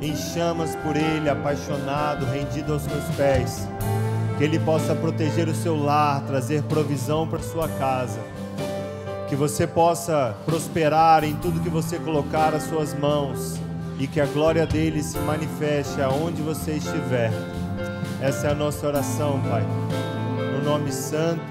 em 0.00 0.16
chamas 0.16 0.74
por 0.76 0.96
Ele, 0.96 1.28
apaixonado, 1.28 2.24
rendido 2.24 2.72
aos 2.72 2.82
seus 2.82 3.04
pés. 3.16 3.68
Que 4.38 4.44
Ele 4.44 4.58
possa 4.58 4.94
proteger 4.94 5.46
o 5.46 5.54
seu 5.54 5.76
lar, 5.76 6.22
trazer 6.22 6.62
provisão 6.62 7.28
para 7.28 7.40
sua 7.40 7.68
casa. 7.68 8.18
Que 9.28 9.36
você 9.36 9.66
possa 9.66 10.34
prosperar 10.46 11.22
em 11.22 11.36
tudo 11.36 11.60
que 11.60 11.68
você 11.68 11.98
colocar 11.98 12.54
as 12.54 12.62
suas 12.62 12.94
mãos 12.98 13.60
e 14.00 14.06
que 14.06 14.18
a 14.18 14.24
glória 14.24 14.66
dele 14.66 15.02
se 15.02 15.18
manifeste 15.18 16.00
aonde 16.00 16.40
você 16.40 16.72
estiver. 16.72 17.30
Essa 18.22 18.48
é 18.48 18.50
a 18.52 18.54
nossa 18.54 18.86
oração, 18.86 19.38
Pai. 19.42 19.62
No 20.54 20.64
nome 20.64 20.90
santo 20.90 21.42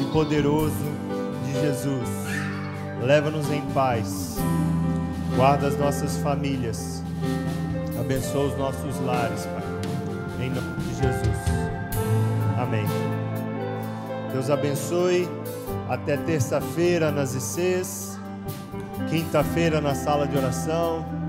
e 0.00 0.04
poderoso 0.12 0.72
de 1.44 1.52
Jesus. 1.60 2.08
Leva-nos 3.02 3.50
em 3.50 3.60
paz. 3.72 4.36
Guarda 5.34 5.66
as 5.66 5.76
nossas 5.76 6.16
famílias. 6.18 7.02
Abençoa 7.98 8.46
os 8.46 8.56
nossos 8.56 9.00
lares, 9.04 9.44
Pai. 9.46 10.46
Em 10.46 10.50
nome 10.50 10.76
de 10.78 10.94
Jesus. 10.94 11.38
Amém. 12.56 12.86
Deus 14.32 14.48
abençoe. 14.48 15.28
Até 15.88 16.16
terça-feira 16.16 17.10
nas 17.10 17.34
ICs. 17.34 18.16
Quinta-feira 19.08 19.80
na 19.80 19.92
sala 19.96 20.28
de 20.28 20.36
oração. 20.38 21.19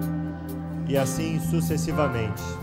E 0.92 0.98
assim 0.98 1.40
sucessivamente. 1.40 2.61